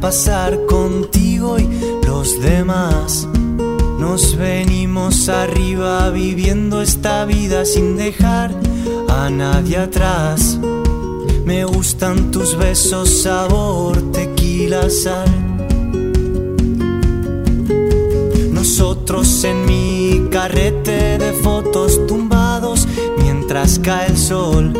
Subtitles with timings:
[0.00, 1.68] pasar contigo y
[2.06, 3.26] los demás.
[3.98, 8.54] Nos venimos arriba viviendo esta vida sin dejar
[9.08, 10.58] a nadie atrás.
[11.44, 15.28] Me gustan tus besos, sabor, tequila, sal.
[18.52, 22.86] Nosotros en mi carrete de fotos tumbados
[23.22, 24.72] mientras cae el sol.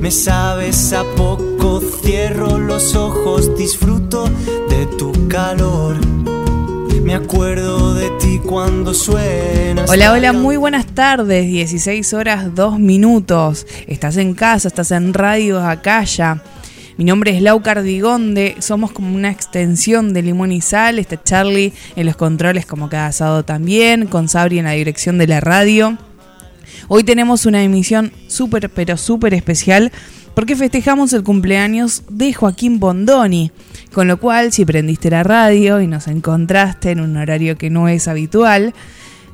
[0.00, 1.49] Me sabes a poco,
[2.10, 4.28] cierro los ojos, disfruto
[4.68, 5.96] de tu calor.
[7.04, 9.88] Me acuerdo de ti cuando suenas.
[9.88, 11.46] Hola, hola, muy buenas tardes.
[11.46, 13.64] 16 horas 2 minutos.
[13.86, 16.42] Estás en casa, estás en Radio Acaya.
[16.96, 20.98] Mi nombre es Lau Cardigonde, somos como una extensión de Limón y Sal.
[20.98, 25.28] Está Charlie en los controles como cada sábado también, con Sabri en la dirección de
[25.28, 25.96] la radio.
[26.88, 29.92] Hoy tenemos una emisión súper, pero súper especial
[30.34, 33.52] porque festejamos el cumpleaños de Joaquín Bondoni.
[33.92, 37.88] Con lo cual, si prendiste la radio y nos encontraste en un horario que no
[37.88, 38.72] es habitual,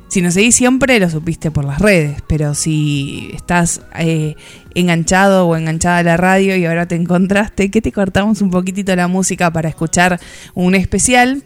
[0.07, 4.35] si nos seguís siempre lo supiste por las redes, pero si estás eh,
[4.73, 8.95] enganchado o enganchada a la radio y ahora te encontraste, que te cortamos un poquitito
[8.95, 10.19] la música para escuchar
[10.53, 11.43] un especial,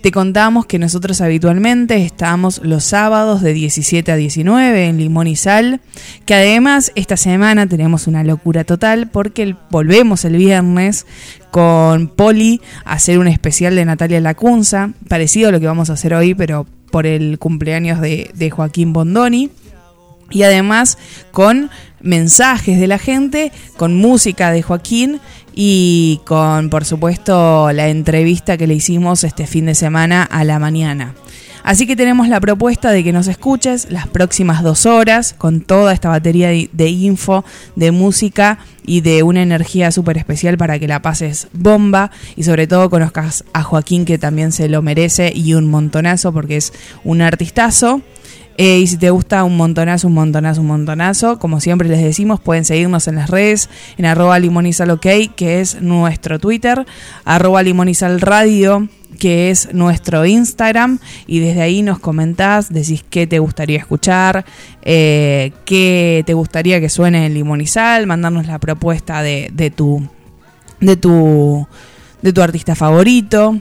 [0.00, 5.36] te contamos que nosotros habitualmente estamos los sábados de 17 a 19 en Limón y
[5.36, 5.80] Sal,
[6.24, 11.06] que además esta semana tenemos una locura total porque volvemos el viernes
[11.50, 15.94] con Poli a hacer un especial de Natalia Lacunza, parecido a lo que vamos a
[15.94, 19.50] hacer hoy, pero por el cumpleaños de, de Joaquín Bondoni.
[20.32, 20.96] Y además
[21.32, 25.20] con mensajes de la gente, con música de Joaquín
[25.54, 30.58] y con, por supuesto, la entrevista que le hicimos este fin de semana a la
[30.58, 31.14] mañana.
[31.62, 35.92] Así que tenemos la propuesta de que nos escuches las próximas dos horas con toda
[35.92, 37.44] esta batería de, info,
[37.76, 42.66] de música y de una energía súper especial para que la pases bomba y sobre
[42.66, 46.72] todo conozcas a Joaquín que también se lo merece y un montonazo porque es
[47.04, 48.00] un artistazo.
[48.62, 52.40] Eh, y si te gusta un montonazo, un montonazo, un montonazo, como siempre les decimos,
[52.40, 56.84] pueden seguirnos en las redes, en arroba limonizalok, que es nuestro Twitter,
[57.24, 58.86] arroba limonizalradio,
[59.18, 64.44] que es nuestro Instagram, y desde ahí nos comentás, decís qué te gustaría escuchar,
[64.82, 70.06] eh, qué te gustaría que suene en Limonizal, mandarnos la propuesta de, de tu
[70.80, 71.66] de tu
[72.20, 73.58] de tu artista favorito.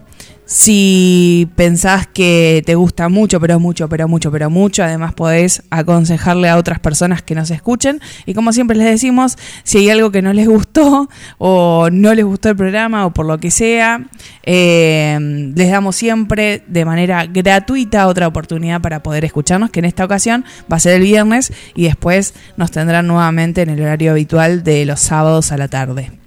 [0.51, 6.49] Si pensás que te gusta mucho, pero mucho, pero mucho, pero mucho, además podés aconsejarle
[6.49, 8.01] a otras personas que nos escuchen.
[8.25, 11.07] Y como siempre les decimos, si hay algo que no les gustó
[11.37, 14.09] o no les gustó el programa o por lo que sea,
[14.41, 20.03] eh, les damos siempre de manera gratuita otra oportunidad para poder escucharnos, que en esta
[20.03, 24.63] ocasión va a ser el viernes y después nos tendrán nuevamente en el horario habitual
[24.63, 26.18] de los sábados a la tarde.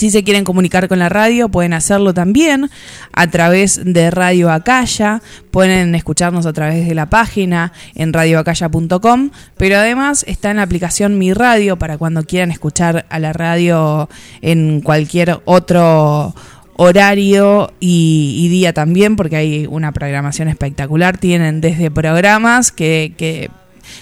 [0.00, 2.70] Si se quieren comunicar con la radio, pueden hacerlo también
[3.12, 9.28] a través de Radio Acaya, pueden escucharnos a través de la página en radioacaya.com,
[9.58, 14.08] pero además está en la aplicación Mi Radio para cuando quieran escuchar a la radio
[14.40, 16.34] en cualquier otro
[16.76, 21.18] horario y, día también, porque hay una programación espectacular.
[21.18, 23.50] Tienen desde programas que, que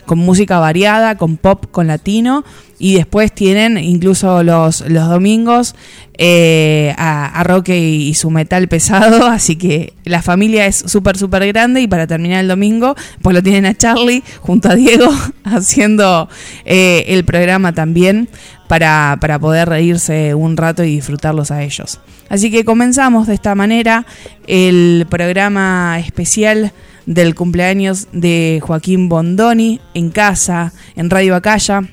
[0.06, 2.44] con música variada, con pop, con latino.
[2.78, 5.74] Y después tienen incluso los, los domingos
[6.16, 9.26] eh, a, Roque y, su metal pesado.
[9.30, 11.80] Así que la familia es súper, súper grande.
[11.80, 15.10] Y para terminar el domingo, pues lo tienen a Charlie junto a Diego
[15.44, 16.28] haciendo
[16.64, 18.28] eh, el programa también
[18.68, 22.00] para, para poder reírse un rato y disfrutarlos a ellos.
[22.28, 24.04] Así que comenzamos de esta manera
[24.46, 26.72] el programa especial
[27.08, 31.88] del cumpleaños de Joaquín Bondoni en casa, en Radio Acaya.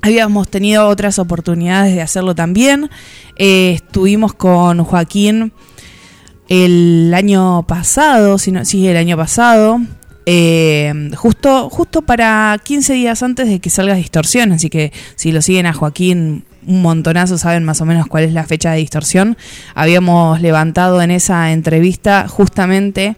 [0.00, 2.88] Habíamos tenido otras oportunidades de hacerlo también.
[3.36, 5.52] Eh, estuvimos con Joaquín
[6.48, 9.80] el año pasado, si no, sí, el año pasado,
[10.24, 14.52] eh, justo, justo para 15 días antes de que salga Distorsión.
[14.52, 18.32] Así que si lo siguen a Joaquín un montonazo, saben más o menos cuál es
[18.32, 19.36] la fecha de Distorsión.
[19.74, 23.16] Habíamos levantado en esa entrevista justamente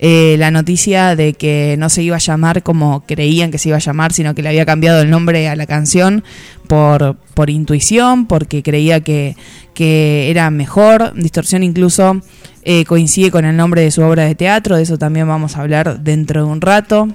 [0.00, 3.78] eh, la noticia de que no se iba a llamar como creían que se iba
[3.78, 6.22] a llamar, sino que le había cambiado el nombre a la canción
[6.68, 9.36] por, por intuición, porque creía que,
[9.74, 11.14] que era mejor.
[11.14, 12.20] Distorsión incluso
[12.62, 15.62] eh, coincide con el nombre de su obra de teatro, de eso también vamos a
[15.62, 17.08] hablar dentro de un rato.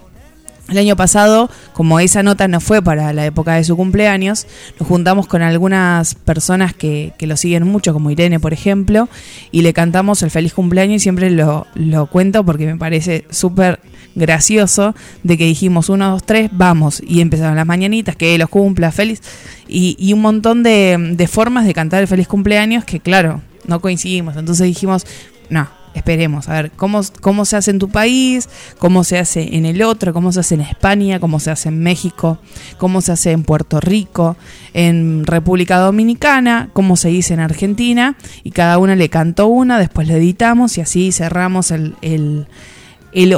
[0.70, 4.48] El año pasado, como esa nota no fue para la época de su cumpleaños,
[4.80, 9.10] nos juntamos con algunas personas que, que lo siguen mucho, como Irene, por ejemplo,
[9.52, 13.82] y le cantamos el feliz cumpleaños y siempre lo, lo cuento porque me parece súper
[14.16, 18.92] gracioso de que dijimos uno, dos, tres, vamos, y empezaron las mañanitas, que los cumpla,
[18.94, 19.22] feliz,
[19.68, 23.82] y, y un montón de, de formas de cantar el feliz cumpleaños que, claro, no
[23.82, 24.38] coincidimos.
[24.38, 25.06] Entonces dijimos,
[25.50, 28.50] no, esperemos, a ver cómo, cómo se hace en tu país,
[28.80, 31.80] cómo se hace en el otro, cómo se hace en España, cómo se hace en
[31.80, 32.40] México,
[32.78, 34.36] cómo se hace en Puerto Rico,
[34.74, 40.08] en República Dominicana, cómo se dice en Argentina, y cada una le cantó una, después
[40.08, 42.48] le editamos y así cerramos el, el,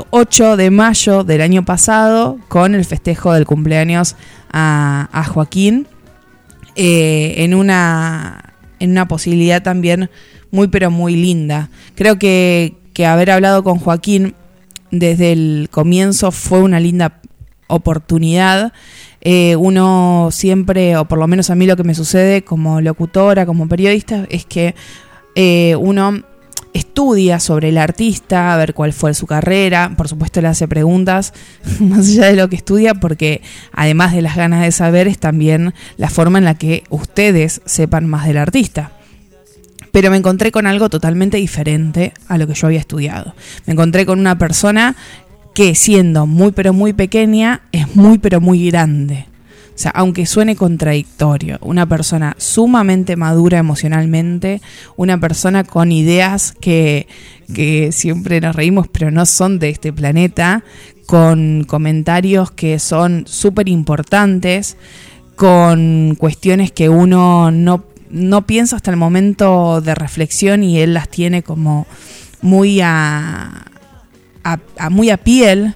[0.10, 4.16] 8 de mayo del año pasado con el festejo del cumpleaños
[4.52, 5.88] a, Joaquín
[6.76, 10.10] eh, en, una, en una posibilidad también
[10.52, 11.70] muy pero muy linda.
[11.96, 12.76] Creo que,
[13.06, 14.36] haber hablado con Joaquín
[14.92, 17.22] desde el comienzo fue una linda
[17.68, 18.74] oportunidad.
[19.22, 23.46] Eh, uno siempre, o por lo menos a mí lo que me sucede como locutora,
[23.46, 24.76] como periodista, es que
[25.36, 26.22] eh, uno
[26.74, 31.34] estudia sobre el artista, a ver cuál fue su carrera, por supuesto le hace preguntas
[31.80, 33.42] más allá de lo que estudia, porque
[33.72, 38.08] además de las ganas de saber es también la forma en la que ustedes sepan
[38.08, 38.92] más del artista
[39.96, 43.34] pero me encontré con algo totalmente diferente a lo que yo había estudiado.
[43.66, 44.94] Me encontré con una persona
[45.54, 49.26] que siendo muy pero muy pequeña es muy pero muy grande.
[49.74, 54.60] O sea, aunque suene contradictorio, una persona sumamente madura emocionalmente,
[54.98, 57.08] una persona con ideas que,
[57.54, 60.66] que siempre nos reímos, pero no son de este planeta,
[61.06, 64.76] con comentarios que son súper importantes,
[65.38, 71.10] con cuestiones que uno no no pienso hasta el momento de reflexión y él las
[71.10, 71.88] tiene como
[72.42, 73.66] muy a,
[74.90, 75.76] muy a piel.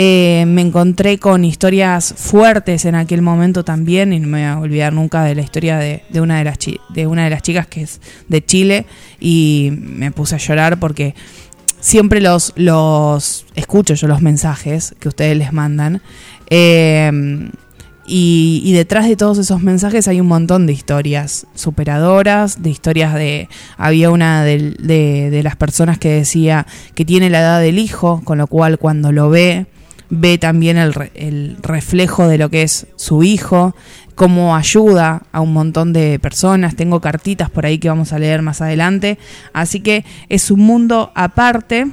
[0.00, 4.58] Eh, me encontré con historias fuertes en aquel momento también y no me voy a
[4.58, 6.58] olvidar nunca de la historia de, una, de, las
[6.90, 8.86] de una de las chicas que es de Chile
[9.18, 11.16] y me puse a llorar porque
[11.80, 16.00] siempre los, los escucho yo los mensajes que ustedes les mandan.
[16.48, 17.50] Eh,
[18.08, 23.48] y, detrás de todos esos mensajes hay un montón de historias superadoras, de historias de...
[23.76, 28.46] Había una de, las personas que decía que tiene la edad del hijo, con lo
[28.46, 29.66] cual cuando lo ve,
[30.10, 33.74] ve también el reflejo de lo que es su hijo,
[34.14, 36.76] cómo ayuda a un montón de personas.
[36.76, 39.18] Tengo cartitas por ahí que vamos a leer más adelante.
[39.52, 41.86] Así que es un mundo aparte.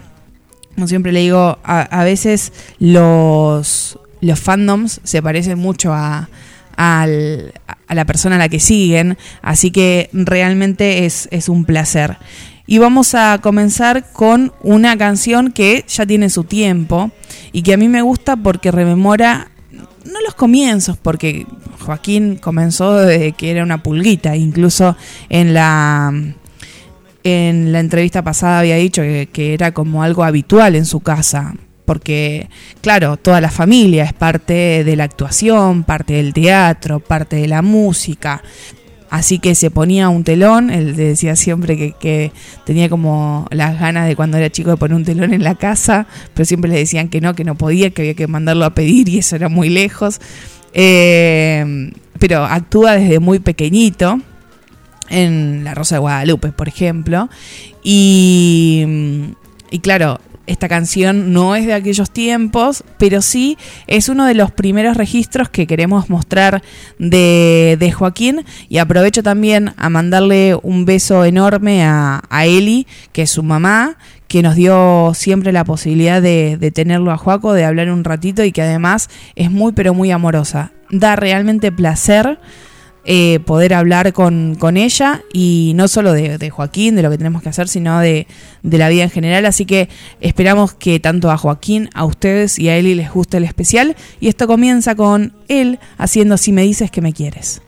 [0.73, 6.29] Como siempre le digo, a veces los, los fandoms se parecen mucho a,
[6.77, 12.17] la persona a la que siguen, así que realmente es, un placer.
[12.67, 17.12] Y vamos a comenzar con una canción que ya tiene su tiempo
[17.51, 21.45] y que a mí me gusta porque rememora, no los comienzos, porque
[21.79, 24.97] Joaquín comenzó desde que era una pulguita, incluso
[25.29, 26.11] en la,
[27.23, 31.53] en la entrevista pasada había dicho que era como algo habitual en su casa,
[31.85, 32.49] porque,
[32.81, 37.61] claro, toda la familia es parte de la actuación, parte del teatro, parte de la
[37.61, 38.41] música.
[39.09, 42.31] Así que se ponía un telón, él decía siempre que,
[42.65, 46.07] tenía como las ganas de cuando era chico de poner un telón en la casa,
[46.33, 49.07] pero siempre le decían que no, que no podía, que había que mandarlo a pedir
[49.07, 50.19] y eso era muy lejos.
[50.73, 54.19] Eh, pero actúa desde muy pequeñito,
[55.09, 57.29] en La Rosa de Guadalupe, por ejemplo.
[57.83, 58.85] Y,
[59.71, 64.52] y claro, esta canción no es de aquellos tiempos, pero sí es uno de los
[64.52, 66.61] primeros registros que queremos mostrar
[66.99, 68.45] de, de Joaquín.
[68.69, 73.97] Y aprovecho también a mandarle un beso enorme a, a Eli, que es su mamá,
[74.28, 78.44] que nos dio siempre la posibilidad de, de, tenerlo a Joaco, de hablar un ratito
[78.44, 80.71] y que además es muy pero muy amorosa.
[80.90, 82.40] Da realmente placer
[83.06, 87.50] eh, poder hablar con, ella y no solo de, Joaquín, de lo que tenemos que
[87.50, 88.28] hacer, sino de,
[88.64, 89.45] de, la vida en general.
[89.45, 89.90] Así que
[90.21, 93.95] esperamos que tanto a Joaquín, a ustedes y a Eli les guste el especial.
[94.19, 97.62] Y esto comienza con él haciendo Si me dices que me quieres.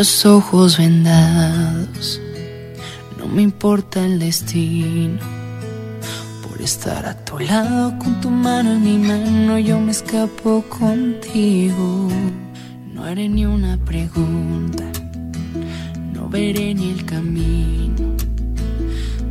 [0.00, 1.79] los ojos vendados.
[3.30, 5.20] No me importa el destino.
[6.42, 12.08] Por estar a tu lado con tu mano en mi mano, yo me escapo contigo.
[12.92, 14.82] No haré ni una pregunta,
[16.12, 18.16] no veré ni el camino.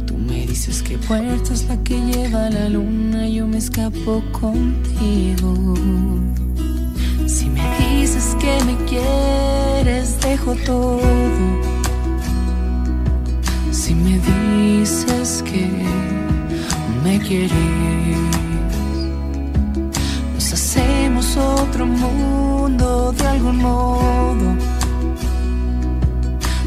[0.05, 5.75] Tú me dices que puerta es la que lleva la luna, yo me escapo contigo.
[7.27, 11.78] Si me dices que me quieres, dejo todo.
[13.81, 15.65] Si me dices que
[17.01, 17.49] me quieres,
[20.33, 24.53] nos hacemos otro mundo de algún modo.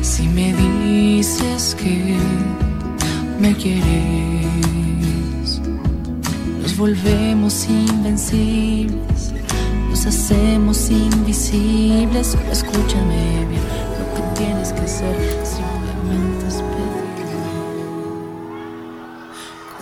[0.01, 2.17] Si me dices que
[3.39, 5.61] me quieres.
[6.63, 9.35] Nos volvemos invencibles,
[9.91, 12.39] nos hacemos invisibles.
[12.51, 13.63] escúchame bien,
[13.99, 15.62] lo que tienes que hacer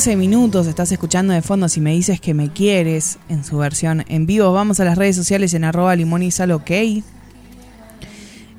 [0.00, 3.58] horas 15 minutos estás escuchando de fondo si me dices que me quieres en su
[3.58, 4.50] versión en vivo.
[4.50, 6.70] Vamos a las redes sociales en arroba limón y sal ok.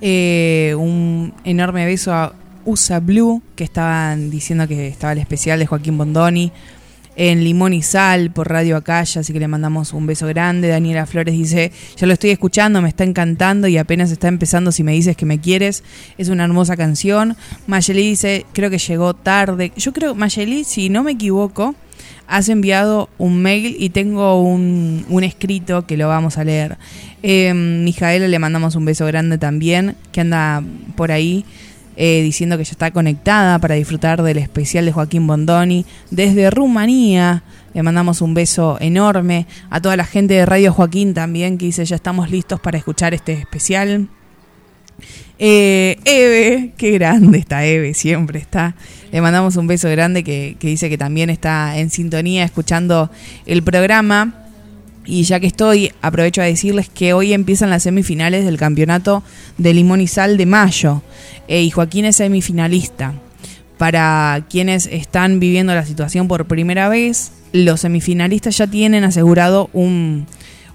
[0.02, 5.66] Eh, un enorme beso a USA Blue que estaban diciendo que estaba el especial de
[5.66, 6.52] Joaquín Bondoni
[7.16, 10.68] en Limón y Sal por Radio Acaya, así que le mandamos un beso grande.
[10.68, 14.84] Daniela Flores dice, yo lo estoy escuchando, me está encantando y apenas está empezando si
[14.84, 15.84] me dices que me quieres.
[16.18, 17.36] Es una hermosa canción.
[17.68, 19.72] Mayeli dice, creo que llegó tarde.
[19.76, 21.76] Yo creo, Mayeli, si no me equivoco,
[22.28, 26.78] has enviado un mail y tengo un, escrito que lo vamos a leer.
[27.24, 30.64] Eh, Mijaela le mandamos un beso grande también, que anda
[30.96, 31.46] por ahí.
[31.98, 37.44] Eh, diciendo que ya está conectada para disfrutar del especial de Joaquín Bondoni desde Rumanía.
[37.74, 41.84] Le mandamos un beso enorme a toda la gente de Radio Joaquín también que dice
[41.84, 44.08] ya estamos listos para escuchar este especial.
[45.38, 48.76] Eh, Eve, qué grande está Eve, siempre está.
[49.12, 53.12] Le mandamos un beso grande que, que dice que también está en sintonía escuchando
[53.46, 54.41] el programa.
[55.06, 59.24] Y ya que estoy, aprovecho a decirles que hoy empiezan las semifinales del campeonato
[59.58, 61.02] de Limón y Sal de mayo.
[61.48, 63.14] Y Joaquín es semifinalista.
[63.78, 70.28] para quienes están viviendo la situación por primera vez, los semifinalistas ya tienen asegurado un,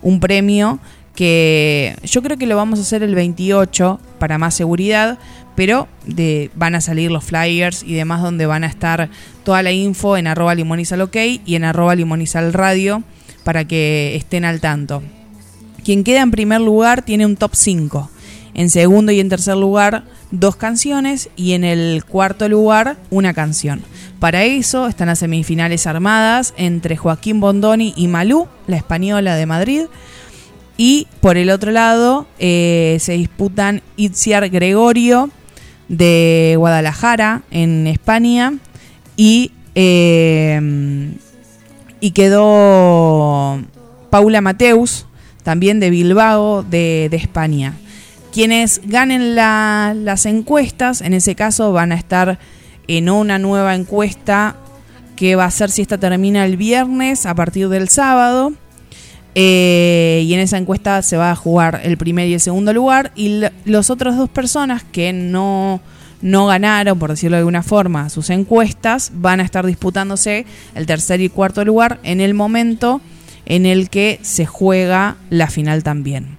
[0.02, 0.80] un premio
[1.14, 5.18] que yo creo que lo vamos a hacer el 28 para más seguridad,
[5.56, 9.09] pero de, van a salir los flyers y demás donde van a estar
[9.42, 13.02] toda la info en arroba limonizalok y en arroba limonizalradio
[13.46, 15.04] para que estén al tanto.
[15.84, 18.10] Quien queda en primer lugar tiene un top 5.
[18.54, 23.84] En segundo y en tercer lugar, dos canciones y en el cuarto lugar, una canción.
[24.18, 29.82] Para eso están las semifinales armadas entre Joaquín Bondoni y Malú, la española de Madrid.
[30.76, 35.30] Y por el otro lado eh, se disputan Itziar Gregorio
[35.88, 38.54] de Guadalajara en España
[39.16, 41.14] y, eh,
[42.00, 43.60] y quedó
[44.10, 45.06] Paula Mateus
[45.42, 47.74] también de Bilbao de, España.
[48.32, 52.38] Quienes ganen las encuestas, en ese caso van a estar
[52.88, 54.56] en una nueva encuesta
[55.14, 58.52] que va a ser si esta termina el viernes a partir del sábado
[59.38, 63.12] eh, y en esa encuesta se va a jugar el primer y el segundo lugar.
[63.14, 65.80] Y los otros dos personas que no,
[66.26, 71.21] no ganaron, por decirlo de alguna forma, sus encuestas, van a estar disputándose el tercer
[71.21, 73.00] y cuarto lugar en el momento
[73.45, 76.38] en el que se juega la final también.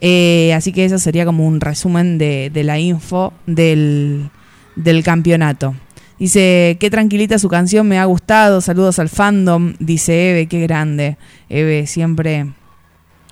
[0.00, 4.30] Eh, así que eso sería como un resumen de, la info del,
[4.74, 5.74] del campeonato.
[6.18, 11.18] Dice, qué tranquilita su canción, me ha gustado, saludos al fandom, dice Eve, qué grande.
[11.50, 12.46] Eve siempre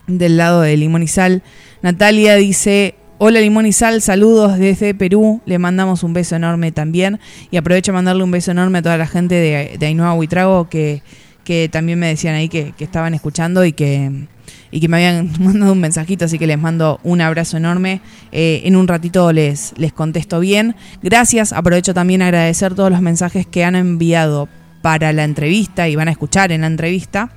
[0.07, 1.43] del lado de Limón y Sal.
[1.81, 7.21] Natalia dice, hola Limón y Sal, saludos desde Perú, le mandamos un beso enorme también.
[7.51, 10.69] Y aprovecho a mandarle un beso enorme a toda la gente de, de Ainhoa Huitrago
[10.69, 11.03] que,
[11.45, 14.29] que también me decían ahí que estaban escuchando y que
[14.71, 18.01] y que me habían mandado un mensajito, así que les mando un abrazo enorme.
[18.33, 20.77] Eh, en un ratito les, les contesto bien.
[21.03, 24.49] Gracias, aprovecho también agradecer todos los mensajes que han enviado
[24.83, 27.31] para la entrevista y van a escuchar en la entrevista.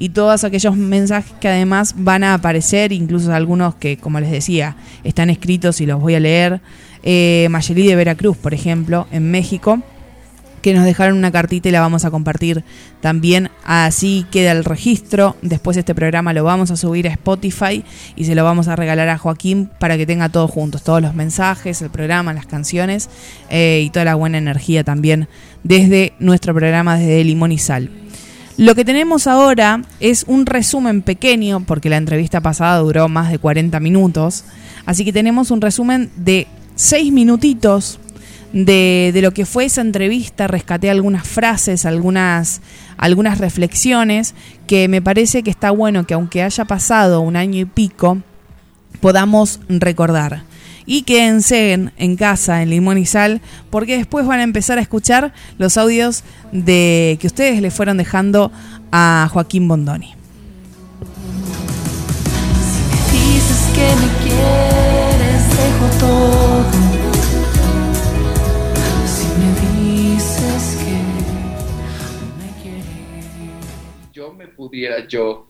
[0.00, 4.74] Y todos aquellos mensajes que además van a aparecer, incluso algunos que, como les decía,
[5.04, 6.62] están escritos y los voy a leer.
[7.02, 9.82] Eh, Mayeli de Veracruz, por ejemplo, en México
[10.62, 12.64] que nos dejaron una cartita y la vamos a compartir
[13.02, 13.50] también.
[13.62, 15.36] Así queda el registro.
[15.42, 17.84] Después este programa lo vamos a subir a Spotify
[18.16, 21.14] y se lo vamos a regalar a Joaquín para que tenga todos juntos, todos los
[21.14, 23.10] mensajes, el programa, las canciones
[23.50, 25.28] eh, y toda la buena energía también
[25.62, 27.90] desde nuestro programa desde Limón y Sal.
[28.60, 33.38] Lo que tenemos ahora es un resumen pequeño, porque la entrevista pasada duró más de
[33.38, 34.44] 40 minutos.
[34.84, 37.98] Así que tenemos un resumen de 6 minutitos
[38.52, 42.60] de, lo que fue esa entrevista, rescaté algunas frases, algunas,
[42.98, 44.34] algunas reflexiones
[44.66, 48.18] que me parece que está bueno que aunque haya pasado un año y pico,
[49.00, 50.42] podamos recordar.
[50.90, 54.80] Y quédense en, en, casa, en Limón y Sal, porque después van a empezar a
[54.80, 58.50] escuchar los audios de que ustedes le fueron dejando
[58.90, 60.16] a Joaquín Bondoni.
[63.12, 66.80] dices que me quieres, dejo todo
[74.60, 75.48] pudiera yo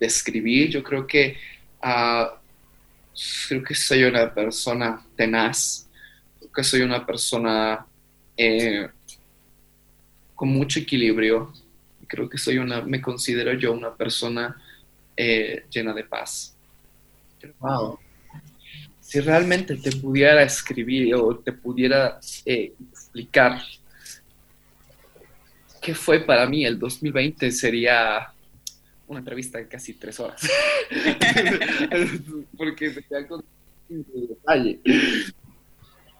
[0.00, 1.36] describir, yo creo que,
[1.82, 2.40] ah,
[3.48, 5.88] creo que soy una persona tenaz,
[6.38, 7.86] creo que soy una persona
[8.36, 8.88] eh,
[10.34, 11.52] con mucho equilibrio,
[12.06, 14.60] creo que soy una, me considero yo una persona
[15.16, 16.56] eh, llena de paz.
[17.58, 17.98] Wow.
[19.00, 23.60] Si realmente te pudiera escribir o te pudiera eh, explicar
[25.84, 27.50] ¿qué fue para mí el 2020?
[27.52, 28.32] Sería
[29.06, 30.40] una entrevista de casi tres horas.
[32.56, 33.44] Porque se con
[33.88, 34.80] detalle.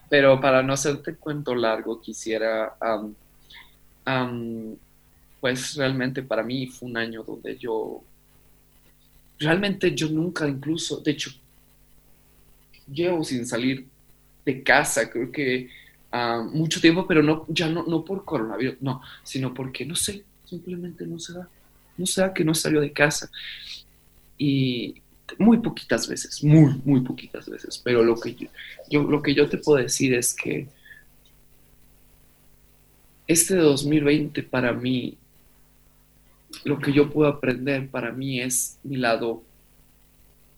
[0.09, 2.77] Pero para no hacerte cuento largo, quisiera,
[5.41, 8.03] pues realmente para mí fue un año donde yo,
[9.39, 11.31] realmente yo nunca incluso, de hecho,
[12.93, 13.87] llevo sin salir
[14.45, 15.71] de casa, creo que
[16.53, 21.07] mucho tiempo, pero no, ya no, no por coronavirus, no, sino porque no sé, simplemente
[21.07, 21.49] no se da,
[21.97, 23.31] no se da que no salió de casa.
[24.39, 25.03] Y
[25.39, 28.35] muy poquitas veces, muy, muy poquitas veces, pero lo que
[28.91, 30.69] yo, lo que yo te puedo decir es que
[33.27, 35.17] este 2020 para mí,
[36.65, 39.43] lo que yo puedo aprender para mí es mi lado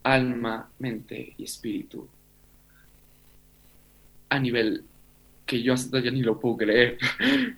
[0.02, 2.08] alma, mente y espíritu
[4.28, 4.84] a nivel
[5.44, 6.98] que yo hasta ya ni lo puedo creer.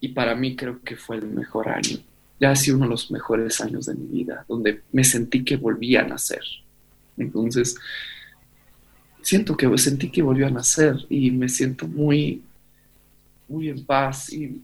[0.00, 1.96] Y para mí creo que fue el mejor año.
[2.40, 5.56] Ya ha sido uno de los mejores años de mi vida, donde me sentí que
[5.56, 6.42] volvía a nacer.
[7.16, 7.76] Entonces,
[9.22, 12.42] siento que sentí que volvió a nacer y me siento muy,
[13.48, 14.60] muy en paz y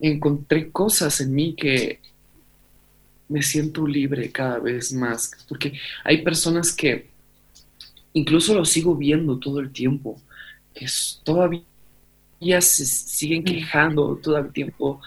[0.00, 2.00] encontré cosas en mí que
[3.28, 7.08] me siento libre cada vez más, porque hay personas que
[8.12, 10.20] incluso lo sigo viendo todo el tiempo,
[10.74, 10.86] que
[11.22, 11.62] todavía
[12.60, 15.00] se siguen quejando todo el tiempo,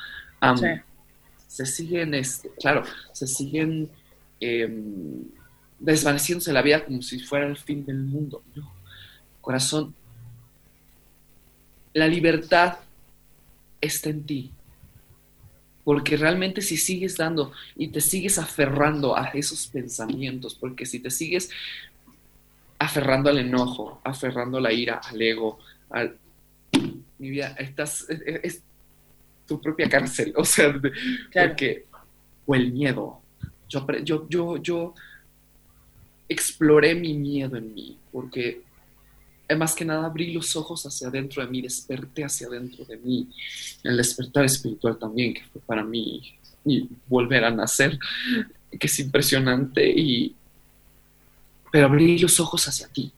[1.54, 3.88] se siguen, este, claro, se siguen
[4.40, 5.24] em,
[5.78, 8.42] desvaneciéndose la vida como si fuera el fin del mundo.
[9.40, 9.94] corazón,
[11.94, 12.80] la libertad
[13.80, 14.52] está en ti.
[15.84, 21.12] Porque realmente si sigues dando y te sigues aferrando a esos pensamientos, porque si te
[21.12, 21.52] sigues
[22.80, 25.60] aferrando al enojo, aferrando a la ira, al ego,
[25.92, 26.18] al...
[27.20, 28.10] Mi vida, estás...
[28.10, 28.64] Es,
[29.48, 30.74] tu propia cárcel, o sea,
[31.32, 31.86] porque...
[32.46, 33.22] O el miedo.
[33.70, 34.94] Yo, yo, yo, yo
[36.28, 38.62] exploré mi miedo en mí, porque
[39.56, 43.30] más que nada abrí los ojos hacia adentro de mí, desperté hacia adentro de mí,
[43.84, 46.22] el despertar espiritual también, que fue para mí
[46.66, 48.00] y volver a nacer,
[48.80, 50.36] que es impresionante, y,
[51.72, 53.12] pero abrí los ojos hacia ti,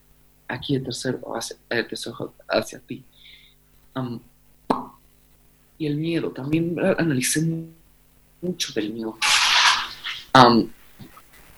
[0.48, 3.04] aquí el tercero, hacia, el tercero hacia ti.
[5.78, 7.44] Y el miedo, también analicé
[8.42, 9.18] mucho del miedo.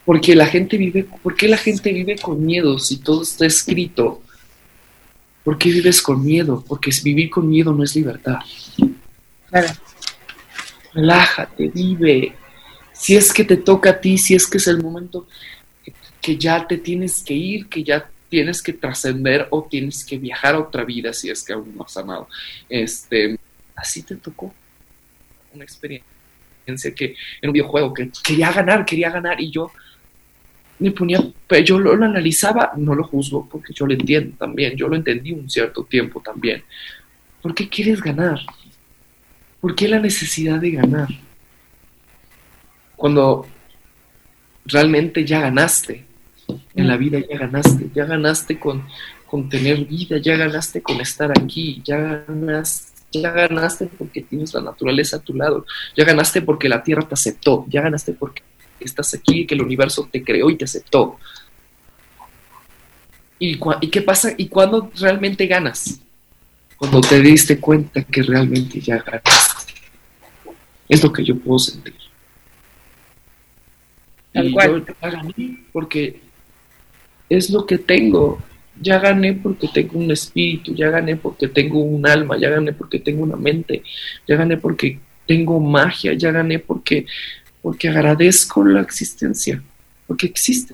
[0.05, 4.21] porque la gente vive, ¿por qué la gente vive con miedo si todo está escrito?
[5.43, 6.63] ¿Por qué vives con miedo?
[6.67, 8.39] Porque vivir con miedo no es libertad.
[9.49, 9.69] Claro.
[10.93, 12.35] Relájate, vive.
[12.91, 15.27] Si es que te toca a ti, si es que es el momento
[16.21, 20.55] que, ya te tienes que ir, que ya tienes que trascender o tienes que viajar
[20.55, 22.27] a otra vida si es que aún no has amado.
[22.67, 23.37] Este,
[23.77, 24.53] así te tocó
[25.53, 26.03] una experiencia
[26.93, 29.71] que en un videojuego que quería ganar, quería ganar y yo
[30.79, 31.19] me ponía,
[31.65, 35.49] yo lo, analizaba, no lo juzgo, porque yo lo entiendo también, yo lo entendí un
[35.49, 36.63] cierto tiempo también.
[37.41, 38.39] ¿Por qué quieres ganar?
[39.59, 41.07] ¿Por qué la necesidad de ganar?
[42.95, 43.47] Cuando
[44.65, 46.05] realmente ya ganaste,
[46.75, 48.85] en la vida ya ganaste, ya ganaste con,
[49.25, 54.61] con tener vida, ya ganaste con estar aquí, ya ganaste, ya ganaste porque tienes la
[54.61, 55.65] naturaleza a tu lado,
[55.95, 58.43] ya ganaste porque la tierra te aceptó, ya ganaste porque
[58.77, 61.17] que estás aquí, que el universo te creó y te aceptó.
[63.39, 64.31] ¿Y, ¿Y qué pasa?
[64.37, 65.99] ¿Y cuándo realmente ganas?
[66.77, 69.73] Cuando te diste cuenta que realmente ya ganaste.
[70.87, 71.95] Es lo que yo puedo sentir.
[74.33, 76.21] y yo ya gané porque
[77.29, 78.39] es lo que tengo.
[78.81, 82.99] Ya gané porque tengo un espíritu, ya gané porque tengo un alma, ya gané porque
[82.99, 83.83] tengo una mente,
[84.27, 87.05] ya gané porque tengo magia, ya gané porque
[87.61, 89.61] porque agradezco la existencia,
[90.05, 90.73] porque existe.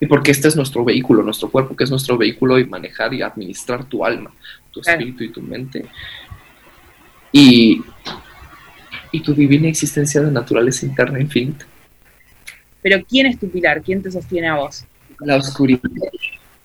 [0.00, 3.22] Y porque este es nuestro vehículo, nuestro cuerpo, que es nuestro vehículo y manejar y
[3.22, 4.32] administrar tu alma,
[4.70, 5.84] tu espíritu y tu mente.
[7.32, 7.82] Y,
[9.12, 11.66] y tu divina existencia de naturaleza interna infinita.
[12.82, 13.82] Pero ¿quién es tu pilar?
[13.82, 14.84] ¿Quién te sostiene a vos?
[15.20, 15.80] La oscuridad.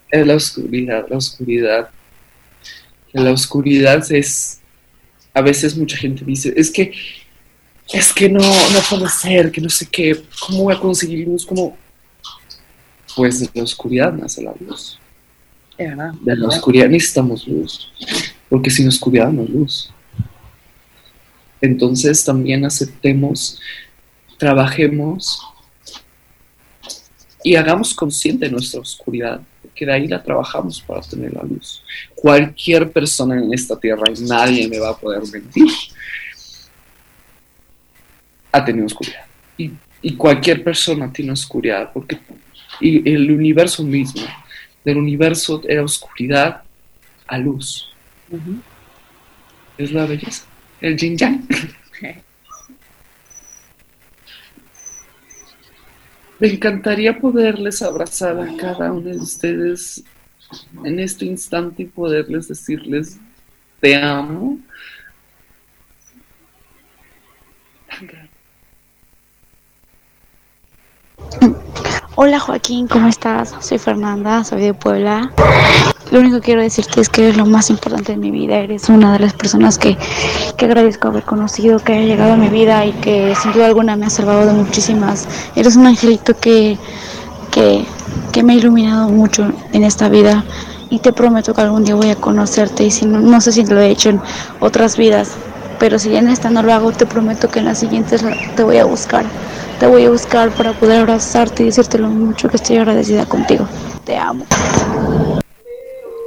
[0.09, 1.89] Es la oscuridad, la oscuridad.
[3.13, 4.59] La oscuridad es,
[5.33, 6.93] a veces mucha gente dice, es que
[7.91, 11.45] es que no, no puede ser, que no sé qué, ¿cómo voy a conseguir luz?
[11.45, 11.77] ¿Cómo?
[13.15, 14.99] Pues de la oscuridad nace la luz.
[15.77, 17.91] De la oscuridad necesitamos luz,
[18.49, 19.91] porque sin oscuridad no hay luz.
[21.61, 23.59] Entonces también aceptemos,
[24.37, 25.41] trabajemos
[27.43, 31.83] y hagamos consciente nuestra oscuridad, porque de ahí la trabajamos para tener la luz.
[32.15, 35.67] Cualquier persona en esta tierra, y nadie me va a poder mentir,
[38.51, 39.25] ha tenido oscuridad.
[39.57, 42.19] Y, cualquier persona tiene oscuridad, porque
[42.81, 44.21] y el universo mismo,
[44.83, 46.63] del universo era oscuridad
[47.27, 47.89] a luz.
[49.77, 50.43] Es la belleza,
[50.81, 51.47] el yin yang.
[56.43, 60.03] Me encantaría poderles abrazar a cada uno de ustedes
[60.83, 63.17] en este instante y poderles decirles
[63.79, 64.59] te amo.
[72.15, 73.55] Hola Joaquín, ¿cómo estás?
[73.61, 75.31] Soy Fernanda, soy de Puebla.
[76.13, 78.59] Lo único que quiero decirte es que eres lo más importante en mi vida.
[78.59, 79.97] Eres una de las personas que,
[80.57, 83.95] que agradezco haber conocido, que haya llegado a mi vida y que sin duda alguna
[83.95, 85.27] me ha salvado de muchísimas.
[85.55, 86.77] Eres un angelito que,
[87.49, 87.83] que,
[88.31, 90.43] que me ha iluminado mucho en esta vida
[90.91, 93.65] y te prometo que algún día voy a conocerte y si no, no sé si
[93.65, 94.21] lo he hecho en
[94.59, 95.31] otras vidas,
[95.79, 98.23] pero si en esta no lo hago, te prometo que en las siguientes
[98.55, 99.25] te voy a buscar
[99.79, 103.67] te voy a buscar para poder abrazarte y decirte lo mucho que estoy agradecida contigo.
[104.05, 104.45] Te amo.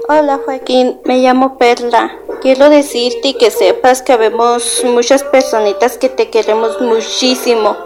[0.09, 2.17] Hola Joaquín, me llamo Perla.
[2.41, 7.77] quiero decirte que sepas que vemos muchas personitas que te queremos muchísimo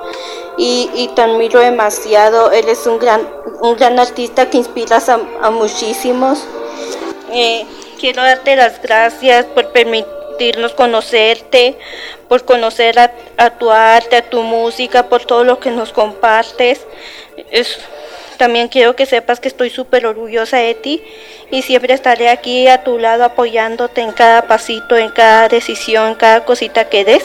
[0.58, 2.52] y, y te admiro demasiado.
[2.52, 3.26] Eres un gran,
[3.62, 5.16] un gran artista que inspiras a,
[5.50, 6.44] muchísimos.
[7.32, 7.64] Eh,
[7.98, 11.78] quiero darte las gracias por permitirnos conocerte,
[12.28, 16.86] por conocer a, a, tu arte, a tu música, por todo lo que nos compartes.
[17.50, 17.78] Es,
[18.40, 21.02] también quiero que sepas que estoy súper orgullosa de ti
[21.50, 26.14] y siempre estaré aquí a tu lado apoyándote en cada pasito, en cada decisión, en
[26.14, 27.22] cada cosita que des.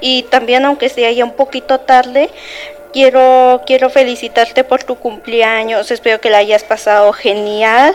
[0.00, 2.28] Y también aunque sea ya un poquito tarde,
[2.92, 5.92] quiero, quiero felicitarte por tu cumpleaños.
[5.92, 7.94] Espero que la hayas pasado genial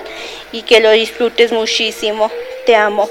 [0.53, 2.31] y que lo disfrutes muchísimo.
[2.65, 3.09] Te amo.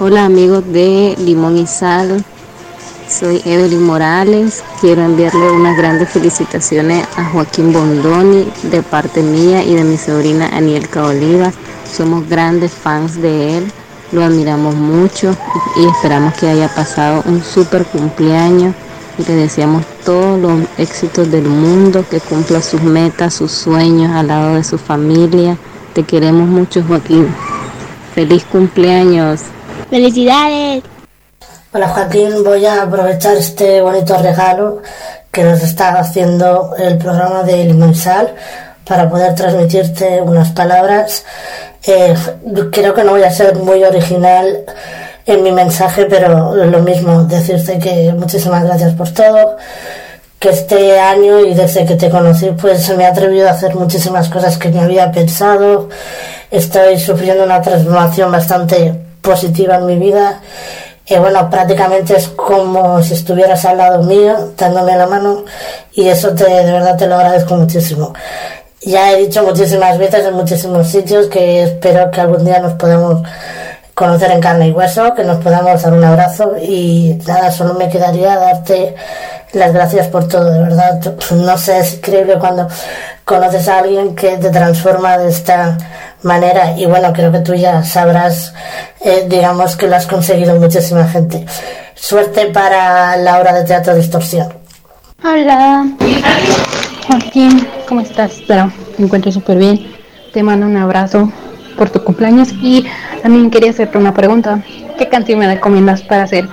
[0.00, 2.24] Hola amigos de Limón y Sal.
[3.12, 4.64] Soy Evelyn Morales.
[4.80, 10.48] Quiero enviarle unas grandes felicitaciones a Joaquín Bondoni de parte mía y de mi sobrina
[10.48, 11.54] Anielka Olivas.
[11.94, 13.70] Somos grandes fans de él,
[14.12, 15.36] lo admiramos mucho
[15.76, 18.74] y esperamos que haya pasado un super cumpleaños
[19.18, 24.28] y le deseamos todos los éxitos del mundo, que cumpla sus metas, sus sueños al
[24.28, 25.58] lado de su familia.
[25.92, 27.26] Te queremos mucho Joaquín.
[28.14, 29.42] Feliz cumpleaños.
[29.90, 30.91] Felicidades.
[31.74, 34.82] Hola Joaquín, voy a aprovechar este bonito regalo
[35.30, 38.34] que nos está haciendo el programa de Limonsal
[38.86, 41.24] para poder transmitirte unas palabras.
[41.86, 42.14] Eh,
[42.70, 44.66] creo que no voy a ser muy original
[45.24, 49.56] en mi mensaje, pero lo mismo, decirte que muchísimas gracias por todo,
[50.38, 54.28] que este año y desde que te conocí pues me he atrevido a hacer muchísimas
[54.28, 55.88] cosas que no había pensado,
[56.50, 60.42] estoy sufriendo una transformación bastante positiva en mi vida
[61.06, 65.44] y bueno, prácticamente es como si estuvieras al lado mío, dándome la mano,
[65.92, 68.12] y eso te, de verdad te lo agradezco muchísimo.
[68.82, 73.22] Ya he dicho muchísimas veces en muchísimos sitios que espero que algún día nos podamos
[73.94, 77.88] conocer en carne y hueso, que nos podamos dar un abrazo y nada, solo me
[77.88, 78.94] quedaría darte
[79.52, 81.00] las gracias por todo, de verdad.
[81.32, 82.68] No sé, es increíble cuando
[83.24, 85.76] conoces a alguien que te transforma de esta
[86.22, 88.54] manera y bueno, creo que tú ya sabrás,
[89.00, 91.44] eh, digamos que lo has conseguido muchísima gente.
[91.94, 94.52] Suerte para la obra de teatro Distorsión.
[95.24, 95.86] Hola,
[97.06, 98.32] Joaquín, ¿cómo estás?
[98.32, 99.92] Espero me encuentres súper bien.
[100.32, 101.30] Te mando un abrazo
[101.76, 102.86] por tu cumpleaños y
[103.22, 104.62] también quería hacerte una pregunta.
[104.98, 106.48] ¿Qué canción me recomiendas para hacer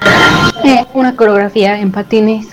[0.63, 2.47] eh, una coreografía en patines,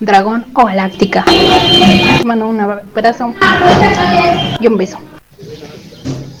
[0.00, 1.24] dragón o galáctica?
[1.24, 3.34] Te mando un abrazo
[4.60, 4.98] y un beso.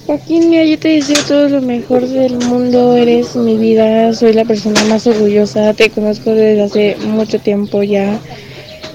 [0.06, 4.44] Joaquín, mira, yo te deseo todo lo mejor del mundo, eres mi vida, soy la
[4.44, 8.20] persona más orgullosa, te conozco desde hace mucho tiempo ya.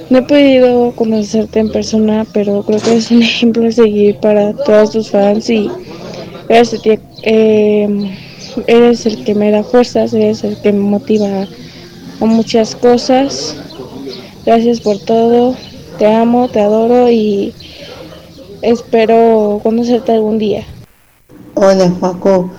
[0.09, 4.53] No he podido conocerte en persona, pero creo que es un ejemplo a seguir para
[4.53, 5.69] todos tus fans y
[6.47, 7.89] eres el, eh,
[8.67, 11.45] eres el que me da fuerzas, eres el que me motiva
[12.21, 13.57] a muchas cosas.
[14.45, 15.57] Gracias por todo,
[15.99, 17.53] te amo, te adoro y
[18.61, 20.65] espero conocerte algún día.
[21.53, 22.49] Hola Juaco,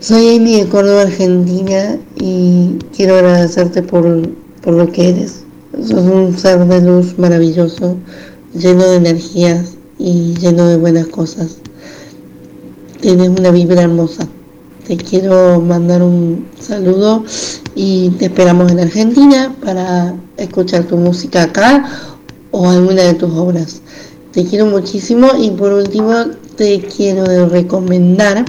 [0.00, 5.44] soy Amy de Córdoba, Argentina y quiero agradecerte por, lo que eres.
[5.86, 7.96] Sos un ser de luz maravilloso,
[8.54, 11.58] lleno de energías y lleno de buenas cosas.
[13.02, 14.26] Tienes una vibra hermosa.
[14.86, 17.24] Te quiero mandar un saludo
[17.74, 21.90] y te esperamos en Argentina para escuchar tu música acá
[22.52, 23.82] o alguna de tus obras.
[24.32, 26.14] Te quiero muchísimo y por último
[26.58, 28.44] te quiero recomendar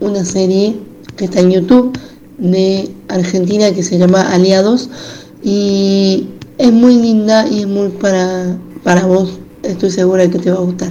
[0.00, 0.74] una serie
[1.16, 1.92] que está en YouTube
[2.38, 4.88] de Argentina que se llama Aliados
[5.44, 9.38] y es muy linda y es muy para, para vos.
[9.62, 10.90] Estoy segura que te va a gustar.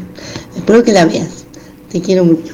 [0.56, 1.46] Espero que la veas.
[1.90, 2.54] Te quiero mucho.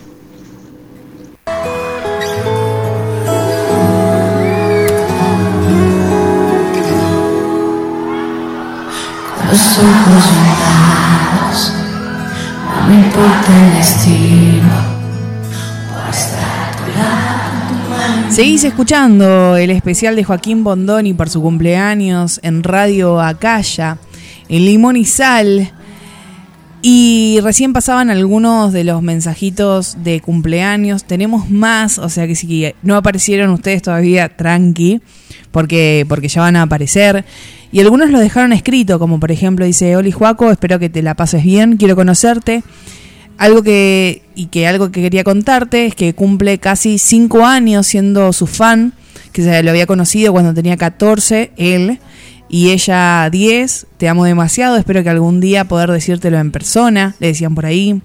[12.93, 13.38] Importa.
[18.30, 23.97] Seguís escuchando el especial de Joaquín Bondoni por su cumpleaños en Radio Acaya,
[24.47, 25.71] en Limón y Sal.
[26.84, 31.04] Y recién pasaban algunos de los mensajitos de cumpleaños.
[31.04, 35.02] Tenemos más, o sea que si no aparecieron ustedes todavía, tranqui,
[35.51, 37.25] porque, porque ya van a aparecer.
[37.71, 41.15] Y algunos lo dejaron escrito, como por ejemplo dice Oli Juaco, espero que te la
[41.15, 42.63] pases bien, quiero conocerte.
[43.38, 48.33] Algo que, y que algo que quería contarte es que cumple casi cinco años siendo
[48.33, 48.93] su fan,
[49.31, 51.99] que se lo había conocido cuando tenía 14, él,
[52.49, 53.88] y ella 10.
[53.97, 58.01] Te amo demasiado, espero que algún día poder decírtelo en persona, le decían por ahí.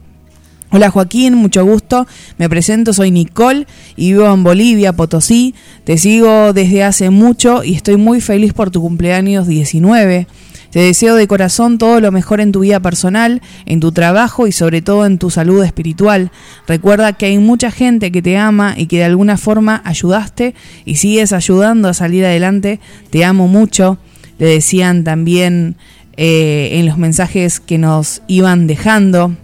[0.75, 2.07] Hola Joaquín, mucho gusto.
[2.39, 5.55] Me presento, soy Nicole y vivo en Bolivia, Potosí.
[5.85, 10.27] Te sigo desde hace mucho y estoy muy feliz por tu cumpleaños 19.
[10.71, 14.53] Te deseo de corazón todo lo mejor en tu vida personal, en tu trabajo y
[14.53, 16.31] sobre todo en tu salud espiritual.
[16.67, 20.55] Recuerda que hay mucha gente que te ama y que de alguna forma ayudaste
[20.87, 22.81] y sigues ayudando a salir adelante.
[23.11, 23.99] Te amo mucho.
[24.39, 25.77] Le decían también
[26.17, 29.37] eh, en los mensajes que nos iban dejando.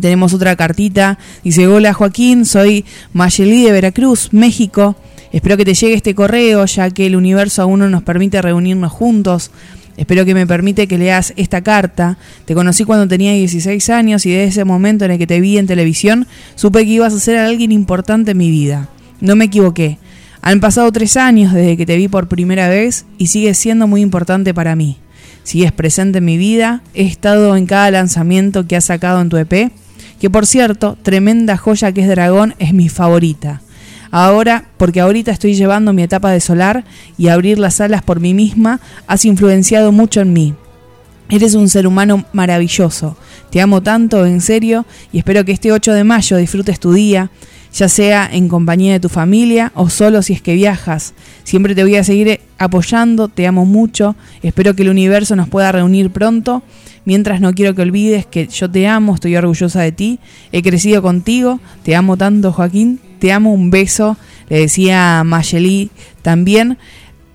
[0.00, 1.18] Tenemos otra cartita.
[1.42, 4.96] Dice, hola Joaquín, soy Mayeli de Veracruz, México.
[5.32, 8.92] Espero que te llegue este correo, ya que el universo aún no nos permite reunirnos
[8.92, 9.50] juntos.
[9.96, 12.18] Espero que me permite que leas esta carta.
[12.44, 15.58] Te conocí cuando tenía 16 años y desde ese momento en el que te vi
[15.58, 18.88] en televisión supe que ibas a ser alguien importante en mi vida.
[19.20, 19.98] No me equivoqué.
[20.42, 24.02] Han pasado tres años desde que te vi por primera vez y sigues siendo muy
[24.02, 24.98] importante para mí.
[25.46, 29.36] Sigues presente en mi vida, he estado en cada lanzamiento que has sacado en tu
[29.36, 29.70] EP
[30.20, 33.60] que por cierto, tremenda joya que es Dragón es mi favorita.
[34.10, 36.84] Ahora, porque ahorita estoy llevando mi etapa de solar
[37.16, 40.54] y abrir las alas por mí misma, has influenciado mucho en mí.
[41.28, 43.16] Eres un ser humano maravilloso.
[43.50, 47.30] Te amo tanto, en serio, y espero que este 8 de mayo disfrutes tu día,
[47.76, 51.14] ya sea en compañía de tu familia o solo si es que viajas.
[51.44, 55.70] Siempre te voy a seguir apoyando, te amo mucho, espero que el universo nos pueda
[55.70, 56.62] reunir pronto
[57.06, 60.18] Mientras no quiero que olvides que yo te amo, estoy orgullosa de ti,
[60.50, 64.16] he crecido contigo, te amo tanto Joaquín, te amo, un beso,
[64.48, 65.90] le decía Mayeli
[66.22, 66.78] también.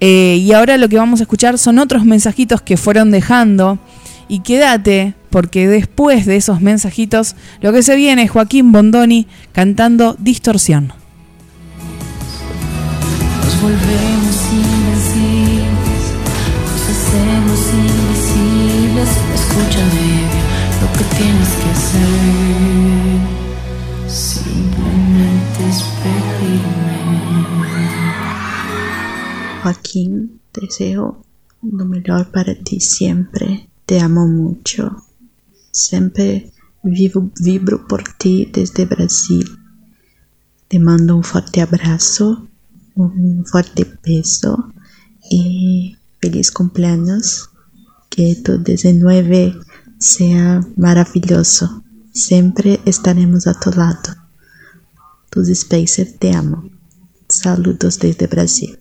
[0.01, 3.79] Eh, y ahora lo que vamos a escuchar son otros mensajitos que fueron dejando.
[4.31, 10.15] Y quédate, porque después de esos mensajitos, lo que se viene es Joaquín Bondoni cantando
[10.19, 10.93] Distorsión.
[13.43, 16.13] Nos volvemos invencibles,
[16.63, 19.09] nos hacemos invisibles.
[19.35, 20.23] Escúchame
[20.79, 22.21] lo que tienes que hacer.
[24.07, 25.83] Simplemente es
[29.61, 31.21] Joaquín, deseo
[31.61, 33.70] lo mejor para ti siempre.
[33.91, 35.03] Te amo mucho.
[35.73, 39.45] Siempre vivo, vibro por ti desde Brasil.
[40.69, 42.47] Te mando un fuerte abrazo,
[42.95, 44.71] un fuerte beso
[45.29, 47.49] y feliz cumpleaños.
[48.09, 49.59] Que tu 19
[49.99, 51.83] sea maravilloso.
[52.13, 54.15] Siempre estaremos a tu lado.
[55.29, 56.63] Tus Spacer, te amo.
[57.27, 58.80] Saludos desde Brasil.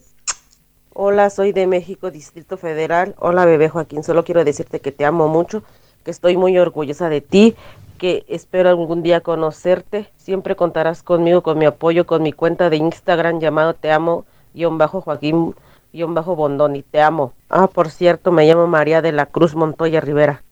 [0.93, 3.15] Hola, soy de México, Distrito Federal.
[3.17, 4.03] Hola, bebé Joaquín.
[4.03, 5.63] Solo quiero decirte que te amo mucho,
[6.03, 7.55] que estoy muy orgullosa de ti,
[7.97, 10.09] que espero algún día conocerte.
[10.17, 14.77] Siempre contarás conmigo, con mi apoyo, con mi cuenta de Instagram llamado Te Amo, guion
[14.77, 15.55] bajo Joaquín,
[15.93, 16.83] guion bajo Bondoni.
[16.83, 17.31] Te amo.
[17.49, 20.43] Ah, por cierto, me llamo María de la Cruz Montoya Rivera.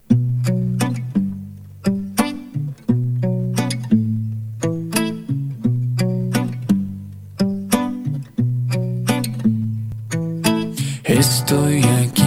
[11.09, 12.23] Estoy aquí,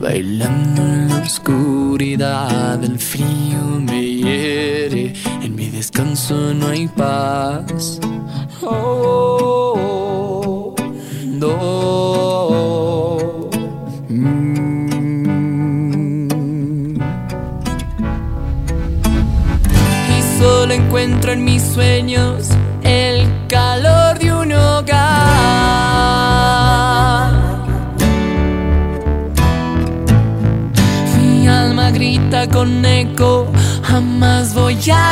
[0.00, 8.00] bailando en la oscuridad, el frío me hiere, en mi descanso no hay paz.
[8.62, 9.94] Oh,
[11.24, 11.50] no.
[14.08, 14.82] Mm.
[20.08, 21.91] Y solo encuentro en mis sueños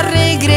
[0.02, 0.49] voy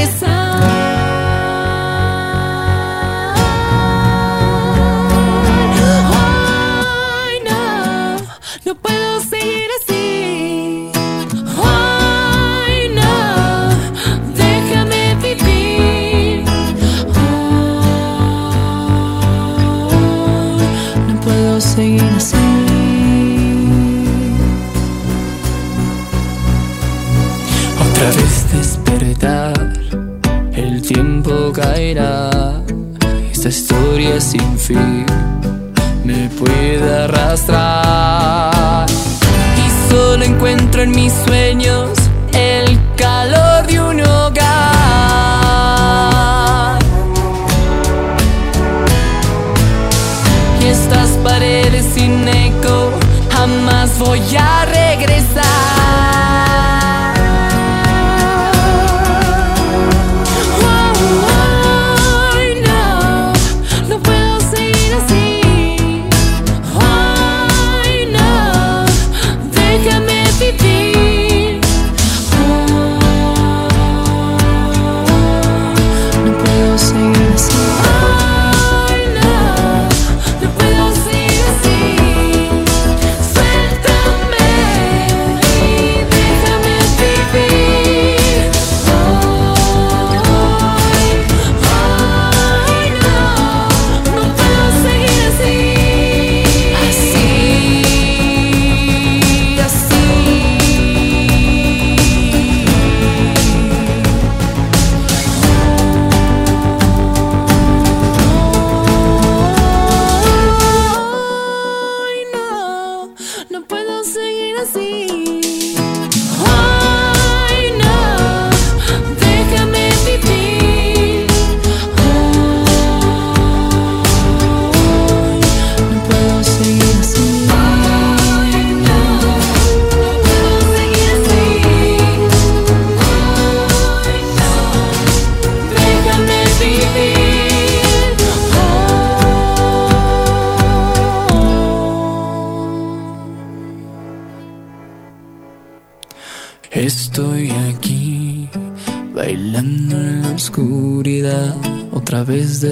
[152.64, 152.72] otra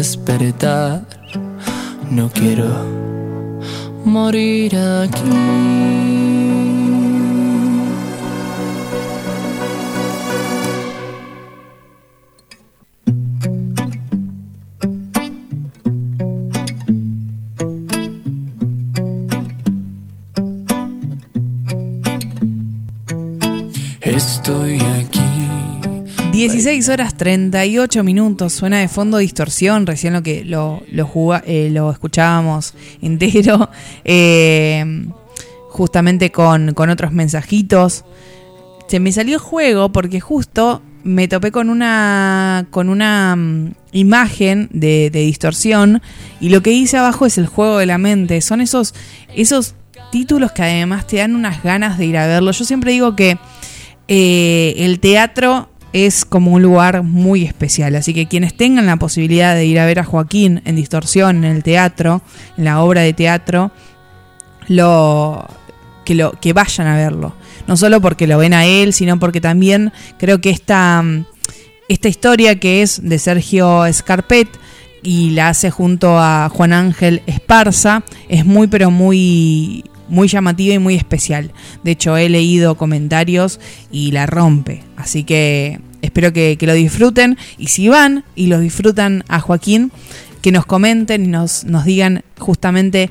[26.92, 33.70] horas 38 minutos, suena de fondo distorsión, recién lo que lo, lo, eh, escuchábamos entero,
[34.04, 35.06] eh,
[35.70, 38.06] justamente con, con otros mensajitos.
[38.88, 45.10] Se me salió juego porque justo me topé con una, con una mm, imagen de,
[45.10, 46.02] de distorsión
[46.40, 48.42] y lo que hice abajo es el juego de la mente.
[48.42, 48.94] Son esos,
[49.36, 49.76] esos
[50.12, 52.52] títulos que además te dan unas ganas de ir a verlo.
[52.52, 53.40] Yo siempre digo que
[54.08, 57.96] eh, el teatro es como un lugar muy especial.
[57.96, 61.56] Así que quienes tengan la posibilidad de ir a ver a Joaquín en distorsión en
[61.56, 62.22] el teatro,
[62.58, 63.72] en la obra de teatro,
[64.68, 65.48] lo
[66.06, 67.34] que lo que vayan a verlo.
[67.68, 71.04] No solo porque lo ven a él, sino porque también creo que esta,
[71.90, 74.48] esta historia que es de Sergio Scarpet
[75.04, 80.80] y la hace junto a Juan Ángel Esparza es muy pero muy muy llamativa y
[80.80, 81.52] muy especial.
[81.84, 83.60] De hecho, he leído comentarios
[83.92, 84.84] y la rompe.
[84.98, 87.38] Así que espero que, que lo disfruten.
[87.58, 89.92] Y si van y los disfrutan a Joaquín,
[90.42, 93.10] que nos comenten y nos, nos digan justamente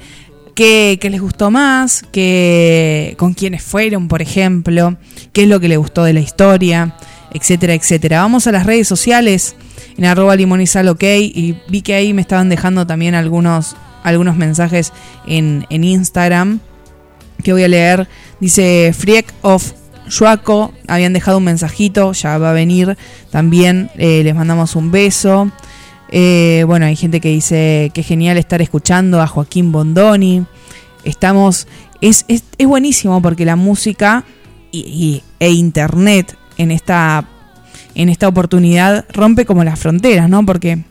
[0.55, 4.97] qué, qué les gustó más, qué, con quiénes fueron, por ejemplo,
[5.33, 6.95] qué es lo que les gustó de la historia,
[7.33, 8.21] etcétera, etcétera.
[8.21, 9.55] Vamos a las redes sociales
[9.97, 14.93] en arroba limonizal ok y vi que ahí me estaban dejando también algunos, algunos mensajes
[15.27, 16.61] en, en Instagram
[17.43, 18.09] que voy a leer.
[18.41, 19.73] Dice Friek of
[20.09, 22.97] Shuaco, habían dejado un mensajito, ya va a venir
[23.31, 25.51] también, eh, les mandamos un beso.
[26.11, 30.45] Eh, bueno, hay gente que dice que genial estar escuchando a Joaquín Bondoni.
[31.05, 31.69] Estamos,
[32.01, 34.25] es, es, es buenísimo porque la música
[34.73, 37.25] y, e internet en esta,
[37.95, 40.45] en esta oportunidad rompe como las fronteras, ¿no?
[40.45, 40.85] Porque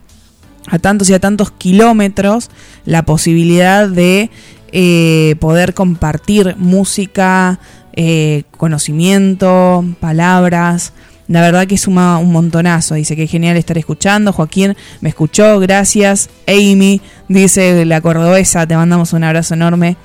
[0.68, 2.50] a tantos y a tantos kilómetros
[2.86, 4.30] la posibilidad de
[4.72, 7.60] eh, poder compartir música,
[7.94, 10.94] eh, conocimiento, palabras.
[11.28, 12.96] La verdad que suma un montonazo.
[12.96, 14.34] Dice que genial estar escuchando.
[14.34, 16.30] Joaquín me escuchó, gracias.
[16.48, 19.98] Amy dice la cordobesa, te mandamos un abrazo enorme.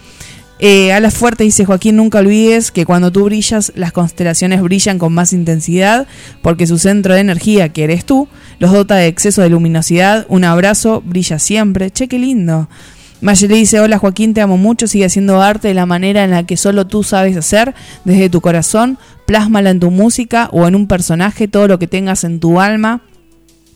[0.60, 4.98] Eh, a la fuerte dice Joaquín, nunca olvides que cuando tú brillas, las constelaciones brillan
[4.98, 6.06] con más intensidad,
[6.42, 8.28] porque su centro de energía, que eres tú,
[8.60, 10.26] los dota de exceso de luminosidad.
[10.28, 11.90] Un abrazo, brilla siempre.
[11.90, 12.68] Che, qué lindo.
[13.25, 16.43] Mayeli dice, hola Joaquín, te amo mucho, sigue haciendo arte de la manera en la
[16.43, 20.87] que solo tú sabes hacer, desde tu corazón, plásmala en tu música o en un
[20.87, 23.01] personaje, todo lo que tengas en tu alma,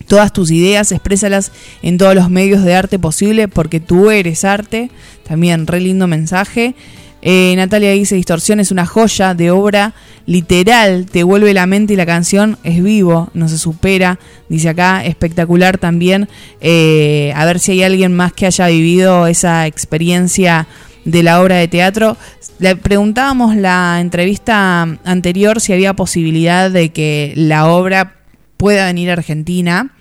[0.07, 4.91] todas tus ideas, exprésalas en todos los medios de arte posible, porque tú eres arte.
[5.27, 6.75] También, re lindo mensaje.
[7.21, 9.95] Eh, Natalia dice, Distorsión es una joya de obra
[10.27, 14.19] literal, te vuelve la mente y la canción es vivo, no se supera.
[14.49, 16.29] Dice acá, espectacular también.
[16.61, 20.67] Eh, a ver si hay alguien más que haya vivido esa experiencia
[21.05, 22.17] de la obra de teatro.
[22.59, 28.17] Le preguntábamos la entrevista anterior si había posibilidad de que la obra
[28.57, 29.95] pueda venir a Argentina.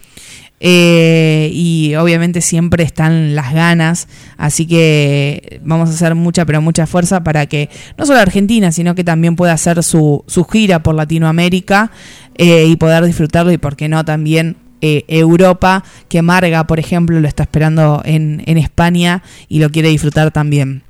[0.59, 6.87] Eh, y obviamente siempre están las ganas, así que vamos a hacer mucha, pero mucha
[6.87, 10.95] fuerza para que no solo Argentina, sino que también pueda hacer su, su gira por
[10.95, 11.91] Latinoamérica
[12.35, 17.19] eh, y poder disfrutarlo y por qué no también eh, Europa, que Marga, por ejemplo,
[17.19, 20.83] lo está esperando en, en España y lo quiere disfrutar también.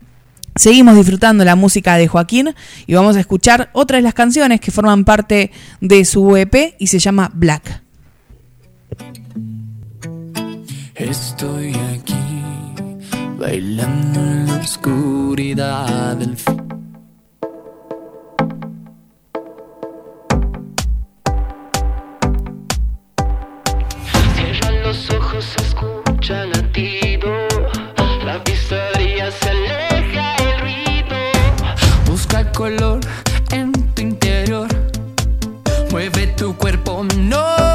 [0.55, 2.55] Seguimos disfrutando la música de Joaquín
[2.87, 5.51] y vamos a escuchar otra de las canciones que forman parte
[5.81, 7.86] de su EP y se llama Black.
[10.99, 12.41] Estoy aquí,
[13.37, 16.51] bailando en la oscuridad del f-
[24.35, 27.29] Cierra los ojos, se escucha latido.
[28.25, 31.17] La pizzería se aleja el ruido.
[32.05, 32.99] Busca color
[33.51, 34.67] en tu interior.
[35.91, 37.66] Mueve tu cuerpo, no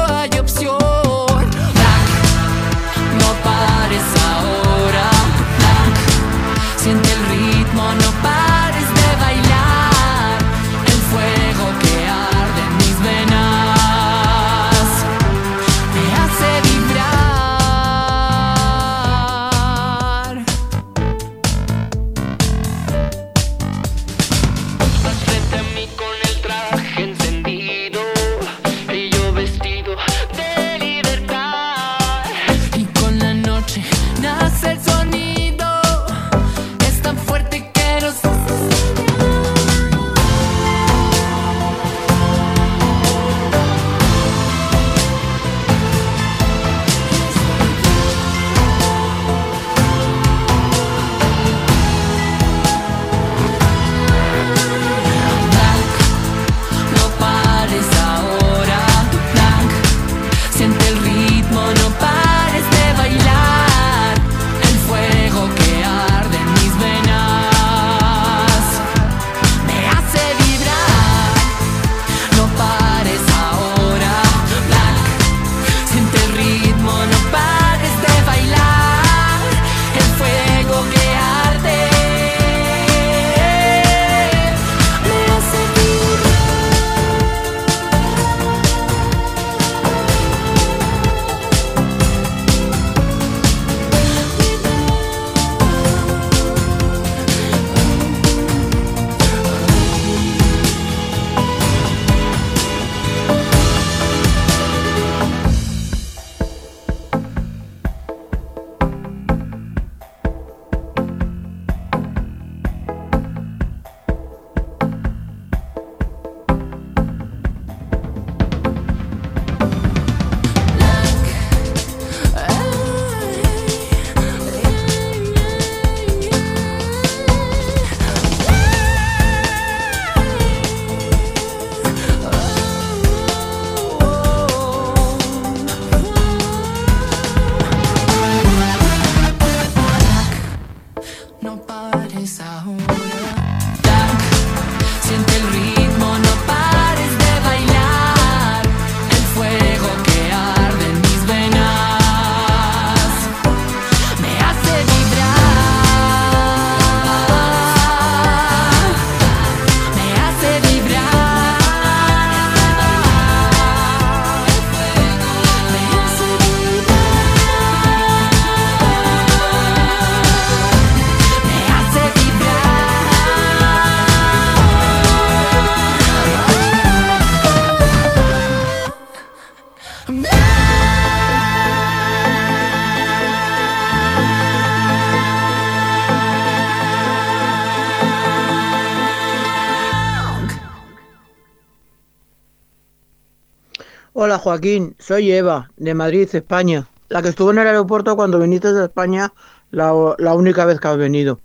[194.43, 196.85] Joaquín, soy Eva, de Madrid, España.
[197.07, 199.31] La que estuvo en el aeropuerto cuando viniste de España
[199.71, 201.39] la, la única vez que has venido.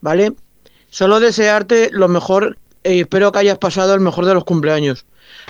[0.00, 0.34] ¿Vale?
[0.88, 5.04] Solo desearte lo mejor y espero que hayas pasado el mejor de los cumpleaños.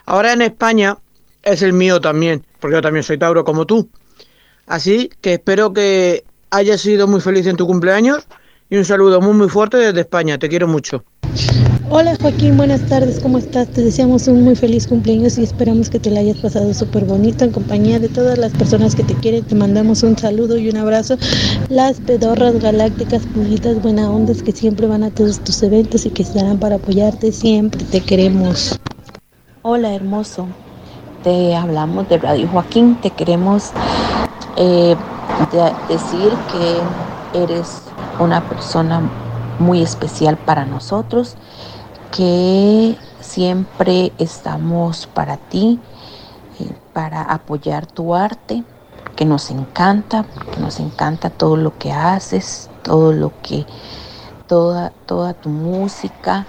[0.06, 0.96] Ahora en España
[1.42, 3.90] es el mío también, porque yo también soy Tauro como tú.
[4.66, 8.26] Así que espero que hayas sido muy feliz en tu cumpleaños
[8.70, 10.38] y un saludo muy muy fuerte desde España.
[10.38, 11.04] Te quiero mucho.
[11.90, 13.68] Hola Joaquín, buenas tardes, ¿cómo estás?
[13.68, 17.44] Te deseamos un muy feliz cumpleaños y esperamos que te la hayas pasado súper bonito
[17.44, 19.44] en compañía de todas las personas que te quieren.
[19.44, 21.16] Te mandamos un saludo y un abrazo.
[21.70, 26.22] Las pedorras galácticas, pulitas, buena ondas que siempre van a todos tus eventos y que
[26.22, 27.84] estarán para apoyarte siempre.
[27.84, 28.80] Te queremos.
[29.62, 30.48] Hola hermoso,
[31.22, 33.72] te hablamos de Radio Joaquín, te queremos
[34.56, 34.96] eh,
[35.36, 36.82] de- decir que
[37.32, 39.10] eres una persona
[39.58, 41.36] muy especial para nosotros,
[42.10, 45.82] que siempre estamos para ti,
[46.60, 48.64] eh, para apoyar tu arte,
[49.16, 53.66] que nos encanta, que nos encanta todo lo que haces, todo lo que,
[54.46, 56.48] toda, toda tu música,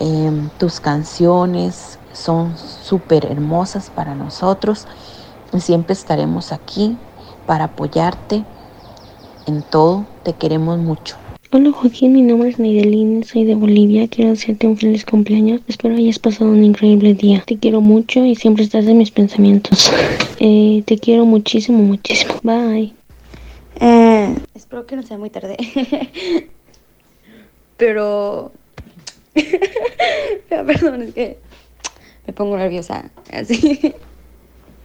[0.00, 4.86] em, tus canciones son súper hermosas para nosotros
[5.52, 7.00] y siempre estaremos aquí
[7.46, 8.46] para apoyarte
[9.46, 10.08] en todo.
[10.24, 11.21] Te queremos mucho.
[11.54, 14.08] Hola Joaquín, mi nombre es Neidelín, soy de Bolivia.
[14.08, 15.60] Quiero decirte un feliz cumpleaños.
[15.68, 17.44] Espero hayas pasado un increíble día.
[17.46, 19.92] Te quiero mucho y siempre estás en mis pensamientos.
[20.44, 22.34] Eh, te quiero muchísimo, muchísimo.
[22.42, 22.94] Bye.
[23.78, 25.56] Eh, espero que no sea muy tarde.
[27.76, 28.50] Pero
[30.48, 31.38] Perdón, es que
[32.26, 33.10] me pongo nerviosa.
[33.30, 33.94] Así.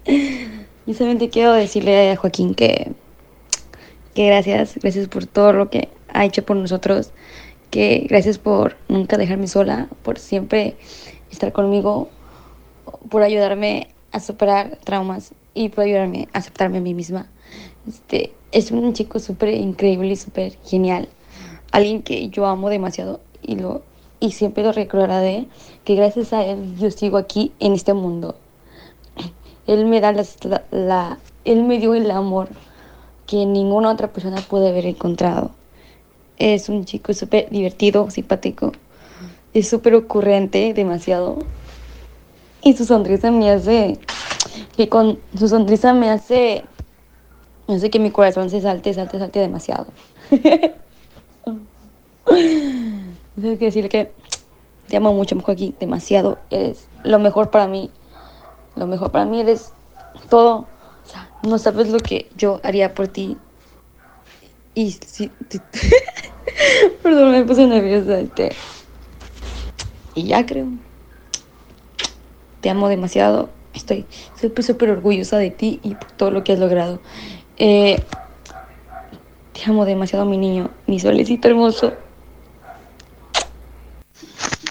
[0.05, 2.91] Y solamente quiero decirle a Joaquín que,
[4.13, 5.89] que gracias, gracias por todo lo que
[6.20, 7.11] ha hecho por nosotros,
[7.72, 10.76] que gracias por nunca dejarme sola, por siempre
[11.32, 12.09] estar conmigo,
[13.09, 17.28] por ayudarme a superar traumas y por ayudarme a aceptarme a mí misma.
[17.88, 21.09] Este, es un chico súper increíble y súper genial,
[21.72, 23.84] alguien que yo amo demasiado y lo
[24.20, 25.45] y siempre lo recordaré
[25.86, 28.36] que gracias a él yo sigo aquí en este mundo.
[29.68, 30.26] Él me da la,
[30.72, 32.49] la- él me dio el amor
[33.28, 35.51] que ninguna otra persona puede haber encontrado.
[36.38, 38.72] Es un chico súper divertido, simpático,
[39.54, 41.40] es súper ocurrente, demasiado.
[42.62, 43.98] Y su sonrisa me hace,
[44.76, 46.64] que con su sonrisa me hace,
[47.68, 49.88] me hace que mi corazón se salte, salte, salte demasiado.
[52.26, 54.12] Tengo que decirle que
[54.88, 56.38] te amo mucho, Joaquín, demasiado.
[56.50, 57.92] Eres lo mejor para mí.
[58.76, 59.72] Lo mejor para mí eres
[60.30, 60.68] todo.
[61.06, 63.38] O sea, no sabes lo que yo haría por ti.
[64.78, 65.32] Y sí.
[67.02, 68.20] Perdón, me puse nerviosa.
[68.20, 68.52] Este.
[70.14, 70.68] Y ya creo.
[72.62, 73.50] Te amo demasiado.
[73.74, 74.06] Estoy
[74.40, 77.02] súper, súper orgullosa de ti y por todo lo que has logrado.
[77.58, 78.00] Eh,
[79.54, 81.94] te amo demasiado, mi niño, mi solecito hermoso.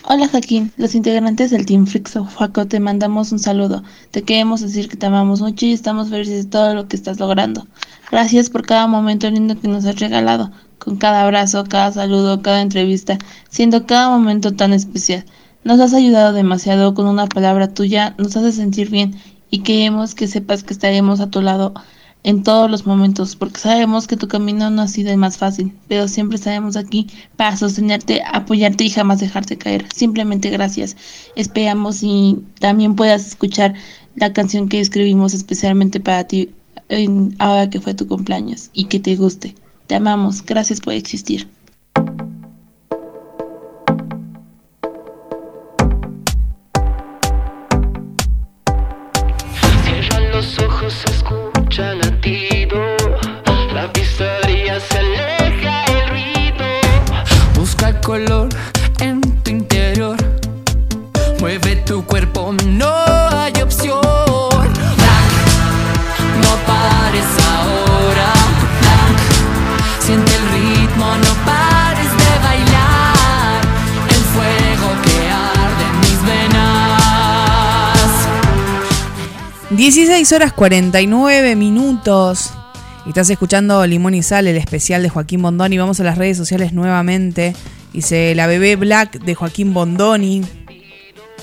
[0.08, 3.82] Hola Joaquín, los integrantes del Team Frixo Juaco te mandamos un saludo.
[4.12, 7.18] Te queremos decir que te amamos mucho y estamos felices de todo lo que estás
[7.18, 7.66] logrando.
[8.12, 12.60] Gracias por cada momento lindo que nos has regalado, con cada abrazo, cada saludo, cada
[12.60, 15.24] entrevista, siendo cada momento tan especial.
[15.64, 19.16] Nos has ayudado demasiado con una palabra tuya, nos hace sentir bien
[19.50, 21.74] y queremos que sepas que estaremos a tu lado
[22.22, 25.72] en todos los momentos, porque sabemos que tu camino no ha sido el más fácil,
[25.86, 27.06] pero siempre estaremos aquí
[27.36, 29.86] para sostenerte, apoyarte y jamás dejarte caer.
[29.94, 30.96] Simplemente gracias.
[31.36, 33.74] Esperamos y también puedas escuchar
[34.16, 36.50] la canción que escribimos especialmente para ti
[37.38, 39.54] ahora que fue tu cumpleaños y que te guste.
[39.86, 40.44] Te amamos.
[40.44, 41.48] Gracias por existir.
[59.00, 60.16] En tu interior.
[61.40, 62.92] Mueve tu cuerpo, no
[63.30, 64.00] hay opción.
[64.00, 65.30] Black,
[66.42, 68.32] no pares ahora.
[68.80, 69.16] Black,
[70.00, 73.60] siente el ritmo, no pares de bailar.
[74.08, 78.10] El fuego que arde en mis venas.
[79.70, 82.52] 16 horas 49 minutos.
[83.06, 85.78] Estás escuchando Limón y Sal, el especial de Joaquín Bondoni.
[85.78, 87.54] Vamos a las redes sociales nuevamente.
[87.92, 90.42] Dice la bebé Black de Joaquín Bondoni.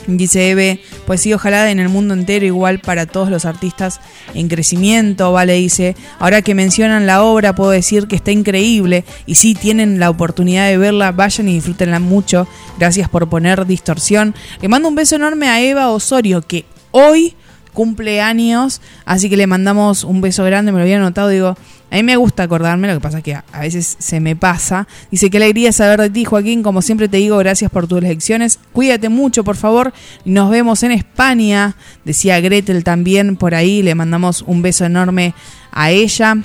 [0.05, 4.01] Dice Eve, pues sí, ojalá en el mundo entero, igual para todos los artistas
[4.33, 5.53] en crecimiento, ¿vale?
[5.53, 10.09] Dice, ahora que mencionan la obra, puedo decir que está increíble y si tienen la
[10.09, 12.45] oportunidad de verla, vayan y disfrútenla mucho.
[12.77, 14.35] Gracias por poner distorsión.
[14.61, 17.35] Le mando un beso enorme a Eva Osorio, que hoy
[17.73, 21.57] cumple años, así que le mandamos un beso grande, me lo había anotado, digo,
[21.91, 24.87] a mí me gusta acordarme, lo que pasa es que a, veces se me pasa.
[25.11, 28.59] Dice, qué alegría saber de ti, Joaquín, como siempre te digo, gracias por tus lecciones,
[28.71, 29.93] cuídate mucho, por favor,
[30.25, 35.35] nos vemos en España, decía Gretel también por ahí, le mandamos un beso enorme
[35.71, 36.37] a ella.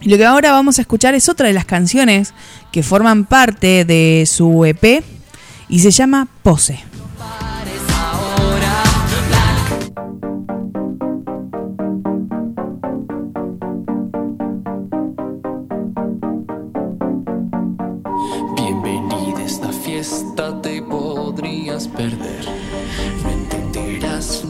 [0.00, 2.34] Y lo que ahora vamos a escuchar es otra de las canciones
[2.72, 5.02] que forman parte de su EP
[5.68, 6.93] y se llama Pose.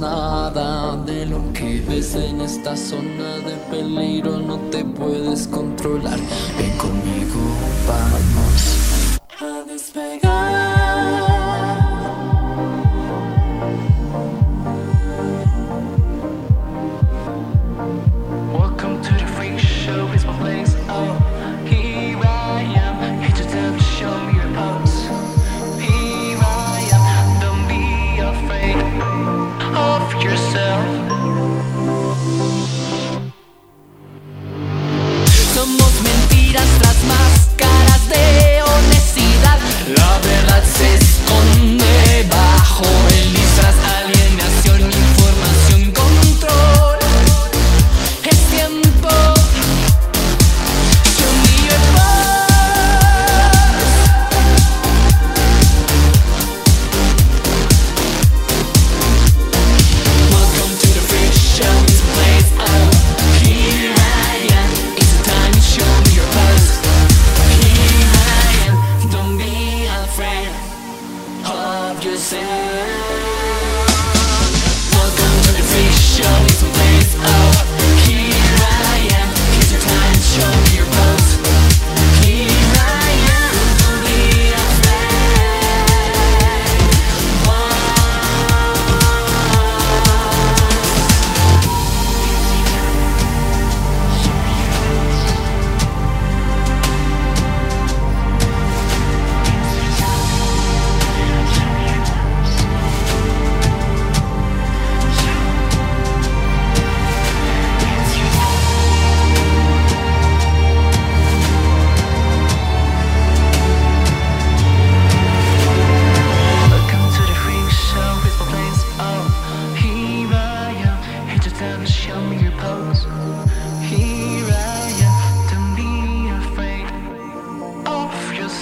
[0.05, 6.19] Nada de lo que ves en esta zona de peligro, no te puedes controlar.
[6.59, 7.41] Ven conmigo,
[7.89, 10.74] vamos a despegar.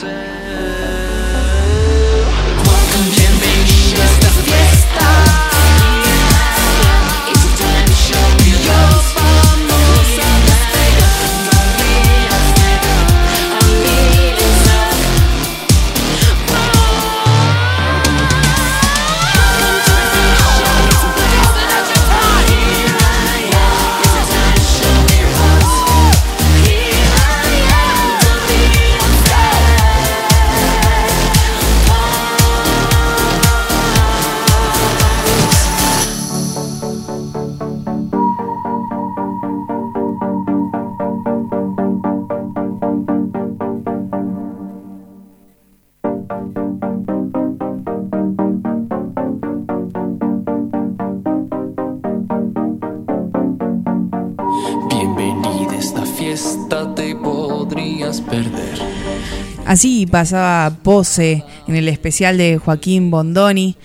[0.01, 0.33] Of
[59.83, 63.77] Así pasaba Pose en el especial de Joaquín Bondoni.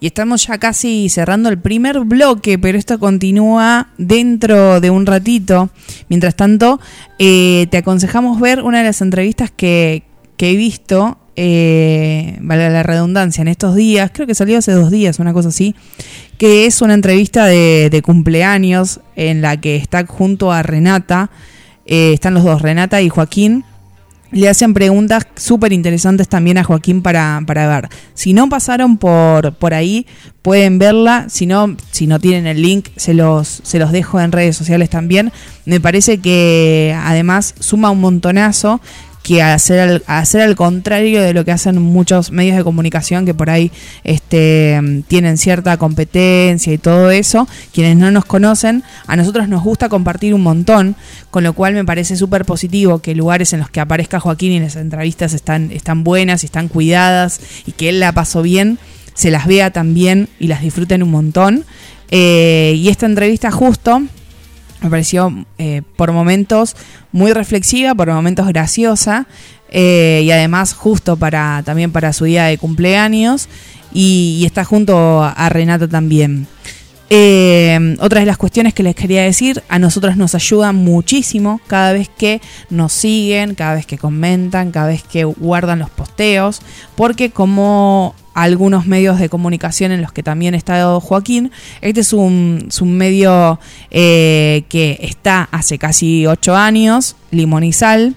[0.00, 5.70] Y estamos ya casi cerrando el primer bloque, pero esto continúa dentro de un ratito.
[6.08, 6.80] Mientras tanto,
[7.20, 10.02] eh, te aconsejamos ver una de las entrevistas que,
[10.36, 14.90] que he visto, eh, vale la redundancia, en estos días, creo que salió hace dos
[14.90, 15.76] días, una cosa así,
[16.36, 21.30] que es una entrevista de, cumpleaños en la que está junto a Renata,
[21.86, 23.64] eh, están los dos, Renata y Joaquín,
[24.30, 27.88] le hacen preguntas súper interesantes también a Joaquín para, para ver.
[28.14, 30.06] Si no pasaron por, por ahí,
[30.42, 31.26] pueden verla.
[31.28, 34.90] Si no, si no tienen el link, se los, se los dejo en redes sociales
[34.90, 35.32] también.
[35.66, 38.80] Me parece que además suma un montonazo
[39.24, 43.32] que hacer al, hacer al contrario de lo que hacen muchos medios de comunicación que
[43.32, 43.72] por ahí
[44.04, 49.88] este, tienen cierta competencia y todo eso, quienes no nos conocen, a nosotros nos gusta
[49.88, 50.94] compartir un montón,
[51.30, 54.60] con lo cual me parece súper positivo que lugares en los que aparezca Joaquín y
[54.60, 58.78] las entrevistas están, están buenas y están cuidadas y que él la pasó bien,
[59.14, 61.64] se las vea también y las disfruten un montón.
[62.10, 64.02] Eh, y esta entrevista justo
[64.84, 66.76] me pareció eh, por momentos
[67.10, 69.26] muy reflexiva, por momentos graciosa
[69.70, 73.48] eh, y además justo para también para su día de cumpleaños
[73.92, 76.46] y, está junto a Renata también.
[77.10, 81.92] Eh, otra de las cuestiones que les quería decir, a nosotros nos ayuda muchísimo cada
[81.92, 86.60] vez que nos siguen, cada vez que comentan, cada vez que guardan los posteos,
[86.96, 92.66] porque como algunos medios de comunicación en los que también está Joaquín, este es un,
[92.68, 93.58] es un medio
[93.90, 97.16] eh, que está hace casi ocho años,
[97.72, 98.16] Sal,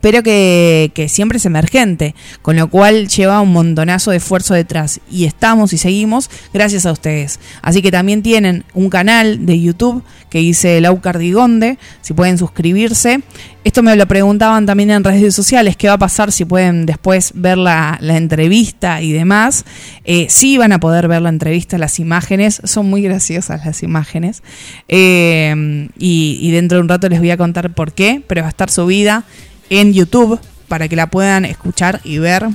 [0.00, 5.00] pero que, siempre es emergente, con lo cual lleva un montonazo de esfuerzo detrás.
[5.10, 7.40] Y estamos y seguimos gracias a ustedes.
[7.62, 13.20] Así que también tienen un canal de YouTube que dice Lau Cardigonde, si pueden suscribirse.
[13.64, 17.32] Esto me lo preguntaban también en redes sociales, qué va a pasar si pueden después
[17.34, 19.64] ver la, la entrevista y demás.
[20.04, 24.42] Eh, sí van a poder ver la entrevista, las imágenes, son muy graciosas las imágenes.
[24.88, 28.48] Eh, y, y dentro de un rato les voy a contar por qué, pero va
[28.48, 29.24] a estar subida
[29.70, 32.46] en YouTube para que la puedan escuchar y ver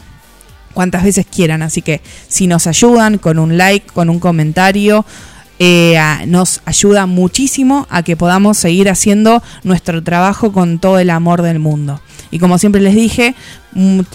[0.74, 1.62] cuantas veces quieran.
[1.62, 5.06] Así que si nos ayudan con un like, con un comentario,
[5.60, 5.98] eh,
[6.28, 11.60] nos ayuda muchísimo a que podamos seguir haciendo nuestro trabajo con todo el amor del
[11.60, 12.02] mundo.
[12.32, 13.36] Y como siempre les dije,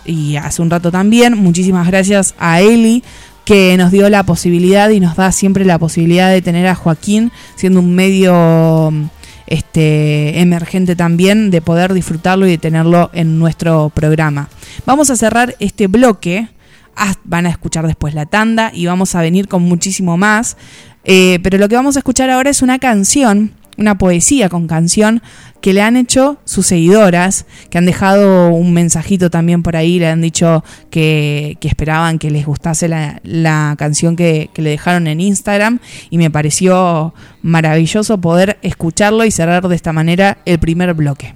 [0.04, 3.04] y hace un rato también, muchísimas gracias a Eli
[3.44, 7.32] que nos dio la posibilidad y nos da siempre la posibilidad de tener a Joaquín
[7.56, 8.92] siendo un medio
[9.48, 14.48] este, emergente también de poder disfrutarlo y de tenerlo en nuestro programa.
[14.86, 16.48] Vamos a cerrar este bloque.
[16.96, 20.56] Ah, van a escuchar después la tanda y vamos a venir con muchísimo más.
[21.04, 25.22] Eh, pero lo que vamos a escuchar ahora es una canción, una poesía con canción
[25.60, 30.08] que le han hecho sus seguidoras, que han dejado un mensajito también por ahí, le
[30.08, 35.06] han dicho que, que esperaban que les gustase la, la canción que, que, le dejaron
[35.06, 35.80] en Instagram
[36.10, 41.34] y me pareció maravilloso poder escucharlo y cerrar de esta manera el primer bloque.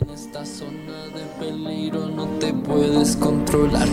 [0.00, 3.88] En esta zona de peligro no te puedes controlar.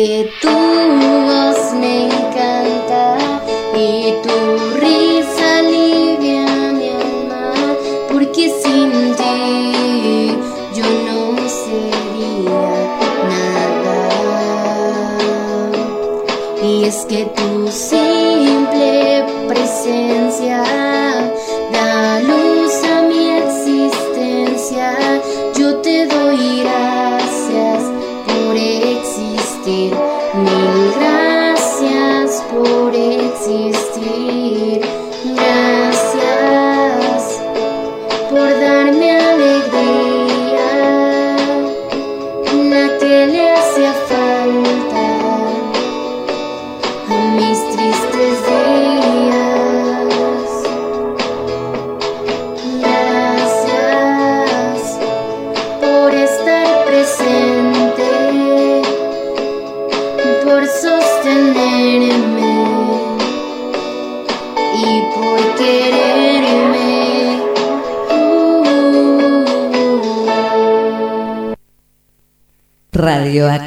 [0.00, 0.37] It.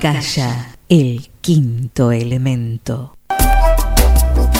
[0.02, 3.14] Calla, el quinto elemento.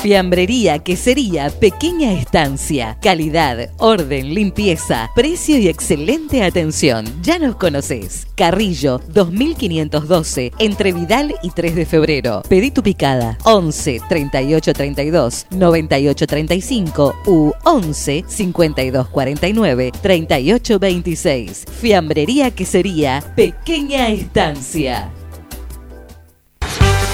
[0.04, 7.06] Fiambrería, quesería, pequeña estancia, calidad, orden, limpieza, precio y excelente atención.
[7.24, 8.28] Ya nos conoces.
[8.36, 12.44] Carrillo 2512, entre Vidal y 3 de febrero.
[12.48, 21.66] Pedí tu picada 11 38 32 98 35 u 11 52 49 38 26.
[21.80, 25.12] Fiambrería, quesería, pequeña estancia.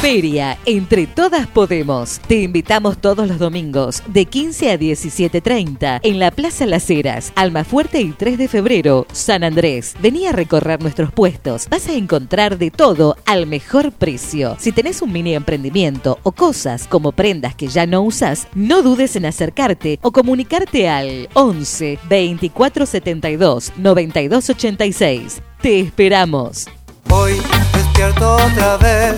[0.07, 2.21] Feria Entre Todas Podemos.
[2.29, 7.99] Te invitamos todos los domingos de 15 a 17.30 en la Plaza Las Heras, Almafuerte
[7.99, 9.95] y 3 de febrero, San Andrés.
[9.99, 11.67] Vení a recorrer nuestros puestos.
[11.67, 14.55] Vas a encontrar de todo al mejor precio.
[14.59, 19.17] Si tenés un mini emprendimiento o cosas como prendas que ya no usas, no dudes
[19.17, 25.41] en acercarte o comunicarte al 11 24 72 92 86.
[25.61, 26.69] Te esperamos.
[27.09, 27.33] Hoy
[27.73, 29.17] despierto otra vez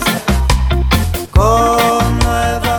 [1.40, 2.69] con nuevamente.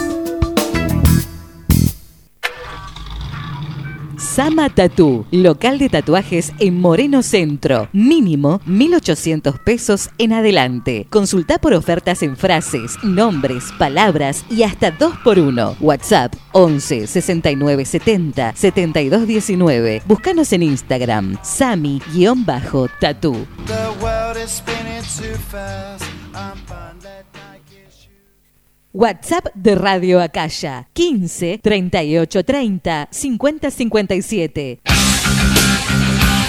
[4.16, 7.88] Sama Tattoo, local de tatuajes en Moreno Centro.
[7.92, 11.08] Mínimo 1.800 pesos en adelante.
[11.10, 15.78] Consulta por ofertas en frases, nombres, palabras y hasta 2x1.
[15.80, 20.02] WhatsApp 11 69 70 72 19.
[20.06, 23.46] Búscanos en Instagram, Sami-Tattoo.
[28.92, 34.97] WhatsApp de Radio Acaya 15 38 30 50 57.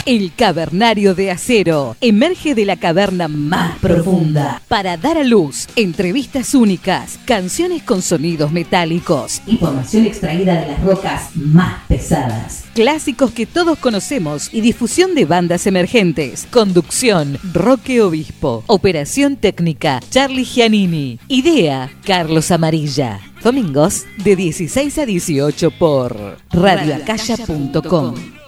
[0.06, 6.56] El Cavernario de Acero emerge de la caverna más profunda para dar a luz entrevistas
[6.56, 13.78] únicas, canciones con sonidos metálicos, información extraída de las rocas más pesadas, clásicos que todos
[13.78, 16.48] conocemos y difusión de bandas emergentes.
[16.50, 18.64] Conducción, Roque Obispo.
[18.68, 21.20] Operación técnica, Charlie Giannini.
[21.28, 23.20] Idea, Carlos Amarilla.
[23.44, 28.39] Domingos de 16 a 18 por radioacaya.com.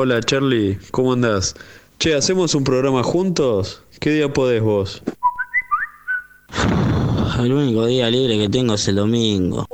[0.00, 1.56] Hola Charlie, ¿cómo andás?
[1.98, 3.82] Che, ¿hacemos un programa juntos?
[3.98, 5.02] ¿Qué día podés vos?
[7.42, 9.66] El único día libre que tengo es el domingo.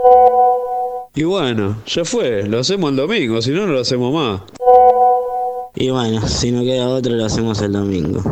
[1.14, 4.40] Y bueno, ya fue, lo hacemos el domingo, si no, no lo hacemos más.
[5.74, 8.22] Y bueno, si no queda otro, lo hacemos el domingo.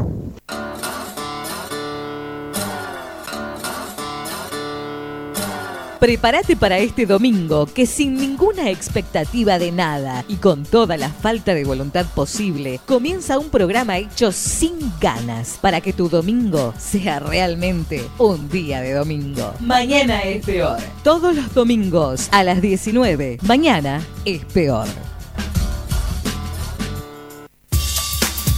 [6.03, 11.55] Prepárate para este domingo que sin ninguna expectativa de nada y con toda la falta
[11.55, 18.03] de voluntad posible, comienza un programa hecho sin ganas para que tu domingo sea realmente
[18.19, 19.55] un día de domingo.
[19.61, 20.79] Mañana es peor.
[21.05, 23.39] Todos los domingos a las 19.
[23.43, 24.89] Mañana es peor.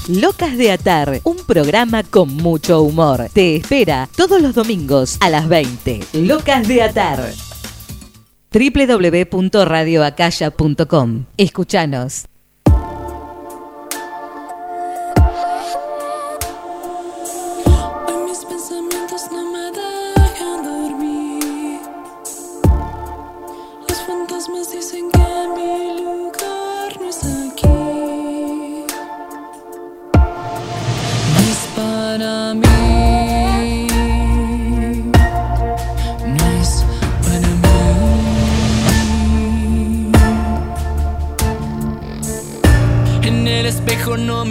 [0.08, 3.30] Locas de Atar, un programa con mucho humor.
[3.32, 6.00] Te espera todos los domingos a las 20.
[6.12, 7.32] Locas de Atar
[8.52, 11.24] www.radioacaya.com.
[11.38, 12.26] Escuchanos.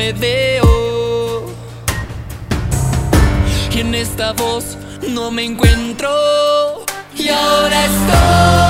[0.04, 1.46] Me veo.
[3.74, 4.78] Y en esta voz
[5.08, 6.10] no me encuentro.
[7.16, 8.63] Y ahora estoy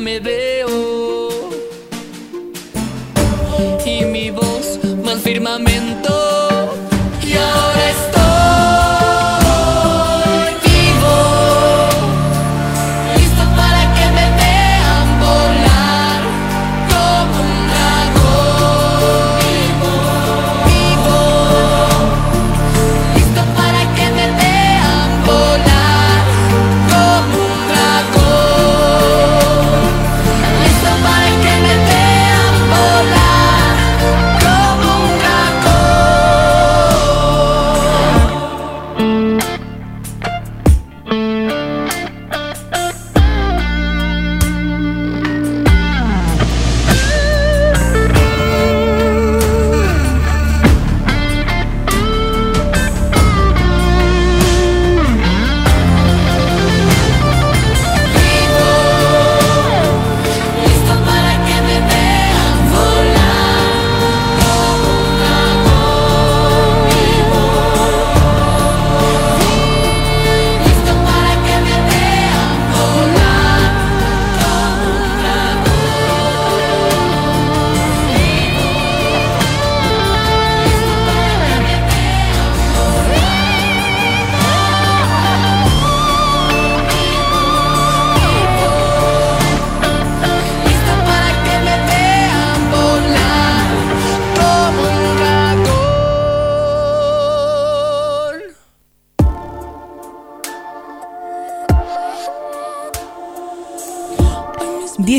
[0.00, 0.35] me veo.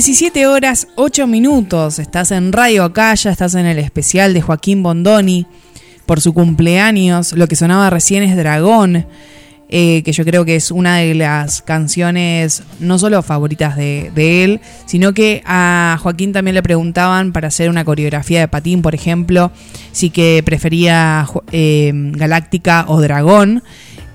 [0.08, 2.00] 17 horas 8 minutos.
[2.00, 5.46] Estás en Radio Acaya, estás en el especial de Joaquín Bondoni
[6.06, 7.34] por su cumpleaños.
[7.34, 9.06] Lo que sonaba recién es Dragón,
[9.68, 14.62] eh, que yo creo que es una de las canciones no solo favoritas de, él,
[14.86, 19.52] sino que a Joaquín también le preguntaban para hacer una coreografía de patín, por ejemplo,
[19.92, 23.62] si que prefería eh, Galáctica o Dragón.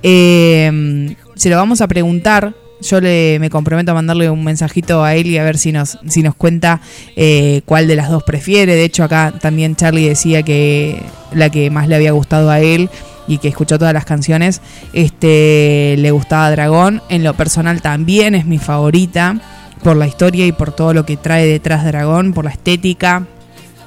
[0.02, 2.61] Eh, se lo vamos a preguntar.
[2.82, 5.98] Yo le, me comprometo a mandarle un mensajito a él y a ver si nos,
[6.08, 6.80] si nos cuenta
[7.16, 8.74] eh, cuál de las dos prefiere.
[8.74, 11.02] De hecho, acá también Charlie decía que
[11.32, 12.90] la que más le había gustado a él
[13.28, 14.60] y que escuchó todas las canciones,
[14.92, 17.02] este, le gustaba Dragón.
[17.08, 19.40] En lo personal también es mi favorita
[19.82, 23.26] por la historia y por todo lo que trae detrás Dragón, por la estética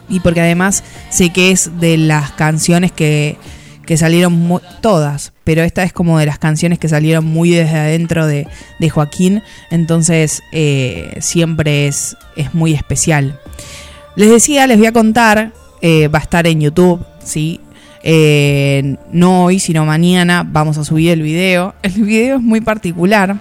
[0.09, 3.37] y porque además sé que es de las canciones que,
[3.85, 8.27] que salieron todas, pero esta es como de las canciones que salieron muy desde adentro
[8.27, 8.47] de,
[8.79, 13.39] de Joaquín, entonces eh, siempre es, es muy especial.
[14.15, 15.51] Les decía, les voy a contar,
[15.81, 17.59] eh, va a estar en YouTube, ¿sí?
[18.03, 21.73] Eh, no hoy, sino mañana vamos a subir el video.
[21.81, 23.37] El video es muy particular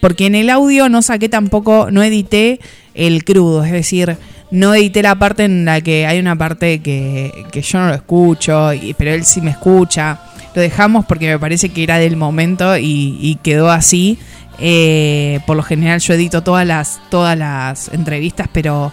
[0.00, 2.58] porque en el audio no saqué tampoco, no edité
[2.94, 4.16] el crudo, es decir,
[4.50, 7.94] no edité la parte en la que hay una parte que, que yo no lo
[7.94, 10.20] escucho, y- pero él sí me escucha.
[10.54, 14.18] Lo dejamos porque me parece que era del momento y, y quedó así.
[14.58, 18.92] Eh, por lo general yo edito todas las, todas las entrevistas, pero,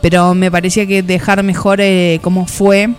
[0.00, 2.90] pero me parecía que dejar mejor eh, cómo fue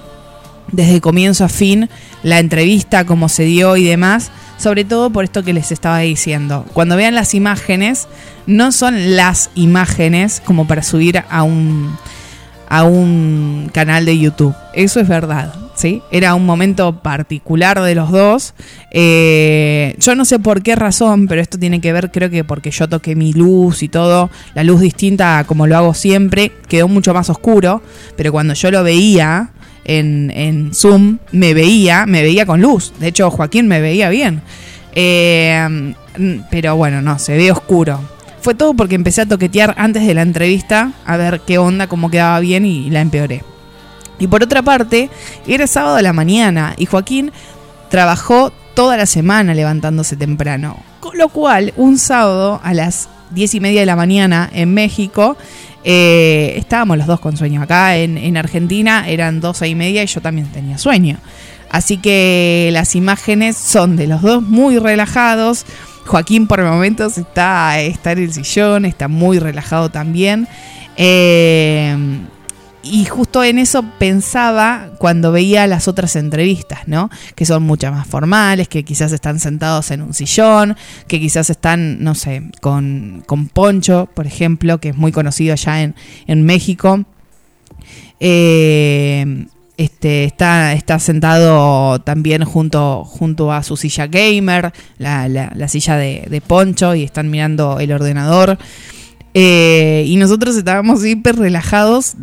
[0.71, 1.89] desde comienzo a fin
[2.23, 6.65] la entrevista, cómo se dio y demás, sobre todo por esto que les estaba diciendo.
[6.73, 8.07] Cuando vean las imágenes,
[8.45, 11.95] no son las imágenes como para subir a un
[12.69, 14.55] a un canal de YouTube.
[14.73, 16.03] Eso es verdad, ¿sí?
[16.11, 18.53] Era un momento particular de los dos.
[18.91, 22.69] Eh, yo no sé por qué razón, pero esto tiene que ver, creo que porque
[22.69, 27.13] yo toqué mi luz y todo, la luz distinta como lo hago siempre, quedó mucho
[27.13, 27.81] más oscuro,
[28.15, 29.49] pero cuando yo lo veía
[29.97, 32.93] en, Zoom, me veía, me veía con luz.
[32.99, 34.41] De hecho, Joaquín me veía bien.
[34.93, 35.93] Eh,
[36.51, 37.99] pero bueno, no, se ve oscuro.
[38.41, 42.09] Fue todo porque empecé a toquetear antes de la entrevista a ver qué onda, cómo
[42.09, 43.43] quedaba bien y la empeoré.
[44.19, 45.09] Y por otra parte,
[45.47, 47.31] era sábado a la mañana y Joaquín
[47.89, 50.77] trabajó toda la semana levantándose temprano.
[50.99, 55.37] Con lo cual, un sábado a las diez y media de la mañana en México,
[55.83, 57.61] eh, estábamos los dos con sueño.
[57.61, 61.17] Acá en, en Argentina eran doce y media y yo también tenía sueño.
[61.69, 65.65] Así que las imágenes son de los dos muy relajados.
[66.05, 70.47] Joaquín por momentos está, está en el sillón, está muy relajado también.
[70.97, 71.95] Eh,
[72.83, 77.09] y justo en eso pensaba cuando veía las otras entrevistas, ¿no?
[77.35, 80.77] Que son muchas más formales, que quizás están sentados en un sillón,
[81.07, 85.81] que quizás están, no sé, con, con Poncho, por ejemplo, que es muy conocido allá
[85.83, 85.95] en,
[86.27, 87.03] en México.
[88.19, 89.45] Eh,
[89.77, 95.95] este, está, está sentado también junto, junto a su silla gamer, la, la- la silla
[95.95, 98.57] de, de Poncho, y están mirando el ordenador.
[99.33, 102.15] Eh, y nosotros estábamos hiper relajados,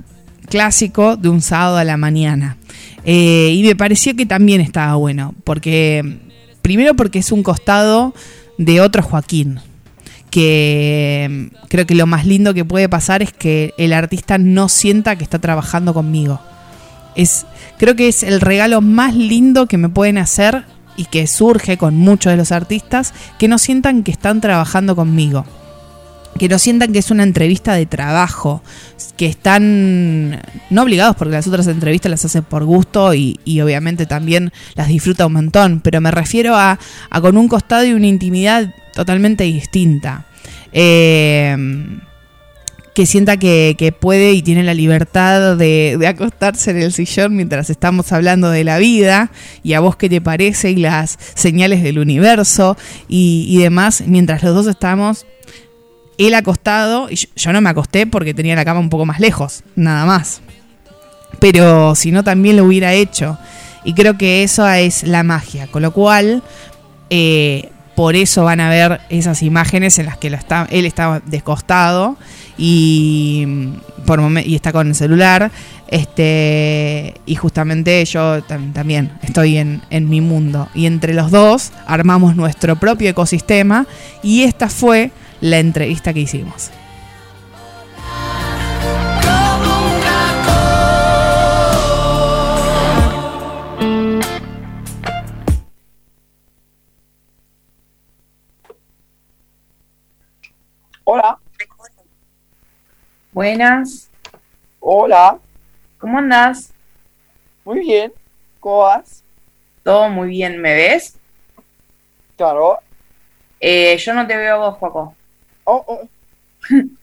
[0.47, 2.57] clásico, de un sábado a la mañana.
[3.05, 6.19] Eh, y me pareció que también estaba bueno, porque
[6.63, 8.15] primero porque es un costado
[8.59, 9.61] de otro Joaquín,
[10.31, 14.69] que mm, creo que lo más lindo que puede pasar es que el artista no
[14.69, 16.41] sienta que está trabajando conmigo.
[17.15, 17.47] Es,
[17.79, 20.65] creo que es el regalo más lindo que me pueden hacer
[20.97, 25.47] y que surge con muchos de los artistas, que no sientan que están trabajando conmigo
[26.39, 28.63] que no sientan que es una entrevista de trabajo,
[29.17, 34.53] que están no obligados porque las otras entrevistas las hacen por gusto y, obviamente también
[34.75, 36.79] las disfruta un montón, pero me refiero a,
[37.11, 40.27] a con un costado y una intimidad totalmente distinta.
[40.73, 41.57] Eh,
[42.97, 47.69] que sienta que, puede y tiene la libertad de, de acostarse en el sillón mientras
[47.69, 49.31] estamos hablando de la vida
[49.63, 54.43] y a vos qué te parece y las señales del universo y, y demás, mientras
[54.43, 55.27] los dos estamos
[56.19, 59.63] él acostado, y yo, no me acosté porque tenía la cama un poco más lejos,
[59.75, 60.41] nada más.
[61.41, 63.39] Pero si no, también lo hubiera hecho.
[63.85, 65.67] Y creo que eso es la magia.
[65.67, 66.43] Con lo cual,
[67.11, 72.17] eh, por eso van a ver esas imágenes en las que él está descostado
[72.59, 75.51] y, mm, y está con el celular.
[75.89, 80.69] Este, y justamente yo tam- también estoy en mi mundo.
[80.75, 83.87] Y entre los dos armamos nuestro propio ecosistema.
[84.23, 85.11] Y esta fue
[85.41, 86.71] la entrevista que hicimos.
[101.05, 101.39] Hola.
[103.33, 104.11] Buenas.
[104.81, 105.39] Hola.
[105.99, 106.73] ¿Cómo andás?
[107.65, 108.13] Muy bien.
[108.61, 109.23] ¿Cómo vas?
[109.83, 110.61] Todo muy bien.
[110.61, 111.19] ¿Me ves?
[112.37, 112.79] Claro.
[113.61, 115.16] Eh, yo no te veo a vos, Joaco.
[115.67, 116.09] Oh, oh.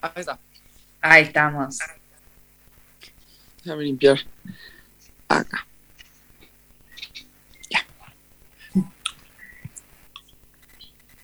[0.00, 0.38] Ahí está.
[1.00, 1.78] Ahí estamos.
[3.64, 4.18] Déjame limpiar.
[5.28, 5.66] Acá.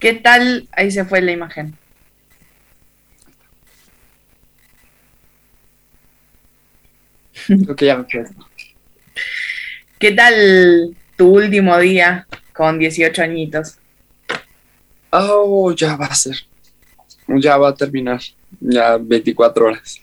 [0.00, 0.68] ¿Qué tal?
[0.72, 1.78] Ahí se fue la imagen.
[7.46, 8.06] Creo que ya me.
[10.00, 13.78] ¿Qué tal tu último día con 18 añitos?
[15.12, 16.36] Oh, ya va a ser.
[17.28, 18.20] Ya va a terminar.
[18.60, 20.00] Ya 24 horas.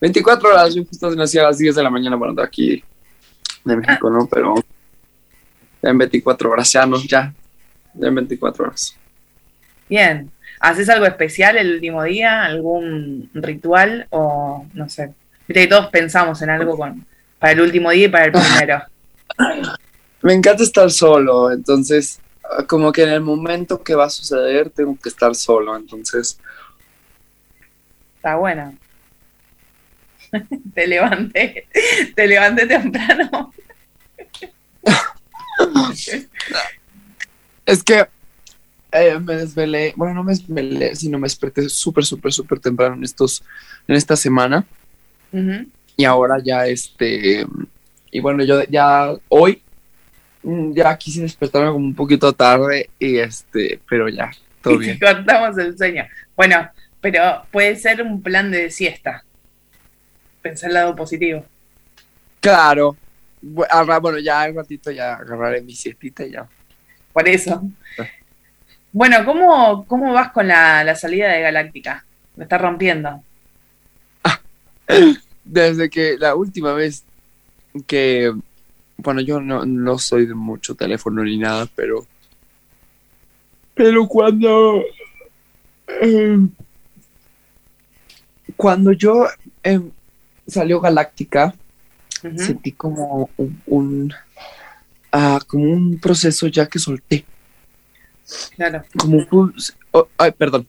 [0.00, 0.74] 24 horas.
[0.74, 2.84] Yo justo nací a las 10 de la mañana, bueno, de aquí
[3.64, 4.26] de México, ¿no?
[4.26, 4.54] Pero
[5.82, 7.32] ya en 24 horas, ya no, ya.
[7.94, 8.96] Ya en 24 horas.
[9.88, 10.30] Bien.
[10.60, 12.44] ¿Haces algo especial el último día?
[12.44, 14.06] ¿Algún ritual?
[14.10, 15.12] O no sé.
[15.48, 17.06] Viste que todos pensamos en algo con,
[17.38, 18.82] para el último día y para el primero.
[20.22, 22.20] Me encanta estar solo, entonces,
[22.68, 26.38] como que en el momento que va a suceder, tengo que estar solo, entonces,
[28.26, 28.74] Está bueno.
[30.74, 31.68] te levanté,
[32.16, 33.54] te levanté temprano.
[37.66, 38.08] es que
[38.90, 43.04] eh, me desvelé, bueno, no me desvelé, sino me desperté súper, súper, súper temprano en
[43.04, 43.44] estos,
[43.86, 44.66] en esta semana,
[45.96, 47.46] y ahora ya, este,
[48.10, 49.62] y bueno, yo ya hoy,
[50.74, 54.30] ya quise despertarme como un poquito tarde, y este, pero ya,
[54.62, 54.98] todo bien.
[54.98, 56.06] Cortamos el sueño.
[56.36, 56.68] Bueno,
[57.00, 59.24] pero puede ser un plan de siesta.
[60.42, 61.44] Pensar el lado positivo.
[62.40, 62.96] Claro,
[63.40, 66.46] bueno, ya un ratito ya agarraré mi siestita y ya.
[67.12, 67.62] Por eso.
[68.92, 72.04] Bueno, ¿cómo, cómo vas con la, la salida de Galáctica?
[72.36, 73.22] Me está rompiendo.
[75.44, 77.04] Desde que la última vez
[77.86, 78.32] que,
[78.98, 82.06] bueno, yo no, no soy de mucho teléfono ni nada, pero,
[83.74, 84.82] pero cuando,
[86.00, 86.38] eh,
[88.56, 89.26] cuando yo
[89.62, 89.90] em,
[90.46, 91.54] salió Galáctica,
[92.36, 94.14] sentí como un, un,
[95.12, 97.24] ah, como un proceso ya que solté,
[98.56, 98.82] Claro.
[98.98, 99.54] como un,
[99.92, 100.66] oh, ay, perdón,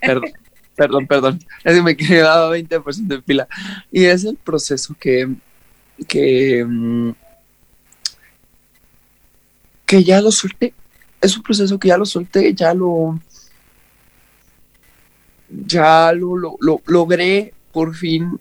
[0.00, 0.30] perdón.
[0.76, 1.38] Perdón, perdón.
[1.64, 3.48] Es que me quedaba 20% de pila.
[3.90, 5.26] Y es el proceso que,
[6.08, 7.10] que, mm,
[9.86, 10.74] que ya lo solté.
[11.20, 13.18] Es un proceso que ya lo solté, ya lo,
[15.48, 18.38] ya lo, lo- lo- logré por fin.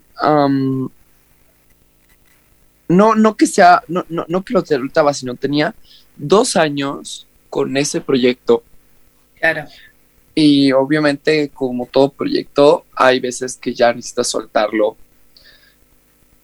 [2.87, 5.73] no, no que sea, no, no, no que lo soltaba, sino tenía
[6.15, 8.63] dos años con ese proyecto.
[9.39, 9.65] Claro.
[10.33, 14.97] Y obviamente, como todo proyecto, hay veces que ya necesitas soltarlo.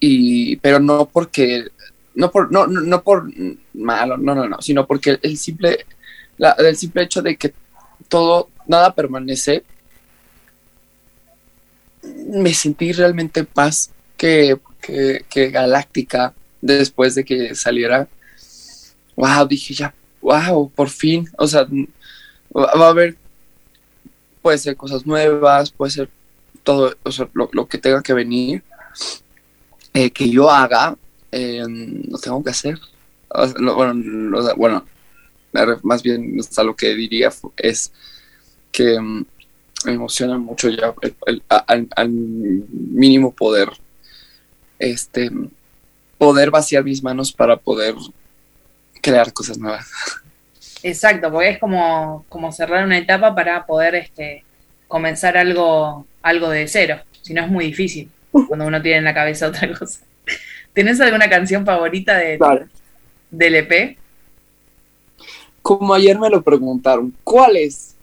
[0.01, 1.67] Y, pero no porque,
[2.15, 3.31] no por, no, no, por
[3.73, 5.85] malo, no, no, no, sino porque el simple,
[6.37, 7.53] la- el simple hecho de que
[8.09, 9.63] todo, nada permanece,
[12.27, 18.07] me sentí realmente en paz que, que, que Galáctica después de que saliera.
[19.15, 21.29] Wow, dije ya, wow, por fin.
[21.37, 21.67] O sea,
[22.55, 23.17] va a haber,
[24.41, 26.09] puede ser cosas nuevas, puede ser
[26.63, 28.63] todo, o sea, lo, lo que tenga que venir,
[29.93, 30.97] eh, que yo haga,
[31.31, 32.80] eh, lo tengo que hacer.
[33.30, 33.93] O sea, lo- bueno,
[34.57, 34.85] bueno,
[35.84, 37.91] más bien o lo que diría es
[38.72, 39.26] que mm,
[39.85, 40.93] me emociona mucho ya
[41.68, 43.69] al, al mínimo poder
[44.80, 45.31] este
[46.18, 47.95] poder vaciar mis manos para poder
[49.01, 49.88] crear cosas nuevas.
[50.84, 54.43] Exacto, porque es como, como cerrar una etapa para poder este,
[54.88, 57.01] comenzar algo, algo de cero.
[57.22, 60.01] Si no es muy difícil cuando uno tiene en la cabeza otra cosa.
[60.73, 62.67] ¿Tenés alguna canción favorita de, Claro.
[63.29, 63.97] del EP?
[65.61, 67.95] Como ayer me lo preguntaron, ¿cuál es?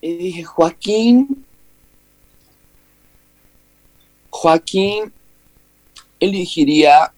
[0.00, 1.44] Y dije, Joaquín.
[4.30, 5.12] Joaquín
[6.18, 7.12] elegiría.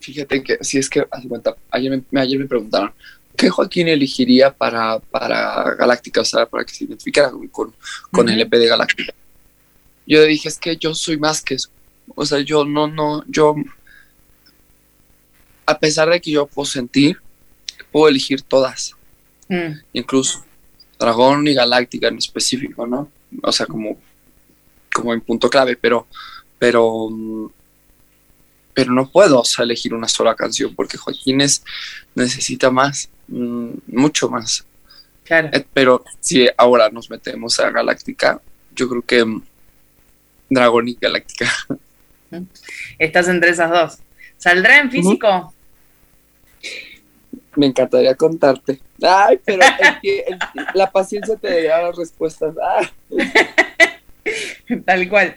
[0.00, 1.06] Fíjate que si es que
[1.70, 2.92] ayer me, ayer me preguntaron,
[3.36, 6.20] ¿qué Joaquín elegiría para, para Galáctica?
[6.20, 7.74] O sea, para que se identificara con, con,
[8.10, 9.14] con el EP de Galáctica.
[10.06, 11.68] Yo dije, es que yo soy más que eso.
[12.14, 13.54] O sea, yo no, no, yo.
[15.64, 17.18] A pesar de que yo puedo sentir,
[17.90, 18.94] puedo elegir todas
[19.52, 20.44] Mm, incluso
[20.98, 23.10] Dragón y Galáctica en específico, ¿no?
[23.42, 23.98] O sea, como,
[24.94, 26.06] como en punto clave, pero,
[26.58, 27.52] pero,
[28.72, 31.62] pero no puedo o sea, elegir una sola canción porque Joaquín es,
[32.14, 34.64] necesita más, mm, mucho más.
[35.24, 35.50] Claro.
[35.52, 38.40] Eh, Pero si ahora nos metemos a Galáctica,
[38.74, 39.40] yo creo que
[40.54, 41.46] Dragón y Galáctica.
[42.98, 43.98] Estás entre esas dos.
[44.36, 45.54] ¿Saldrá en físico?
[47.56, 48.80] Me encantaría contarte.
[49.02, 49.60] Ay, pero
[50.02, 50.24] que-
[50.74, 52.54] la paciencia te dará las respuestas.
[52.62, 52.90] Ah.
[54.86, 55.34] Tal cual.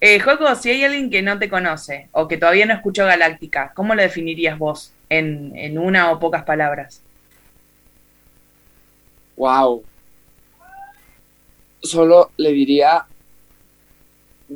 [0.00, 3.72] Eh, Joco, si hay alguien que no te conoce o que todavía no escuchó Galáctica,
[3.74, 7.02] ¿cómo lo definirías vos en, en una o pocas palabras?
[9.36, 9.84] Wow.
[11.82, 13.06] Solo le diría,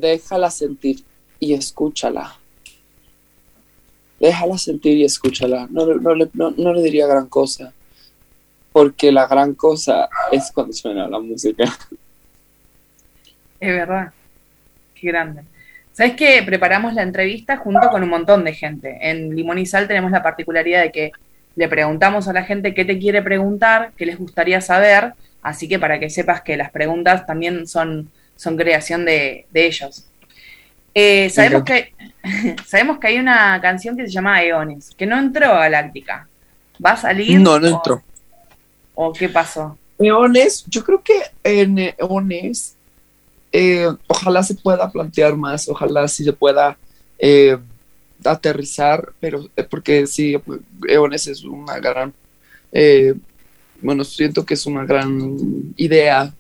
[0.01, 1.05] déjala sentir
[1.39, 2.37] y escúchala.
[4.19, 5.67] Déjala sentir y escúchala.
[5.71, 7.73] No, no, le, no, no le diría gran cosa.
[8.73, 11.65] Porque la gran cosa es cuando suena la música.
[13.61, 14.13] Es verdad.
[14.95, 15.43] Qué grande.
[15.93, 18.99] ¿Sabes que preparamos la entrevista junto con un montón de gente?
[19.01, 21.13] En Limón y Sal tenemos la particularidad de que
[21.55, 25.79] le preguntamos a la gente qué te quiere preguntar, qué les gustaría saber, así que
[25.79, 30.05] para que sepas que las preguntas también son, son creación de, de ellos.
[30.95, 31.93] Eh, sabemos, que,
[32.67, 36.29] sabemos que hay una canción que se llama Eones, que no entró a Galáctica.
[36.85, 37.41] ¿Va a salir?
[37.41, 38.03] No, no o- entró.
[38.95, 39.77] ¿O qué pasó?
[39.99, 42.77] Eones, yo creo que en Eones,
[43.53, 46.77] eh, ojalá se pueda plantear más, ojalá sí se pueda
[47.19, 47.57] eh,
[48.25, 50.37] aterrizar, pero eh, porque sí,
[50.89, 52.13] Eones es una gran,
[52.73, 53.15] eh,
[53.81, 55.37] bueno, siento que es una gran
[55.77, 56.33] idea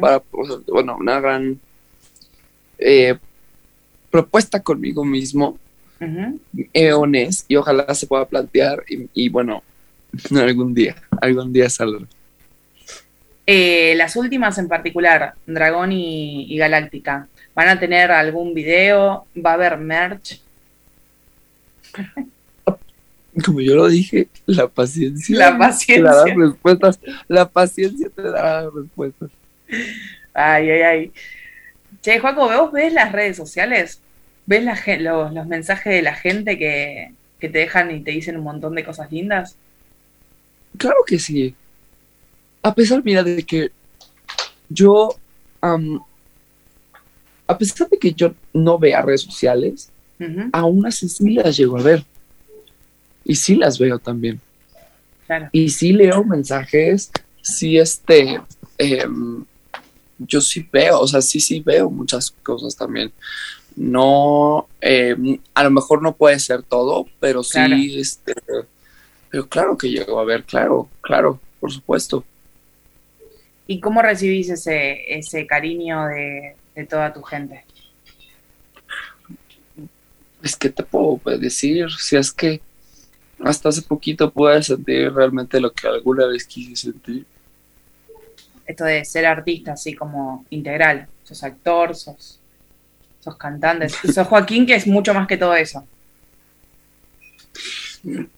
[0.00, 0.22] para,
[0.66, 1.60] bueno, una gran
[2.78, 3.16] eh,
[4.10, 5.58] propuesta conmigo mismo.
[6.72, 9.62] Eones, y ojalá se pueda plantear y, y bueno,
[10.34, 12.06] algún día, algún día saldrá.
[13.46, 19.26] Eh, las últimas en particular, Dragón y, y Galáctica, ¿van a tener algún video?
[19.36, 20.40] ¿Va a haber merch?
[23.44, 25.38] Como yo lo dije, la paciencia.
[25.38, 26.10] La paciencia.
[26.10, 27.00] Te dará respuestas.
[27.28, 29.30] La paciencia te dará respuestas.
[30.34, 31.12] Ay, ay, ay.
[32.02, 34.00] Che, Juaco, ¿vos ves las redes sociales?
[34.46, 38.36] ¿Ves la los, los mensajes de la gente que, que te dejan y te dicen
[38.36, 39.56] un montón de cosas lindas?
[40.76, 41.54] Claro que sí.
[42.62, 43.70] A pesar, mira, de que
[44.68, 45.16] yo.
[47.46, 49.90] a pesar de que yo no vea redes sociales,
[50.52, 52.04] aún así sí las llego a ver.
[53.24, 54.40] Y sí las veo también.
[55.26, 55.48] Claro.
[55.52, 57.10] Y sí leo mensajes,
[57.42, 58.40] sí este,
[58.78, 59.44] em,
[60.26, 63.12] yo sí veo, o sea, sí, sí veo muchas cosas también.
[63.76, 67.74] No, em, a lo mejor no puede ser todo, pero sí, Claro.
[67.76, 68.34] este,
[69.30, 72.24] pero claro que llego a ver, claro, claro, por supuesto.
[73.66, 77.64] ¿Y cómo recibís ese, ese cariño de, de toda tu gente?
[80.42, 82.60] Es que te puedo decir, si es que
[83.38, 87.26] hasta hace poquito pude sentir realmente lo que alguna vez quise sentir.
[88.70, 91.08] Esto de ser artista así como integral.
[91.24, 92.38] Sos actor, sos,
[93.18, 95.84] sos cantante, sos Joaquín, que es mucho más que todo eso.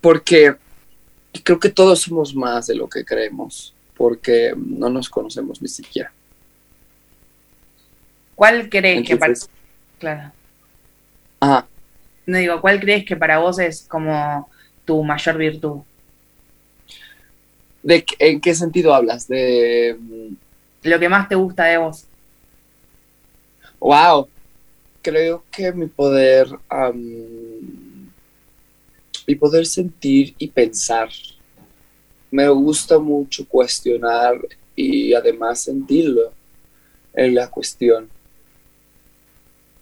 [0.00, 0.56] porque
[1.44, 3.74] creo que todos somos más de lo que creemos.
[3.94, 6.10] porque no nos conocemos ni siquiera.
[8.34, 9.34] ¿Cuál crees que para...
[9.98, 10.32] Claro.
[11.38, 11.66] ajá,
[12.26, 14.48] No digo, ¿cuál crees que para vos es como
[14.84, 15.82] tu mayor virtud?
[17.82, 19.28] ¿De ¿En qué sentido hablas?
[19.28, 19.96] De...
[19.98, 20.34] mm,
[20.82, 22.06] Lo que más te gusta de vos.
[23.80, 24.28] Wow,
[25.02, 26.98] creo que mi poder, am,
[29.26, 31.08] mi poder sentir y pensar.
[32.32, 34.34] Me gusta mucho cuestionar
[34.74, 36.32] y además sentirlo
[37.14, 38.10] en la cuestión,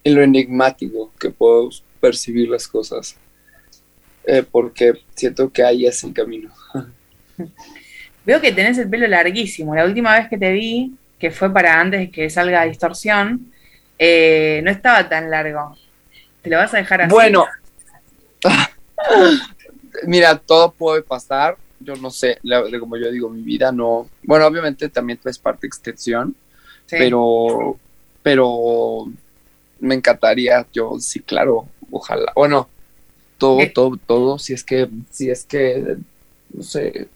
[0.05, 1.71] en lo enigmático que puedo
[2.01, 3.17] percibir las cosas,
[4.25, 6.51] Eh, porque siento que ahí es el camino.
[8.25, 9.75] Veo que tenés el pelo larguísimo.
[9.75, 13.53] La última vez que te vi, que fue para antes de que salga distorsión,
[13.99, 15.77] eh, no estaba tan largo.
[16.43, 17.13] ¿Te lo vas a dejar así?
[17.13, 17.45] Bueno,
[20.07, 21.57] mira, todo puede pasar.
[21.81, 24.09] Yo no sé, la- como yo digo, mi vida no.
[24.23, 26.35] Bueno, obviamente también tú es parte extensión,
[26.87, 26.97] Sí.
[26.99, 27.79] pero,
[28.23, 29.07] pero
[29.79, 30.67] me encantaría.
[30.73, 32.33] Yo sí, claro, ojalá.
[32.35, 32.69] Bueno,
[33.39, 34.39] todo, todo, todo.
[34.39, 35.97] Si es que, si es que,
[36.53, 37.09] no sé,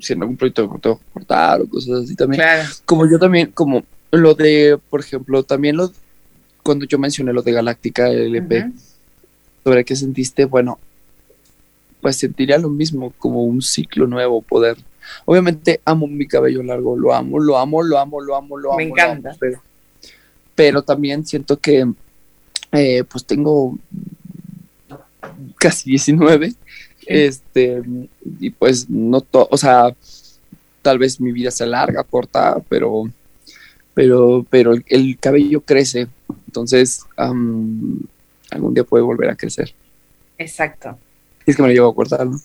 [0.00, 2.40] si en algún proyecto tengo que cortar o cosas así también.
[2.40, 2.68] Claro.
[2.84, 5.92] Como yo también, como lo de, por ejemplo, también lo
[6.62, 8.72] cuando yo mencioné lo de Galáctica LP Ujú.
[9.64, 10.78] sobre qué sentiste, bueno,
[12.02, 14.76] pues sentiría lo mismo, como un ciclo nuevo, poder.
[15.24, 18.76] Obviamente amo mi cabello largo, lo amo, lo amo, lo amo, lo amo, lo amo.
[18.76, 19.30] Me encanta.
[19.30, 19.62] amo, pero,
[20.54, 21.90] pero también siento que,
[22.72, 23.78] eh, pues tengo
[25.56, 26.54] casi 19,
[27.08, 27.82] este,
[28.40, 29.94] y pues no, to- o sea,
[30.82, 33.04] tal vez mi vida sea larga, corta, pero,
[33.94, 36.06] pero, pero el, el cabello crece,
[36.46, 38.00] entonces am,
[38.50, 39.72] algún día puede volver a crecer.
[40.36, 40.96] Exacto.
[41.46, 42.40] Es que me lo llevo a cortar, ¿no?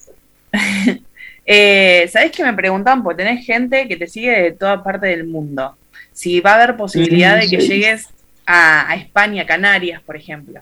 [1.45, 3.03] Eh, ¿Sabés que me preguntaban?
[3.03, 5.75] Porque tenés gente que te sigue de toda parte del mundo.
[6.13, 7.67] Si va a haber posibilidad de que Sí.
[7.67, 8.07] llegues
[8.45, 10.61] a, a España, Canarias, por ejemplo.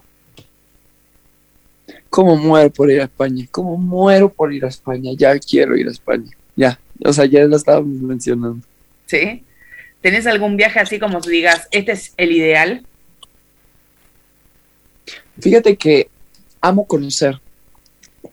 [2.12, 3.46] ¿Cómo muero por ir a España?
[3.50, 5.12] ¿Cómo muero por ir a España?
[5.16, 6.30] Ya quiero ir a España.
[6.54, 8.60] Ya, o sea, ya lo estábamos mencionando.
[9.06, 9.42] ¿Sí?
[10.02, 12.84] ¿Tenés algún viaje así como tú digas, este es el ideal?
[15.40, 16.10] Fíjate que
[16.60, 17.40] amo conocer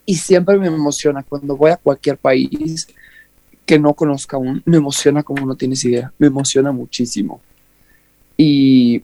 [0.06, 2.86] y siempre me emociona cuando voy a cualquier país
[3.66, 7.40] que no conozca aún, me emociona como no tienes idea, me emociona muchísimo.
[8.36, 9.04] Y,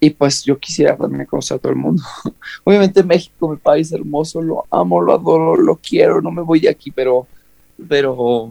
[0.00, 2.02] y pues yo quisiera también conocer a todo el mundo.
[2.64, 6.70] Obviamente México, mi país hermoso, lo amo, lo adoro, lo quiero, no me voy de
[6.70, 7.26] aquí, pero,
[7.86, 8.50] pero,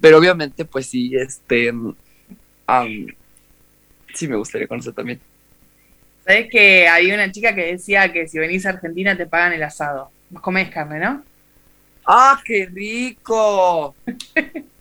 [0.00, 1.72] pero obviamente pues sí, este,
[2.66, 3.06] am,
[4.12, 5.20] sí me gustaría conocer también.
[6.24, 9.62] ¿Sabés que había una chica que decía que si venís a Argentina te pagan el
[9.62, 10.10] asado?
[10.30, 11.22] Vos comés carne, ¿no?
[12.04, 13.94] ¡Ah, qué rico!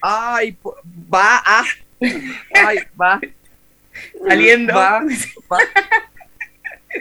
[0.00, 0.56] ¡Ay,
[1.12, 1.42] va!
[1.44, 1.64] ah.
[2.54, 3.20] ¡Ay, va!
[4.26, 4.74] Saliendo.
[4.74, 5.02] Va,
[5.50, 5.58] va.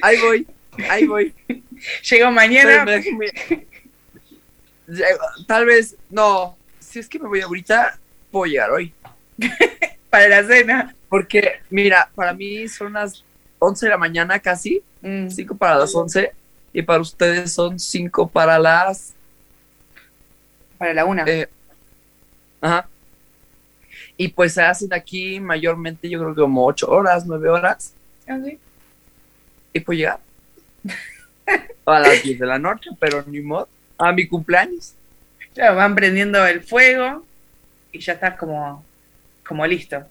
[0.02, 0.48] Ahí voy,
[0.90, 1.34] ahí voy.
[2.10, 2.86] Llego mañana.
[5.48, 6.58] Tal vez, no.
[6.80, 8.00] Si es que me voy ahorita,
[8.32, 8.94] puedo llegar hoy.
[10.10, 10.96] Para la cena.
[11.10, 13.24] Porque, mira, para mí son las
[13.60, 14.82] 11 de la mañana casi.
[15.02, 16.34] 5 para las 11.
[16.74, 19.14] Y para ustedes son 5 para las.
[20.78, 21.24] Para la una.
[21.26, 21.48] Eh,
[22.60, 22.90] ajá.
[24.18, 27.94] Y pues se hacen aquí mayormente, yo creo que como 8 horas, 9 horas.
[28.28, 28.58] Ah, sí.
[29.74, 30.20] Y pues llegar.
[31.86, 33.70] a las 10 de la noche, pero ni modo.
[33.98, 34.94] A mi cumpleaños.
[35.54, 37.26] Claro, van prendiendo el fuego
[37.92, 38.84] y ya estás como,
[39.46, 40.04] como listo.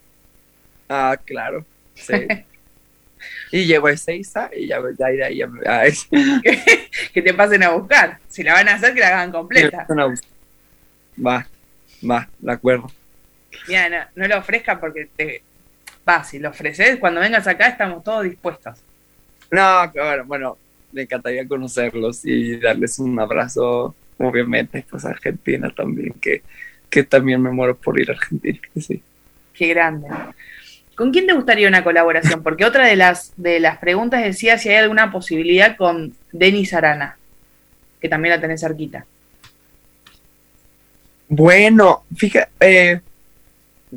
[0.88, 1.64] Ah, claro.
[1.94, 2.14] Sí.
[3.52, 5.94] y llego a Ezeiza y ya, ya, ya, ya, ya,
[7.12, 8.18] que te pasen a buscar.
[8.28, 9.86] Si la van a hacer, que la hagan completa.
[11.24, 11.46] Va,
[12.08, 12.90] va, de acuerdo.
[13.68, 15.42] Mira, no, no lo ofrezca porque te.
[16.08, 18.78] Va, si lo ofreces, cuando vengas acá estamos todos dispuestos.
[19.50, 20.56] No, claro, bueno,
[20.92, 26.42] me encantaría conocerlos y darles un abrazo, obviamente, pues a Argentina también, que,
[26.88, 28.58] que también me muero por ir a Argentina.
[28.72, 29.02] que Sí.
[29.52, 30.08] Qué grande.
[30.94, 32.42] ¿Con quién te gustaría una colaboración?
[32.42, 37.18] Porque otra de las, de las preguntas decía si hay alguna posibilidad con Denis Arana,
[38.00, 39.04] que también la tenés cerquita.
[41.28, 43.00] Bueno, fíjate, eh,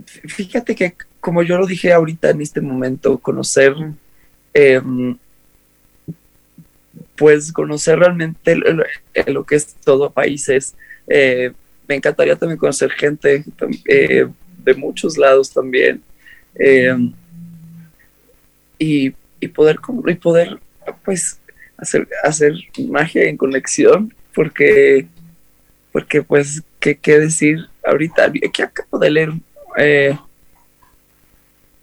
[0.05, 3.73] fíjate que como yo lo dije ahorita en este momento, conocer,
[4.53, 4.81] eh,
[7.17, 8.83] pues conocer realmente lo,
[9.27, 10.75] lo- que es todo países.
[11.07, 11.51] eh,
[11.87, 13.43] me encantaría también conocer gente
[13.87, 14.27] eh,
[14.63, 16.01] de muchos lados también.
[16.55, 16.95] eh,
[18.77, 19.77] y, y poder
[20.07, 20.59] y poder
[21.03, 21.39] pues
[21.77, 22.53] hacer hacer
[22.87, 25.07] magia en conexión porque
[25.91, 28.31] porque pues qué, qué decir ahorita.
[28.53, 29.31] Que acabo de leer
[29.79, 30.17] eh,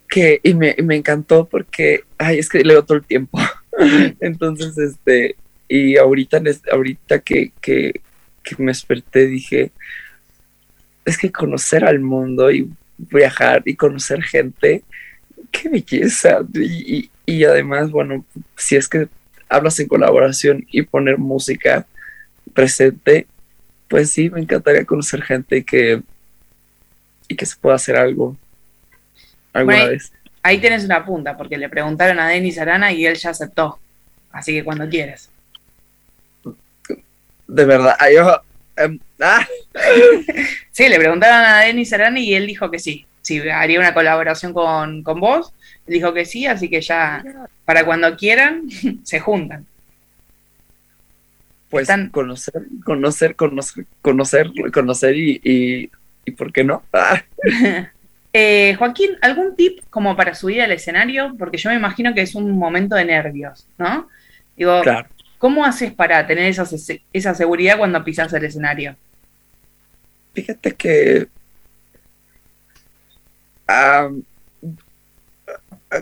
[0.09, 3.39] que y me, y me encantó porque, ay, es que leo todo el tiempo.
[4.19, 5.35] Entonces, este,
[5.67, 6.41] y ahorita,
[6.71, 8.01] ahorita que, que,
[8.43, 9.71] que me desperté dije,
[11.05, 14.83] es que conocer al mundo y viajar y conocer gente,
[15.51, 16.39] qué belleza.
[16.53, 18.23] Y, y- y además, bueno,
[18.55, 19.09] si es que
[19.49, 21.85] hablas en colaboración y poner música
[22.53, 23.27] presente,
[23.89, 26.01] pues sí, me encantaría conocer gente que,
[27.27, 28.35] y que se pueda hacer algo
[29.53, 30.13] alguna Bueno, vez.
[30.43, 33.79] Ahí tienes una punta, porque le preguntaron a Denis Arana y él ya aceptó.
[34.31, 35.29] Así que cuando quieres.
[37.47, 38.41] De verdad, yo,
[38.75, 39.45] em, ah,
[40.71, 43.05] Sí, le preguntaron a Denis Arana y él dijo que sí.
[43.21, 45.53] Si haría una colaboración con, con vos,
[45.85, 47.23] él dijo que sí, así que ya
[47.65, 48.69] para cuando quieran,
[49.03, 49.65] se juntan.
[51.69, 52.53] pues conocer,
[52.85, 55.91] conocer, conocer, conocer, conocer y, y,
[56.27, 56.83] y ¿por qué no?
[56.93, 57.23] Ah,
[58.33, 61.33] Eh, Joaquín, ¿algún tip como para subir al escenario?
[61.39, 64.09] Porque yo me imagino que es un momento de nervios, ¿no?
[64.55, 65.09] Digo, Claro.
[65.39, 66.63] ¿cómo haces para tener esa,
[67.13, 68.95] esa seguridad cuando pisas el escenario?
[70.35, 71.27] Fíjate que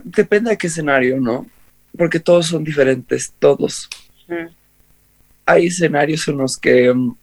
[0.03, 1.45] depende de qué escenario, ¿no?
[1.97, 3.87] Porque todos son diferentes, todos.
[4.27, 4.47] Mm.
[5.45, 7.15] Hay escenarios en los que mm,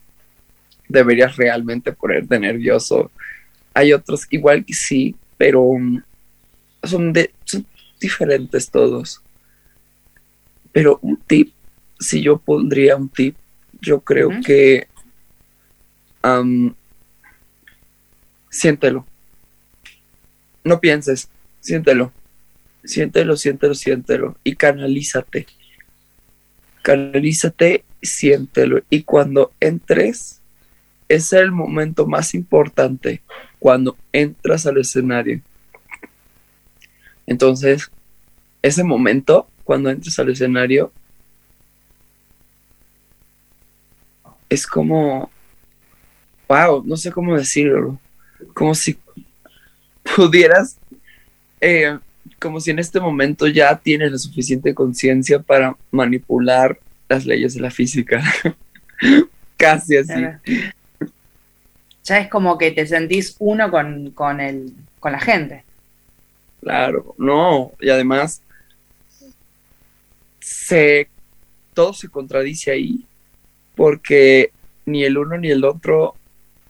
[0.92, 3.10] deberías realmente ponerte nervioso.
[3.74, 6.02] Hay otros igual que sí, pero mm,
[6.84, 7.66] son, de, son
[8.00, 9.22] diferentes todos.
[10.72, 11.52] Pero un tip,
[11.98, 13.36] si yo pondría un tip,
[13.80, 14.86] yo creo que
[18.50, 19.06] siéntelo.
[20.64, 21.28] No pienses,
[21.60, 22.12] siéntelo.
[22.84, 24.36] Siéntelo, siéntelo, siéntelo.
[24.44, 25.46] Y canalízate.
[26.82, 28.82] Canalízate, siéntelo.
[28.90, 30.41] Y cuando entres,
[31.12, 33.20] es el momento más importante.
[33.58, 35.42] Cuando entras al escenario.
[37.26, 37.90] Entonces,
[38.62, 40.90] ese momento, cuando entres al escenario,
[44.48, 45.30] es como,
[46.48, 48.00] wow, no sé cómo decirlo,
[48.54, 48.98] como si
[50.16, 50.78] pudieras,
[51.60, 51.98] eh,
[52.40, 57.60] como si en este momento ya tienes la suficiente conciencia para manipular las leyes de
[57.60, 58.22] la física.
[59.58, 60.14] Casi así.
[62.04, 65.64] Ya es como que te sentís uno con, con, el, con la gente.
[66.60, 68.42] Claro, no, y además
[70.40, 71.08] se
[71.74, 73.04] todo se contradice ahí
[73.74, 74.52] porque
[74.84, 76.14] ni el uno ni el otro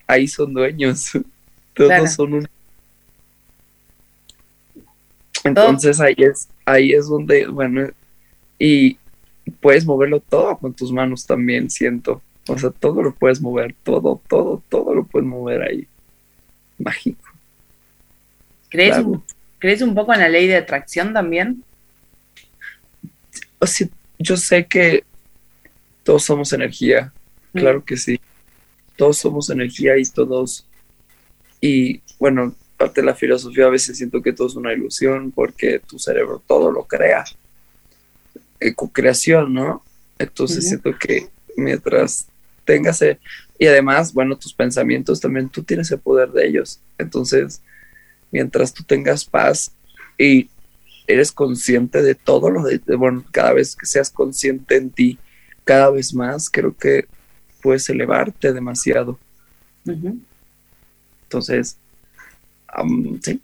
[0.07, 1.11] ahí son dueños.
[1.75, 2.07] Todos Claro.
[2.07, 2.49] son un
[5.45, 7.89] Entonces ahí es ahí es donde bueno
[8.59, 8.99] y
[9.61, 12.23] puedes moverlo todo con tus manos también, siento.
[12.49, 15.87] O sea, todo lo puedes mover, todo, todo, todo lo puedes mover ahí.
[16.79, 17.31] Mágico.
[18.69, 19.09] ¿Crees, Claro.
[19.09, 19.25] un,
[19.59, 21.63] ¿Crees un poco en la ley de atracción también?
[23.59, 23.87] o sea,
[24.19, 25.05] yo sé que
[26.03, 27.13] todos somos energía,
[27.53, 28.21] claro que sí.
[28.97, 30.67] Todos somos energía y todos,
[31.61, 35.79] y bueno, parte de la filosofía a veces siento que todo es una ilusión porque
[35.79, 37.25] tu cerebro todo lo crea.
[38.59, 39.85] Eh, co-creación, ¿no?
[40.19, 42.27] Entonces siento que mientras
[42.65, 43.19] tengas, e-
[43.59, 46.81] y además, bueno, tus pensamientos también, tú tienes el poder de ellos.
[46.99, 47.63] Entonces,
[48.31, 49.73] mientras tú tengas paz
[50.19, 50.49] y
[51.07, 55.19] eres consciente de todo lo de, de- bueno, cada vez que seas consciente en ti,
[55.65, 57.07] cada vez más, creo que
[57.63, 59.19] puedes elevarte demasiado.
[61.25, 61.77] Entonces,
[62.69, 63.41] am, sí.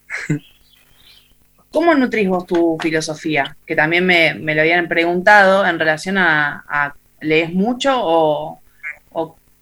[1.70, 3.57] ¿Cómo nutrís vos tu filosofía?
[3.66, 8.61] Que también me, me lo habían preguntado en relación a, a ¿lees mucho o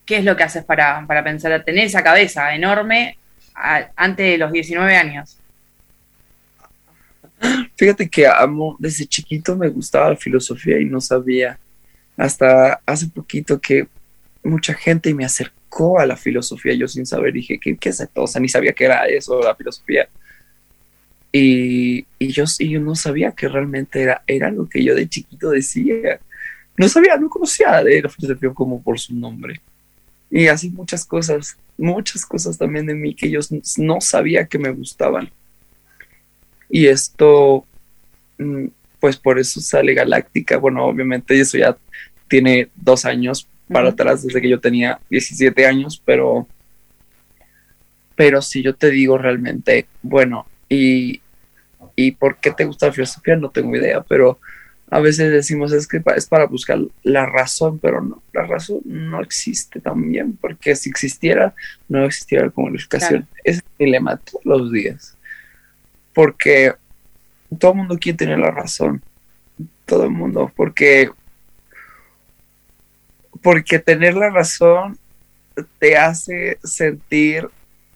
[0.07, 3.19] qué es lo que haces para, para pensar, tener esa cabeza enorme
[3.55, 5.39] antes de los 19 años?
[7.77, 8.27] Fíjate que
[8.79, 11.59] desde chiquito me gustaba la filosofía y no sabía.
[12.17, 13.89] Hasta hace poquito que
[14.43, 18.23] mucha gente me acercó a la filosofía, yo sin saber dije, ¿qué, qué es esto?
[18.23, 20.09] O sea, ni sabía qué era eso, la filosofía.
[21.33, 25.09] Y, y yo, y yo no sabía que realmente era, era lo que yo de
[25.09, 26.21] chiquito decía.
[26.79, 29.61] No sabía, no conocía de la filosofía como por su nombre.
[30.31, 33.41] Y así muchas cosas, muchas cosas también de mí que yo
[33.79, 35.31] no sabía que me gustaban.
[36.69, 37.65] Y esto,
[38.39, 38.67] mm,
[39.01, 40.57] pues por eso sale Galáctica.
[40.59, 41.77] Bueno, obviamente eso ya
[42.29, 46.47] tiene dos años para atrás, desde que yo tenía 17 años, pero,
[48.15, 51.21] pero si yo te digo realmente, bueno, y,
[51.97, 54.39] y por qué te gusta la filosofía, no tengo idea, pero
[54.91, 59.21] a veces decimos es que es para buscar la razón, pero no, la razón no
[59.21, 61.55] existe también, porque si existiera,
[61.89, 63.23] no existiera la comunicación.
[63.23, 63.43] Claro.
[63.43, 65.17] Es el dilema todos los días,
[66.15, 66.75] porque
[67.59, 69.03] todo el mundo quiere tener la razón,
[69.85, 71.11] todo el mundo, porque
[73.43, 74.99] porque tener la razón
[75.79, 77.49] te hace sentir,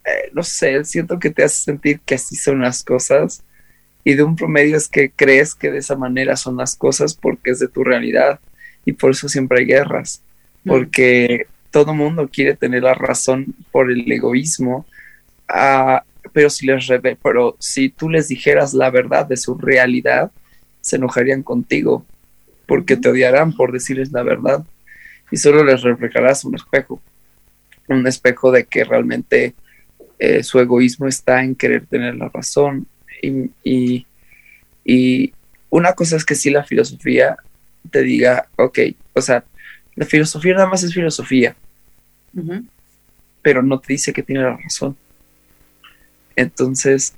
[0.05, 3.43] eh, no sé, siento que te hace sentir que así son las cosas
[4.05, 7.51] y de un promedio es que crees que de esa manera son las cosas porque
[7.51, 8.41] es de tu realidad
[8.85, 10.23] y por eso siempre hay guerras,
[10.67, 14.87] porque todo mundo quiere tener la razón por el egoísmo,
[15.49, 16.03] ah,
[16.33, 20.31] pero si les reve- pero si tú les dijeras la verdad de su realidad,
[20.81, 22.05] se enojarían contigo
[22.67, 24.65] porque te odiarán por decirles la verdad
[25.31, 27.01] y solo les reflejarás un espejo,
[27.89, 29.55] un espejo de que realmente
[30.19, 32.87] eh, su egoísmo está en querer tener la razón
[33.23, 34.07] y, y-
[34.85, 35.33] y
[35.71, 37.37] una cosa es que si la filosofía
[37.91, 38.79] te diga, ok,
[39.15, 39.45] o sea,
[39.95, 41.57] la filosofía nada más es filosofía,
[43.43, 44.97] pero no te dice que tiene la razón.
[46.37, 47.15] Entonces,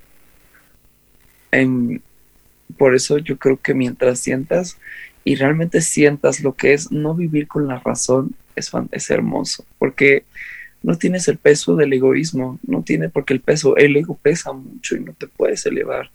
[1.51, 2.01] em,
[2.79, 4.79] por eso yo creo que mientras sientas
[5.25, 10.25] y realmente sientas lo que es no vivir con la razón, es, es hermoso, porque
[10.83, 14.97] no tienes el peso del egoísmo, no tiene porque el peso, el ego pesa mucho
[14.97, 16.11] y no te puedes elevar,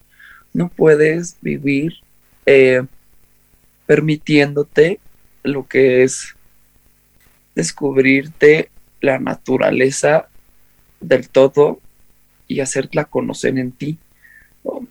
[0.54, 1.94] no puedes vivir
[2.46, 2.84] eh,
[3.86, 5.00] permitiéndote
[5.44, 6.36] lo que es
[7.56, 8.70] descubrirte
[9.02, 10.28] la naturaleza
[11.00, 11.80] del todo
[12.48, 13.98] y hacerla conocer en ti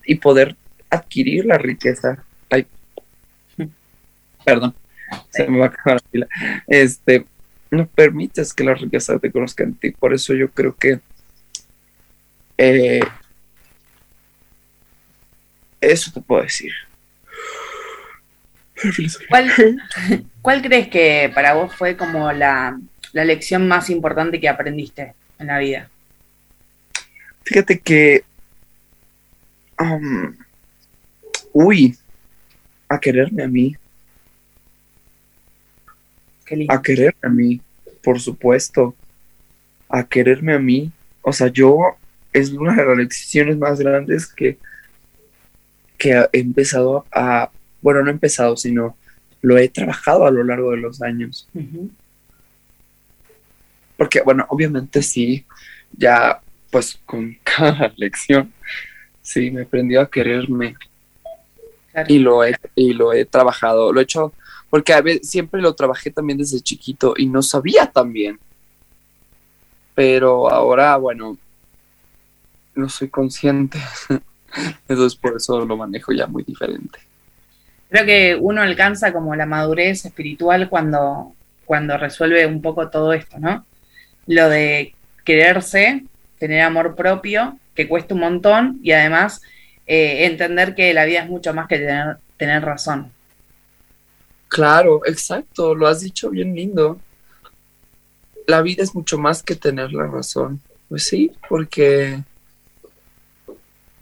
[0.04, 0.56] y poder
[0.90, 2.24] adquirir la riqueza.
[4.44, 4.74] Perdón,
[5.30, 6.28] se me va a acabar la pila.
[6.66, 7.26] Este,
[7.70, 9.90] no permites que la riqueza te conozca en ti.
[9.90, 11.00] Por eso yo creo que
[12.58, 13.00] eh,
[15.80, 16.72] eso te puedo decir.
[19.28, 19.50] ¿Cuál,
[20.42, 22.78] cuál crees que para vos fue como la,
[23.12, 25.90] la lección más importante que aprendiste en la vida?
[27.42, 28.24] Fíjate que.
[29.80, 30.36] um,
[31.52, 31.96] uy,
[32.88, 33.76] a quererme a mí.
[36.68, 37.60] A quererme a mí,
[38.02, 38.94] por supuesto.
[39.88, 40.92] A quererme a mí.
[41.22, 41.96] O sea, yo
[42.32, 44.58] es una de las lecciones más grandes que,
[45.98, 47.50] que he empezado a.
[47.80, 48.96] Bueno, no he empezado, sino
[49.42, 51.48] lo he trabajado a lo largo de los años.
[53.96, 55.44] Porque, bueno, obviamente sí,
[55.96, 56.40] ya
[56.70, 58.52] pues con cada lección,
[59.22, 60.76] sí, me aprendió a quererme.
[62.08, 64.34] Y lo he, y lo he trabajado, lo he hecho,
[64.76, 68.38] porque a veces siempre lo trabajé también desde chiquito y no sabía también.
[69.94, 71.38] Pero ahora, bueno,
[72.74, 73.78] no soy consciente.
[74.86, 76.98] Entonces por eso lo manejo ya muy diferente.
[77.88, 81.32] Creo que uno alcanza como la madurez espiritual cuando,
[81.64, 83.64] cuando resuelve un poco todo esto, ¿no?
[84.26, 84.94] Lo de
[85.24, 86.04] quererse,
[86.38, 89.40] tener amor propio, que cuesta un montón, y además
[89.86, 93.15] eh, entender que la vida es mucho más que tener, tener razón.
[94.48, 96.98] Claro, exacto, lo has dicho bien lindo.
[98.46, 100.60] La vida es mucho más que tener la razón.
[100.88, 102.22] Pues sí, porque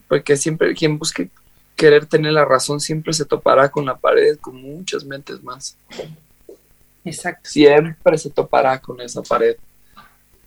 [0.09, 1.31] porque siempre quien busque
[1.75, 5.77] querer tener la razón siempre se topará con la pared con muchas mentes más.
[7.05, 7.51] Exacto.
[7.51, 9.57] Siempre se topará con esa pared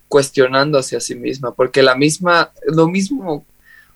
[0.08, 3.46] cuestionándose a sí misma, porque la misma lo mismo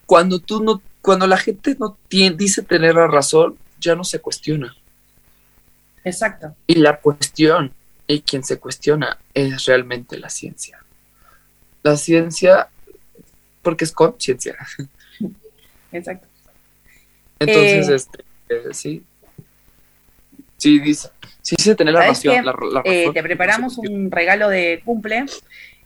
[0.06, 4.20] cuando tú no cuando la gente no tiene, dice tener la razón, ya no se
[4.20, 4.76] cuestiona.
[6.04, 6.56] Exacto.
[6.68, 7.74] Y la cuestión,
[8.08, 10.80] y quien se cuestiona, es realmente la ciencia.
[11.84, 12.68] La ciencia,
[13.62, 14.56] porque es conciencia.
[15.92, 16.28] Exacto.
[17.40, 17.96] Entonces, Eh.
[17.96, 19.04] este, eh, sí.
[20.58, 21.10] Sí, dice,
[21.42, 22.46] sí tener la ¿Sabes razón.
[22.46, 23.14] La, la Eh, razón.
[23.16, 25.26] te preparamos un regalo de cumple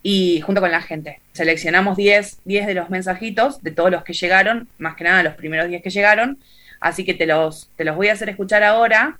[0.03, 1.21] y junto con la gente.
[1.31, 5.35] Seleccionamos 10, 10 de los mensajitos de todos los que llegaron, más que nada los
[5.35, 6.39] primeros 10 que llegaron.
[6.81, 9.17] Así que te los, te los voy a hacer escuchar ahora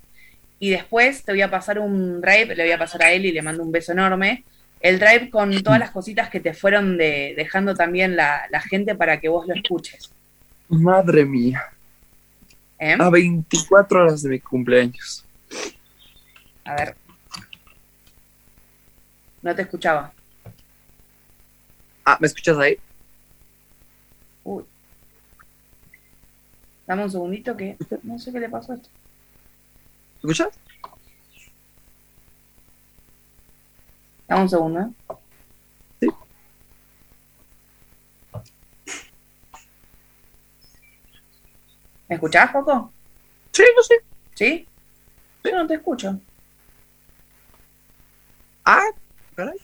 [0.60, 3.32] y después te voy a pasar un drive, le voy a pasar a él y
[3.32, 4.44] le mando un beso enorme.
[4.80, 8.96] El drive con todas las cositas que te fueron de- dejando también la, la gente
[8.96, 10.12] para que vos lo escuches.
[10.70, 11.64] Madre mía.
[12.80, 12.96] ¿eh?
[13.00, 15.26] A 24 horas de mi cumpleaños.
[16.64, 16.96] A ver.
[19.42, 20.12] No te escuchaba.
[22.04, 22.78] Ah, ¿me escuchas ahí?
[24.44, 24.64] Uy.
[26.88, 28.90] Dame un segundito que no sé qué le pasó a esto.
[30.26, 30.60] ¿Me escuchas?
[34.28, 36.08] Dame un segundo, ¿eh?
[42.10, 42.92] ¿Me escuchás, Coco?
[43.52, 43.96] Sí, yo sí.
[44.34, 44.68] ¿Sí?
[45.44, 46.20] Pero no te escucho.
[48.64, 48.82] Ah,
[49.36, 49.58] caray.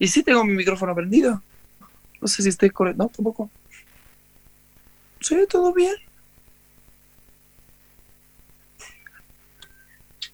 [0.00, 1.40] ¿Y si tengo mi micrófono prendido?
[2.20, 3.04] No sé si estoy correcto.
[3.04, 3.48] No, tampoco.
[5.20, 5.94] Sí, todo bien.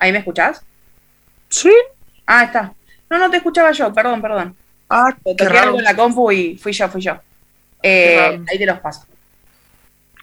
[0.03, 0.65] ¿Ahí me escuchás?
[1.49, 1.73] Sí.
[2.27, 2.73] Ah, está.
[3.09, 4.57] No, no te escuchaba yo, perdón, perdón.
[4.91, 5.67] Ah, Toqué raro.
[5.67, 7.21] algo en la compu y fui yo, fui yo.
[7.81, 9.07] Eh, ahí te los paso.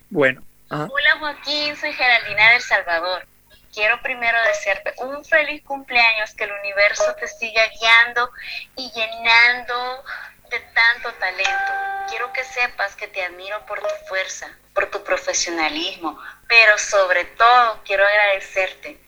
[0.10, 0.42] Bueno.
[0.70, 0.90] ajá.
[0.92, 3.26] Hola Joaquín, soy Geraldina del Salvador.
[3.74, 8.32] Quiero primero desearte un feliz cumpleaños, que el universo te siga guiando
[8.76, 10.04] y llenando
[10.52, 11.74] de tanto talento.
[12.10, 16.20] Quiero que sepas que te admiro por tu fuerza, por tu profesionalismo,
[16.50, 19.00] pero sobre todo quiero agradecerte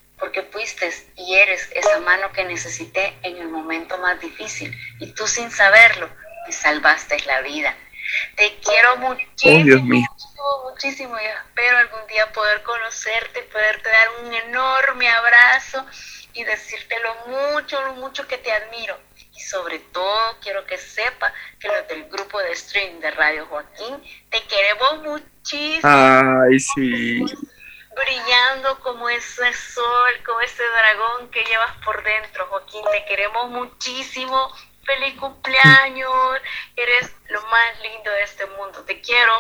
[0.76, 5.52] fuiste y eres esa mano que necesité en el momento más difícil y tú sin
[5.52, 6.10] saberlo
[6.46, 7.76] me salvaste la vida.
[8.36, 10.08] Te quiero muchísimo Oh, Dios mío.
[10.10, 15.86] muchísimo, muchísimo y espero algún día poder conocerte, poderte dar un enorme abrazo
[16.34, 17.16] y decirte lo
[17.54, 19.00] mucho, lo mucho que te admiro.
[19.36, 24.02] Y sobre todo quiero que sepa que los del grupo de stream de Radio Joaquín
[24.30, 27.24] te queremos muchísimo, Ay, sí.
[28.06, 32.84] Brillando como ese sol, como ese dragón que llevas por dentro, Joaquín.
[32.92, 34.54] Te queremos muchísimo.
[34.84, 36.42] Feliz cumpleaños.
[36.76, 38.84] Eres lo más lindo de este mundo.
[38.84, 39.34] Te quiero.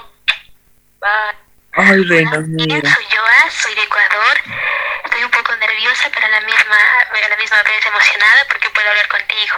[0.99, 1.50] Bye.
[1.73, 2.81] Ay, reina mía.
[2.83, 4.37] Soy Joa, soy de Ecuador.
[5.05, 8.89] Estoy un poco nerviosa, pero a la misma, a la misma vez emocionada porque puedo
[8.89, 9.55] hablar contigo.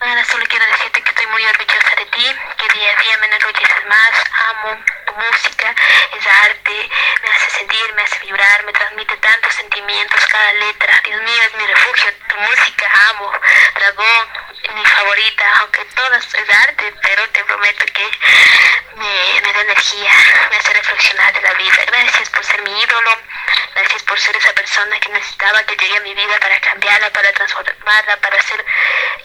[0.00, 2.26] Ahora solo quiero decirte que estoy muy orgullosa de ti,
[2.58, 4.12] que día a día me enorgulleces más.
[4.52, 4.76] Amo
[5.06, 5.74] tu música,
[6.12, 6.90] es arte,
[7.22, 11.00] me hace sentir, me hace vibrar, me transmite tantos sentimientos cada letra.
[11.04, 13.32] Dios mío, es mi refugio, tu música, amo.
[13.76, 14.28] Dragón,
[14.72, 18.10] mi favorita, aunque todas es arte, pero te prometo que
[18.96, 20.10] me, me da energía,
[20.50, 21.78] me hace reflexionar de la vida.
[21.86, 23.18] Gracias por ser mi ídolo,
[23.74, 27.32] gracias por ser esa persona que necesitaba que llegue a mi vida para cambiarla, para
[27.32, 28.64] transformarla, para ser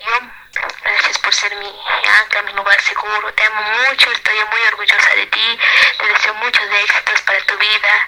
[0.05, 0.38] yo.
[0.83, 1.73] Gracias por ser mi
[2.21, 3.33] ancla, mi lugar seguro.
[3.33, 5.59] Te amo mucho, estoy muy orgullosa de ti.
[5.99, 8.07] Te deseo muchos éxitos para tu vida.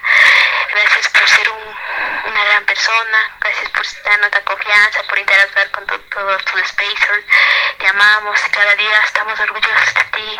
[0.73, 1.75] Gracias por ser un-
[2.31, 3.35] una gran persona.
[3.39, 7.25] Gracias por darnos la confianza, por interactuar con to- todos tus spacers.
[7.77, 10.39] Te amamos cada día estamos orgullosos de ti.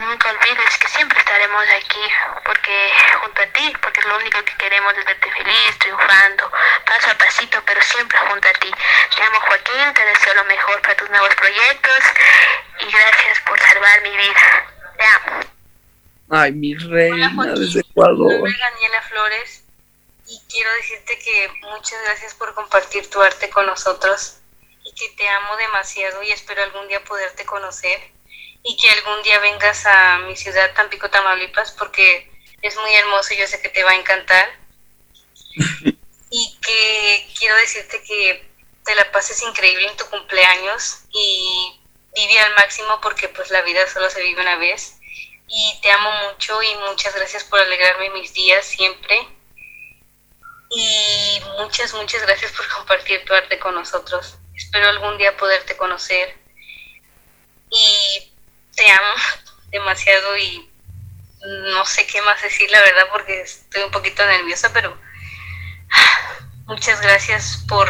[0.00, 2.12] Nunca olvides que siempre estaremos aquí
[2.44, 6.50] porque junto a ti, porque lo único que queremos es verte feliz, triunfando,
[6.84, 8.70] paso a pasito, pero siempre junto a ti.
[9.14, 11.34] Te amo Joaquín, te deseo lo mejor para tus nuevos
[12.80, 14.66] y gracias por salvar mi vida.
[14.96, 15.40] Te amo.
[16.30, 17.54] Ay, mi reina Joaquín.
[17.54, 18.40] desde Ecuador.
[18.40, 19.64] Soy Daniela Flores
[20.26, 24.38] y quiero decirte que muchas gracias por compartir tu arte con nosotros
[24.84, 28.00] y que te amo demasiado y espero algún día poderte conocer
[28.62, 32.30] y que algún día vengas a mi ciudad Tampico, Tamaulipas porque
[32.62, 34.48] es muy hermoso y yo sé que te va a encantar
[36.30, 38.53] y que quiero decirte que
[38.84, 41.80] te la pases increíble en tu cumpleaños y
[42.14, 44.98] vive al máximo porque pues la vida solo se vive una vez
[45.48, 49.28] y te amo mucho y muchas gracias por alegrarme mis días siempre.
[50.70, 54.38] Y muchas, muchas gracias por compartir tu arte con nosotros.
[54.56, 56.36] Espero algún día poderte conocer.
[57.70, 58.32] Y
[58.74, 59.14] te amo
[59.68, 60.70] demasiado y
[61.44, 64.98] no sé qué más decir, la verdad, porque estoy un poquito nerviosa, pero
[66.66, 67.88] muchas gracias por,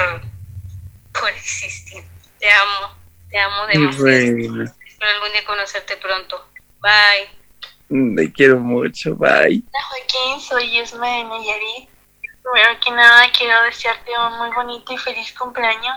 [1.19, 2.05] por existir.
[2.39, 2.95] Te amo,
[3.31, 4.05] te amo demasiado.
[4.05, 4.75] reina.
[4.87, 6.47] Espero algún día conocerte pronto.
[6.81, 8.17] Bye.
[8.17, 9.15] Te quiero mucho.
[9.17, 9.63] Bye.
[9.73, 11.89] Hola Joaquín, soy Yesma de Nayarit.
[12.21, 15.97] Primero que nada quiero desearte un muy bonito y feliz cumpleaños.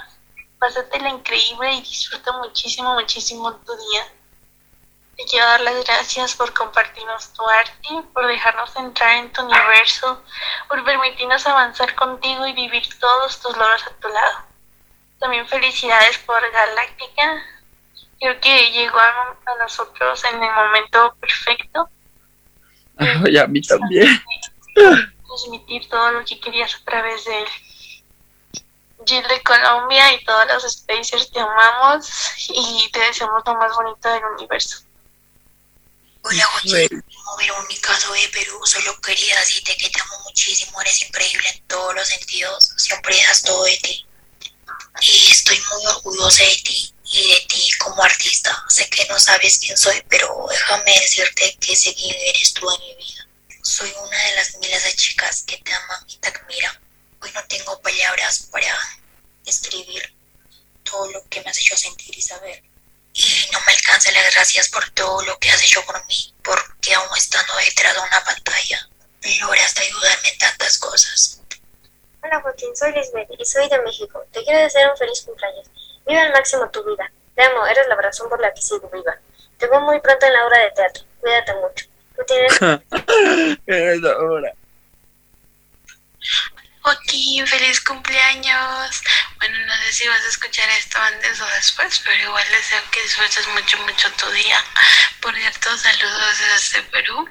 [0.60, 4.08] Pásatela increíble y disfruta muchísimo, muchísimo tu día.
[5.18, 10.24] Te quiero dar las gracias por compartirnos tu arte, por dejarnos entrar en tu universo,
[10.70, 14.47] por permitirnos avanzar contigo y vivir todos tus logros a tu lado.
[15.20, 17.44] También felicidades por Galáctica.
[18.20, 21.90] Creo que llegó a, a nosotros en el momento perfecto.
[22.98, 24.22] Ay, a mí también.
[25.28, 27.48] transmitir todo lo que querías a través de él.
[29.06, 32.10] Jill de Colombia y todos los Spacers te amamos
[32.50, 34.80] y te deseamos lo más bonito del universo.
[36.24, 41.08] Hola Joaquín, como Verónica soy de Perú, solo quería decirte que te amo muchísimo, eres
[41.08, 44.07] increíble en todos los sentidos, siempre das todo de ti.
[45.02, 48.66] Y estoy muy orgullosa de ti y de ti como artista.
[48.68, 52.82] Sé que no sabes quién soy, pero déjame decirte que sé quién eres tú en
[52.82, 53.28] mi vida.
[53.64, 56.80] Soy una de las miles de chicas que te aman y te admiran.
[57.22, 58.76] Hoy no tengo palabras para
[59.46, 60.14] describir
[60.84, 62.64] todo lo que me has hecho sentir y saber.
[63.14, 66.94] Y no me alcanza las gracias por todo lo que has hecho por mí, porque
[66.94, 68.90] aún estando detrás de una pantalla,
[69.40, 71.40] lograste ayudarme en tantas cosas.
[72.28, 74.22] Hola Joaquín, soy Lisbeth y soy de México.
[74.34, 75.66] Te quiero desear un feliz cumpleaños.
[76.06, 77.10] Vive al máximo tu vida.
[77.34, 79.18] Te amo, eres la razón por la que sigo viva.
[79.58, 81.04] Te veo muy pronto en la obra de teatro.
[81.22, 81.86] Cuídate mucho.
[82.18, 83.60] Tú tienes...
[83.66, 84.52] Eres ahora.
[86.82, 89.02] Joaquín, feliz cumpleaños.
[89.38, 93.04] Bueno, no sé si vas a escuchar esto antes o después, pero igual deseo que
[93.04, 94.62] disfrutes mucho, mucho tu día.
[95.22, 97.30] Por cierto, saludos desde Perú.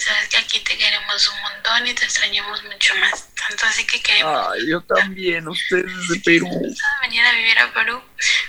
[0.00, 3.28] Sabes que aquí te queremos un montón y te extrañamos mucho más.
[3.34, 6.48] Tanto así que queremos Ay, yo también, ustedes de Perú.
[7.02, 8.02] venir a vivir a Perú.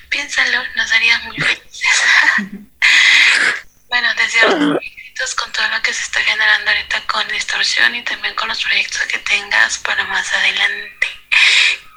[0.10, 2.04] Piénsalo, nos harías muy felices.
[3.90, 8.34] bueno, deseo éxitos con todo lo que se está generando ahorita con distorsión y también
[8.36, 11.08] con los proyectos que tengas para más adelante.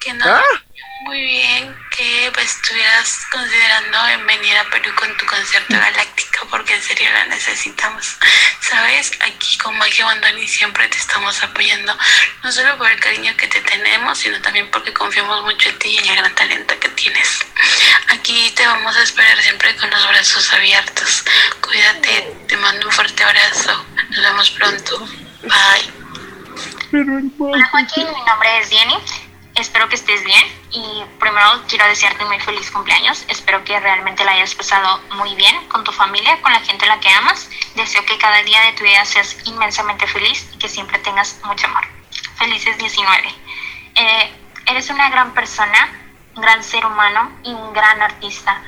[0.00, 0.42] Que no Ah.
[1.02, 6.74] Muy bien que pues, estuvieras considerando en venir a Perú con tu concierto galáctico porque
[6.74, 8.16] en serio la necesitamos.
[8.60, 11.96] Sabes, aquí con Magia Bandoni siempre te estamos apoyando,
[12.42, 15.88] no solo por el cariño que te tenemos, sino también porque confiamos mucho en ti
[15.90, 17.44] y en el gran talento que tienes.
[18.08, 21.24] Aquí te vamos a esperar siempre con los brazos abiertos.
[21.60, 23.86] Cuídate, te mando un fuerte abrazo.
[24.10, 25.08] Nos vemos pronto.
[25.42, 25.92] Bye.
[27.38, 28.96] Hola Joaquín, mi nombre es Jenny.
[29.56, 33.24] Espero que estés bien y primero quiero desearte muy feliz cumpleaños.
[33.28, 36.88] Espero que realmente la hayas pasado muy bien con tu familia, con la gente a
[36.88, 37.48] la que amas.
[37.76, 41.68] Deseo que cada día de tu vida seas inmensamente feliz y que siempre tengas mucho
[41.68, 41.84] amor.
[42.36, 43.34] Felices 19.
[43.94, 44.32] Eh,
[44.66, 45.88] eres una gran persona,
[46.34, 48.60] un gran ser humano y un gran artista.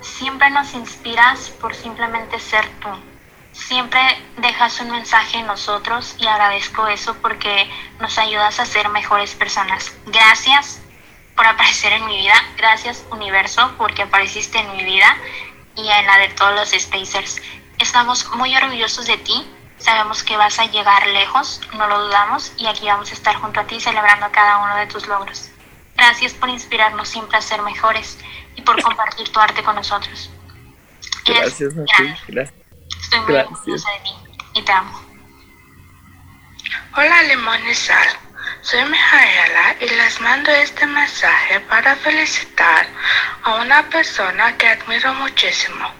[0.00, 2.88] Siempre nos inspiras por simplemente ser tú
[3.54, 4.00] siempre
[4.38, 7.70] dejas un mensaje en nosotros y agradezco eso porque
[8.00, 9.94] nos ayudas a ser mejores personas.
[10.06, 10.80] Gracias
[11.36, 15.16] por aparecer en mi vida, gracias universo porque apareciste en mi vida
[15.76, 17.40] y en la de todos los Spacers.
[17.78, 22.66] Estamos muy orgullosos de ti, sabemos que vas a llegar lejos, no lo dudamos y
[22.66, 25.50] aquí vamos a estar junto a ti celebrando cada uno de tus logros.
[25.96, 28.18] Gracias por inspirarnos siempre a ser mejores
[28.56, 30.30] y por compartir tu arte con nosotros.
[31.24, 32.64] Gracias a ti, gracias.
[33.02, 33.58] Estoy muy Gracias.
[33.58, 34.10] orgullosa de ti
[34.54, 35.00] y te amo.
[36.96, 37.22] Hola
[37.74, 38.18] Sal,
[38.64, 42.86] soy Mijaela y les mando este mensaje para felicitar
[43.42, 45.92] a una persona que admiro muchísimo.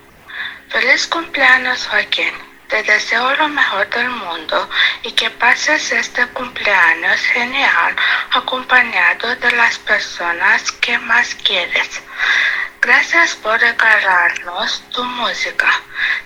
[0.70, 2.32] Feliz cumpleaños Joaquín,
[2.68, 4.70] te deseo lo mejor del mundo
[5.02, 7.94] y que pases este cumpleaños genial
[8.32, 12.02] acompañado de las personas que más quieres.
[12.80, 15.68] Gracias por regalarnos tu música.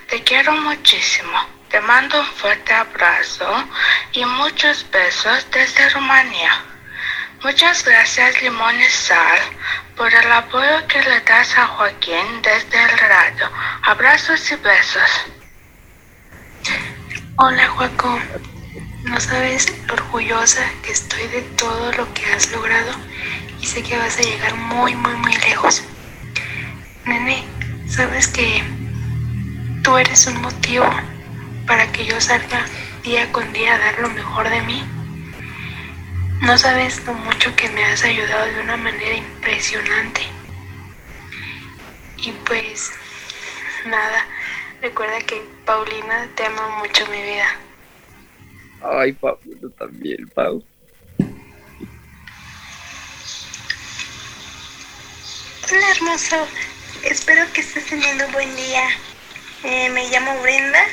[0.07, 1.58] Te quiero muchísimo.
[1.69, 3.45] Te mando un fuerte abrazo
[4.13, 6.49] y muchos besos desde Rumanía.
[7.43, 9.39] Muchas gracias Limón Sal
[9.95, 13.51] por el apoyo que le das a Joaquín desde el radio.
[13.83, 15.11] Abrazos y besos.
[17.35, 18.19] Hola Joaco,
[19.03, 22.93] no sabes lo orgullosa que estoy de todo lo que has logrado
[23.61, 25.83] y sé que vas a llegar muy muy muy lejos.
[27.05, 27.45] Nene,
[27.87, 28.63] sabes que
[29.83, 30.89] tú eres un motivo
[31.69, 32.65] para que yo salga
[33.03, 34.83] día con día a dar lo mejor de mí.
[36.41, 40.21] No sabes lo mucho que me has ayudado de una manera impresionante.
[42.17, 42.91] Y pues
[43.85, 44.25] nada,
[44.81, 47.55] recuerda que Paulina te ama mucho mi vida.
[48.81, 50.63] Ay, Pau, yo también, Pau.
[55.71, 56.47] Hola hermoso,
[57.03, 58.89] espero que estés teniendo un buen día.
[59.63, 60.83] Eh, me llamo Brenda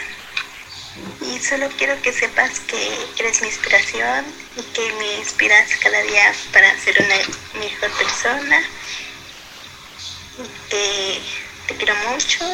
[1.21, 4.25] y solo quiero que sepas que eres mi inspiración
[4.57, 7.17] y que me inspiras cada día para ser una
[7.61, 8.63] mejor persona.
[10.39, 11.21] Y que
[11.67, 12.45] te quiero mucho.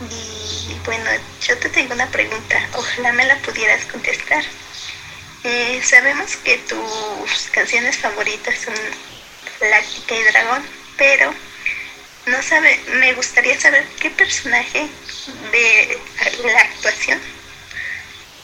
[0.00, 1.10] Y bueno,
[1.46, 4.44] yo te tengo una pregunta, ojalá me la pudieras contestar.
[5.44, 8.74] Eh, sabemos que tus canciones favoritas son
[9.60, 10.64] Láctica y Dragón,
[10.96, 11.34] pero
[12.26, 14.88] no sabe, me gustaría saber qué personaje
[15.26, 15.98] de
[16.44, 17.20] la actuación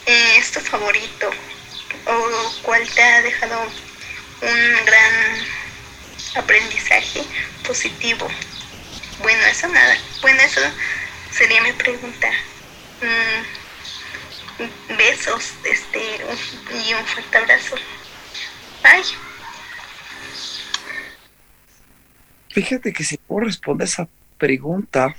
[0.07, 1.31] eh, es tu favorito
[2.07, 3.61] o cuál te ha dejado
[4.41, 5.47] un gran
[6.37, 7.23] aprendizaje
[7.67, 8.29] positivo.
[9.21, 9.97] Bueno, eso nada.
[10.23, 10.61] Bueno, eso
[11.31, 12.31] sería mi pregunta.
[13.01, 13.43] Mm,
[14.97, 16.01] besos este,
[16.87, 17.77] y un fuerte abrazo.
[18.83, 19.03] Bye.
[22.51, 25.15] Fíjate que si puedo responder esa pregunta.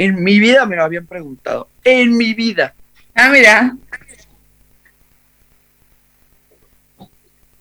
[0.00, 1.68] En mi vida me lo habían preguntado.
[1.84, 2.74] En mi vida.
[3.14, 3.76] Ah, mira.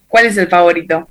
[0.08, 1.10] ¿Cuál es el favorito?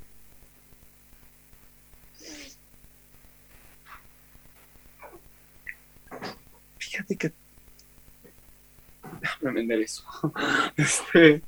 [6.79, 7.33] Fíjate que.
[9.21, 10.07] Déjame enderezar.
[10.07, 10.33] eso.
[10.79, 11.43] Este,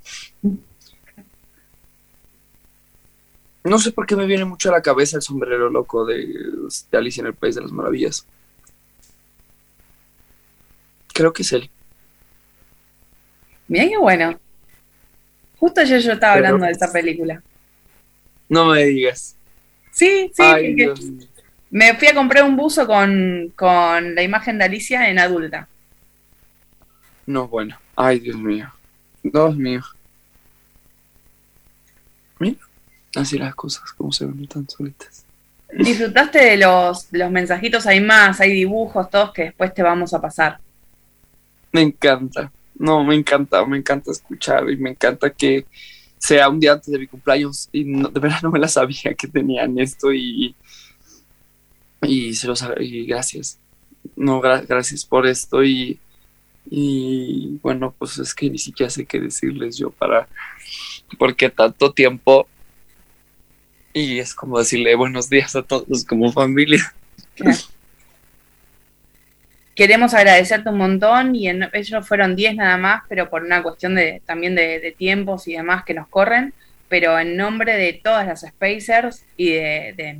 [3.64, 6.26] no sé por qué me viene mucho a la cabeza el sombrero loco de,
[6.90, 8.26] de Alicia en el País de las Maravillas.
[11.20, 11.68] Creo que es él.
[13.68, 14.40] Mira qué bueno.
[15.58, 17.42] Justo ayer yo estaba Pero- hablando de esa película.
[18.48, 19.36] No me digas.
[19.92, 20.42] Sí, sí.
[20.42, 20.94] Ay, que-
[21.68, 25.68] me fui a comprar un buzo con, con la imagen de Alicia en adulta.
[27.26, 27.78] No, bueno.
[27.94, 28.72] Ay, Dios mío.
[29.22, 29.82] Dios mío.
[32.38, 32.56] Mira,
[33.14, 35.26] así las cosas, como se ven tan solitas.
[35.70, 37.86] ¿Disfrutaste de los, de los mensajitos?
[37.86, 40.58] Hay más, hay dibujos, todos que después te vamos a pasar.
[41.72, 42.52] Me encanta.
[42.78, 45.66] No, me encanta, me encanta escuchar y me encanta que
[46.18, 49.14] sea un día antes de mi cumpleaños y no- de verdad no me la sabía
[49.16, 50.54] que tenían esto y,
[52.02, 53.58] y se los y gracias.
[54.16, 55.98] No, gra- gracias por esto y,
[56.70, 60.28] y bueno, pues es que ni siquiera sé qué decirles yo para,
[61.18, 62.48] porque tanto tiempo
[63.92, 66.94] y es como decirle buenos días a todos como familia.
[69.80, 73.94] Queremos agradecerte un montón y en- ellos fueron 10 nada más, pero por una cuestión
[73.94, 76.52] de también de, tiempos y demás que nos corren,
[76.90, 80.18] pero en nombre de todas las Spacers y de,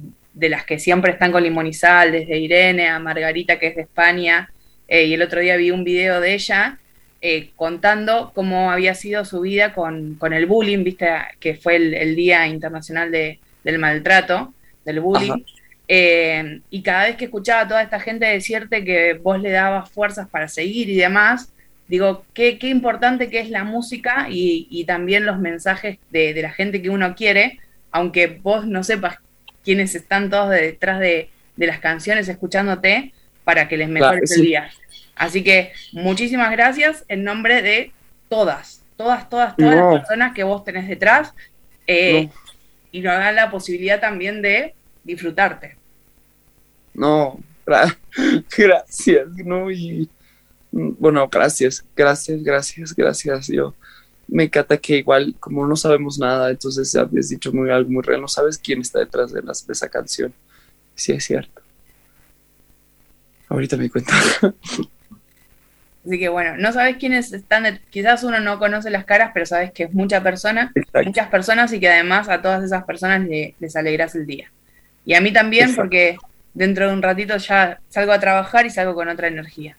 [0.49, 4.51] las que siempre están con Limonizal, desde Irene a Margarita que es de España,
[4.89, 6.79] eh, y el otro día vi un video de ella
[7.21, 12.17] eh, contando cómo había sido su vida con, con el bullying, viste, que fue el,
[12.17, 14.55] Día Internacional de- del Maltrato,
[14.87, 15.45] del bullying.
[15.93, 19.91] Eh, y cada vez que escuchaba a toda esta gente decirte que vos le dabas
[19.91, 21.53] fuerzas para seguir y demás,
[21.89, 26.43] digo, qué, qué importante que es la música y, y también los mensajes de, de
[26.43, 27.59] la gente que uno quiere,
[27.91, 29.17] aunque vos no sepas
[29.65, 33.13] quiénes están todos de- detrás de, de las canciones escuchándote
[33.43, 34.41] para que les Claro, mejores sí.
[34.43, 34.71] el día.
[35.17, 37.91] Así que muchísimas gracias en nombre de
[38.29, 39.91] todas, todas, todas, todas No.
[39.91, 41.35] las personas que vos tenés detrás
[41.89, 42.29] eh,
[42.93, 44.73] y nos dan la posibilidad también de
[45.03, 45.80] disfrutarte.
[46.95, 47.97] No, gra-
[48.57, 50.09] gracias, no, y
[50.73, 53.47] mm, bueno, gracias, gracias, gracias, gracias.
[53.49, 53.75] Yo
[54.29, 58.03] me encanta que igual, como no sabemos nada, entonces ya habías dicho muy, algo muy
[58.03, 60.33] real, no sabes quién está detrás de, las, de esa canción.
[60.95, 61.61] Sí, es cierto.
[63.49, 64.13] Ahorita me di cuenta.
[66.07, 69.45] Así que bueno, no sabes quiénes están, de- quizás uno no conoce las caras, pero
[69.45, 70.73] sabes que es mucha persona,
[71.05, 74.51] muchas personas y que además a todas esas personas le- les alegras el día.
[75.05, 75.83] Y a mí también Exacto.
[75.83, 76.17] porque
[76.55, 79.77] dentro de un ratito ya salgo a trabajar y salgo con otra energía.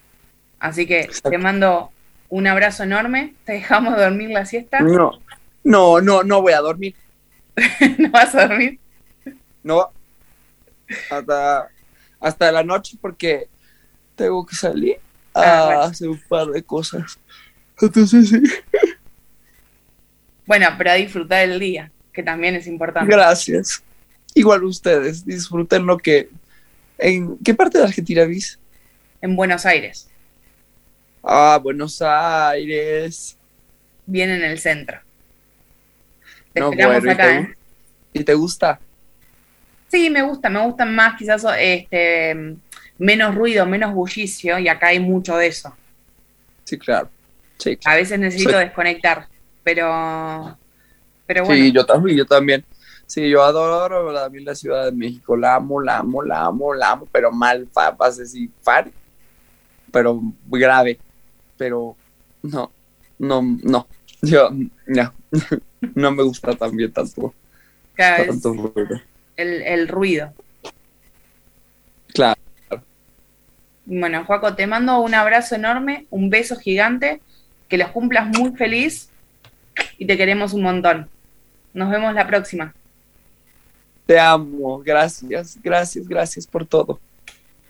[0.60, 1.92] Así que te mando
[2.30, 4.80] un abrazo enorme, te dejamos dormir la siesta.
[4.80, 5.20] No,
[5.64, 6.96] no, no, no voy a dormir.
[7.98, 8.80] ¿No vas a dormir?
[9.64, 9.90] No,
[11.10, 11.68] hasta,
[12.20, 13.48] hasta la noche porque
[14.16, 14.98] tengo que salir
[15.34, 15.82] a Ah, bueno.
[15.82, 17.20] hacer un par de cosas.
[17.80, 18.42] Entonces sí.
[20.46, 23.12] Bueno, pero a disfrutar el día, que también es importante.
[23.12, 23.84] Gracias.
[24.34, 26.30] Igual ustedes, disfruten lo que...
[27.02, 28.60] ¿En qué parte de Argentina vís?
[29.22, 30.08] En Buenos Aires,
[31.24, 33.38] Ah, Buenos Aires.
[34.06, 35.00] bien en el centro.
[36.54, 37.56] Te No, esperamos bueno, ¿y acá, te, ¿eh?
[38.14, 38.80] ¿y te gusta?
[39.90, 42.58] Sí, me gusta, me gustan más quizás este
[42.98, 45.76] menos ruido, menos bullicio y acá hay mucho de eso.
[46.66, 47.12] Sí, claro.
[47.60, 48.66] Sí, A veces necesito Sí.
[48.66, 49.28] desconectar,
[49.64, 50.58] pero
[51.26, 52.66] pero bueno, Sí, yo también, yo también.
[53.12, 56.92] Sí, yo adoro la, la Ciudad de México, la amo, la amo, la amo, la
[56.92, 58.90] amo, pero mal, a decir, far,
[59.92, 60.98] pero grave,
[61.58, 61.98] pero
[62.42, 62.72] no,
[63.20, 63.86] no, no,
[64.22, 64.50] yo,
[64.88, 65.14] no,
[65.94, 67.34] no me gusta también tanto,
[67.98, 69.02] tanto ruido.
[69.36, 70.34] el, el ruido.
[72.14, 72.40] Claro,
[73.88, 77.20] Bueno, Juaco, te mando un abrazo enorme, un beso gigante,
[77.68, 79.10] que los cumplas muy feliz
[79.98, 81.10] y te queremos un montón.
[81.74, 82.74] Nos vemos la próxima.
[84.12, 87.00] Te amo, gracias, gracias, gracias por todo.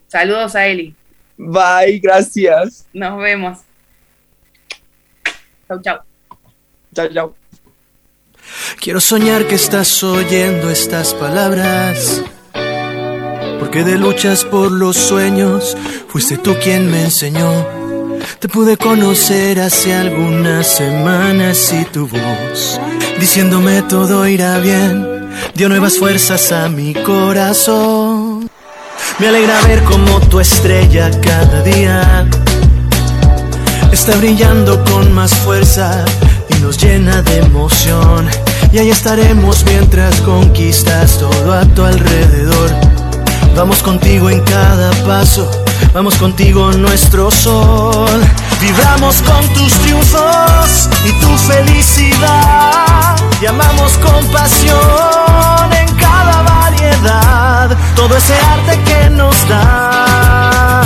[0.07, 0.95] Saludos a Eli.
[1.37, 2.87] Bye, gracias.
[2.91, 3.59] Nos vemos.
[5.67, 5.99] Chau, chau.
[6.95, 7.35] Chao, chao.
[8.79, 12.23] Quiero soñar que estás oyendo estas palabras.
[13.59, 15.77] Porque de luchas por los sueños
[16.07, 17.67] fuiste tú quien me enseñó.
[18.39, 22.81] Te pude conocer hace algunas semanas y tu voz,
[23.19, 25.20] diciéndome todo irá bien,
[25.55, 28.49] dio nuevas fuerzas a mi corazón.
[29.19, 32.27] Me alegra ver como tu estrella cada día
[33.91, 36.05] está brillando con más fuerza
[36.49, 38.27] y nos llena de emoción.
[38.71, 42.71] Y ahí estaremos mientras conquistas todo a tu alrededor.
[43.55, 45.49] Vamos contigo en cada paso,
[45.93, 48.21] Vamos contigo nuestro sol.
[48.61, 53.15] Vibramos con tus triunfos y tu felicidad.
[53.41, 54.77] Y amamos con pasión
[55.73, 60.85] en cada variedad todo ese arte que nos das.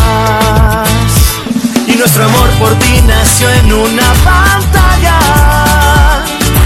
[1.87, 5.19] Y nuestro amor por ti nació en una pantalla.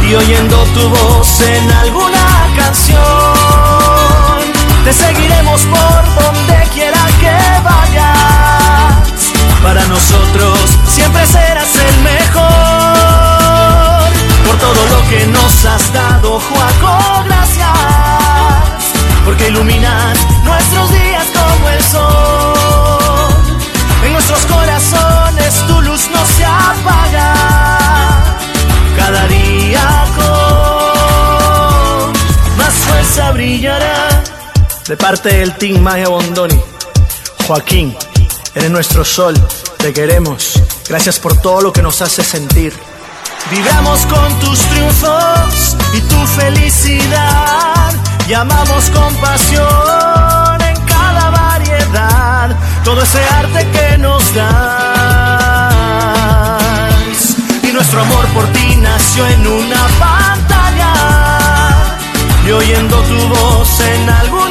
[0.07, 3.48] Y oyendo tu voz en alguna canción,
[4.89, 9.13] te seguiremos por donde quiera que vayas.
[9.61, 10.57] Para nosotros
[10.87, 12.49] siempre serás el mejor.
[14.47, 17.69] Por todo lo que nos has dado, Juaco, gracias.
[19.25, 19.98] Porque iluminas
[34.89, 36.59] De parte del Team Magia Bondoni,
[37.45, 37.95] Joaquín,
[38.55, 39.35] eres nuestro sol,
[39.77, 40.59] te queremos.
[40.87, 42.73] Gracias por todo lo que nos hace sentir.
[43.51, 47.93] Vibramos con tus triunfos y tu felicidad.
[48.27, 54.49] Y amamos con pasión en cada variedad todo ese arte que nos das.
[57.61, 60.93] Y nuestro amor por ti nació en una pantalla.
[62.43, 64.48] Y oyendo tu voz en canción,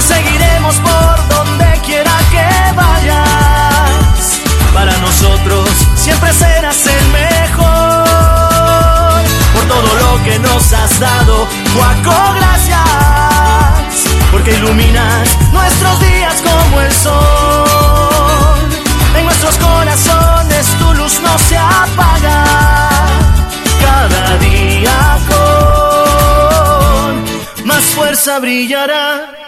[0.00, 4.40] seguiremos por donde quiera que vayas.
[4.74, 8.04] Para nosotros siempre serás el mejor.
[9.54, 12.80] Por todo lo que nos has dado, Juaco, gracias.
[14.30, 18.68] Porque iluminas nuestros días como el sol.
[19.16, 22.44] En nuestros corazones tu luz no se apaga.
[23.80, 27.24] Cada día con
[27.66, 29.40] más fuerza brillará.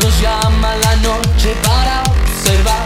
[0.00, 2.83] Nos llama la noche para observar,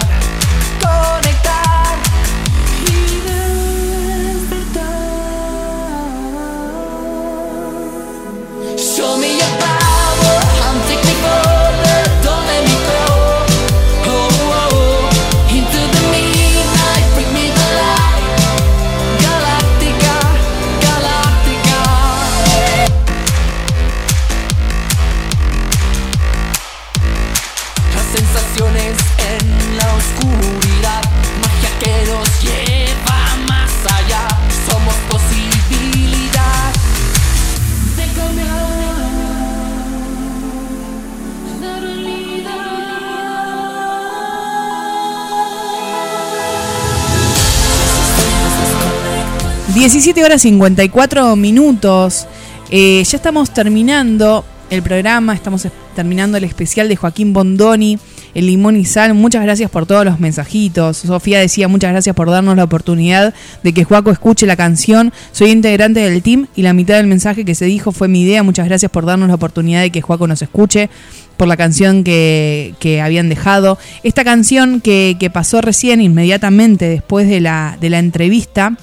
[49.91, 52.27] 17 horas 54 minutos.
[52.71, 57.99] Eh, ya estamos terminando el programa, estamos es- terminando el especial de Joaquín Bondoni,
[58.35, 59.15] el limón y sal.
[59.15, 60.99] Muchas gracias por todos los mensajitos.
[60.99, 63.33] Sofía decía muchas gracias por darnos la oportunidad
[63.63, 65.11] de que Joaco escuche la canción.
[65.33, 68.43] Soy integrante del team y la mitad del mensaje que se dijo fue mi idea.
[68.43, 70.91] Muchas gracias por darnos la oportunidad de que Joaco nos escuche
[71.39, 73.79] por la canción que, que habían dejado.
[74.03, 78.77] Esta canción que, que pasó recién, inmediatamente después de la, de la entrevista,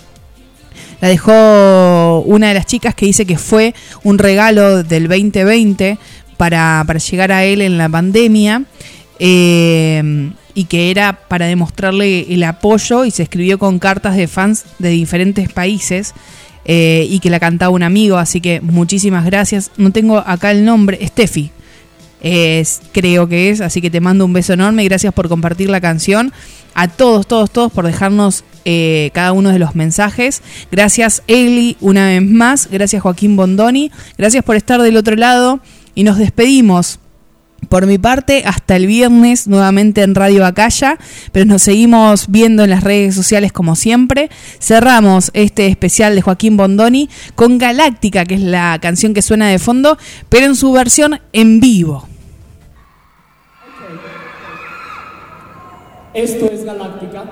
[1.02, 3.74] la dejó una de las chicas que dice que fue
[4.04, 5.98] un regalo del 2020
[6.38, 8.64] para, para llegar a él en la pandemia
[9.20, 14.66] eh, y que era para demostrarle el apoyo y se escribió con cartas de fans
[14.80, 16.14] de diferentes países
[16.66, 19.72] eh, y que la cantaba un amigo, así que muchísimas gracias.
[19.78, 21.52] No tengo acá el nombre, Steffi.
[22.28, 25.80] Es, creo que es, así que te mando un beso enorme, gracias por compartir la
[25.80, 26.34] canción,
[26.74, 30.42] a todos, todos, todos por dejarnos eh, cada uno de los mensajes,
[30.72, 35.60] gracias Eli una vez más, gracias Joaquín Bondoni, gracias por estar del otro lado
[35.94, 37.00] y nos despedimos.
[37.70, 40.98] Por mi parte, hasta el viernes nuevamente en Radio Acaya,
[41.32, 44.32] pero nos seguimos viendo en las redes sociales como siempre.
[44.60, 49.60] Cerramos este especial de Joaquín Bondoni con Galáctica, que es la canción que suena de
[49.60, 49.98] fondo,
[50.30, 52.08] pero en su versión en vivo.
[56.16, 57.26] Esto es Galáctica.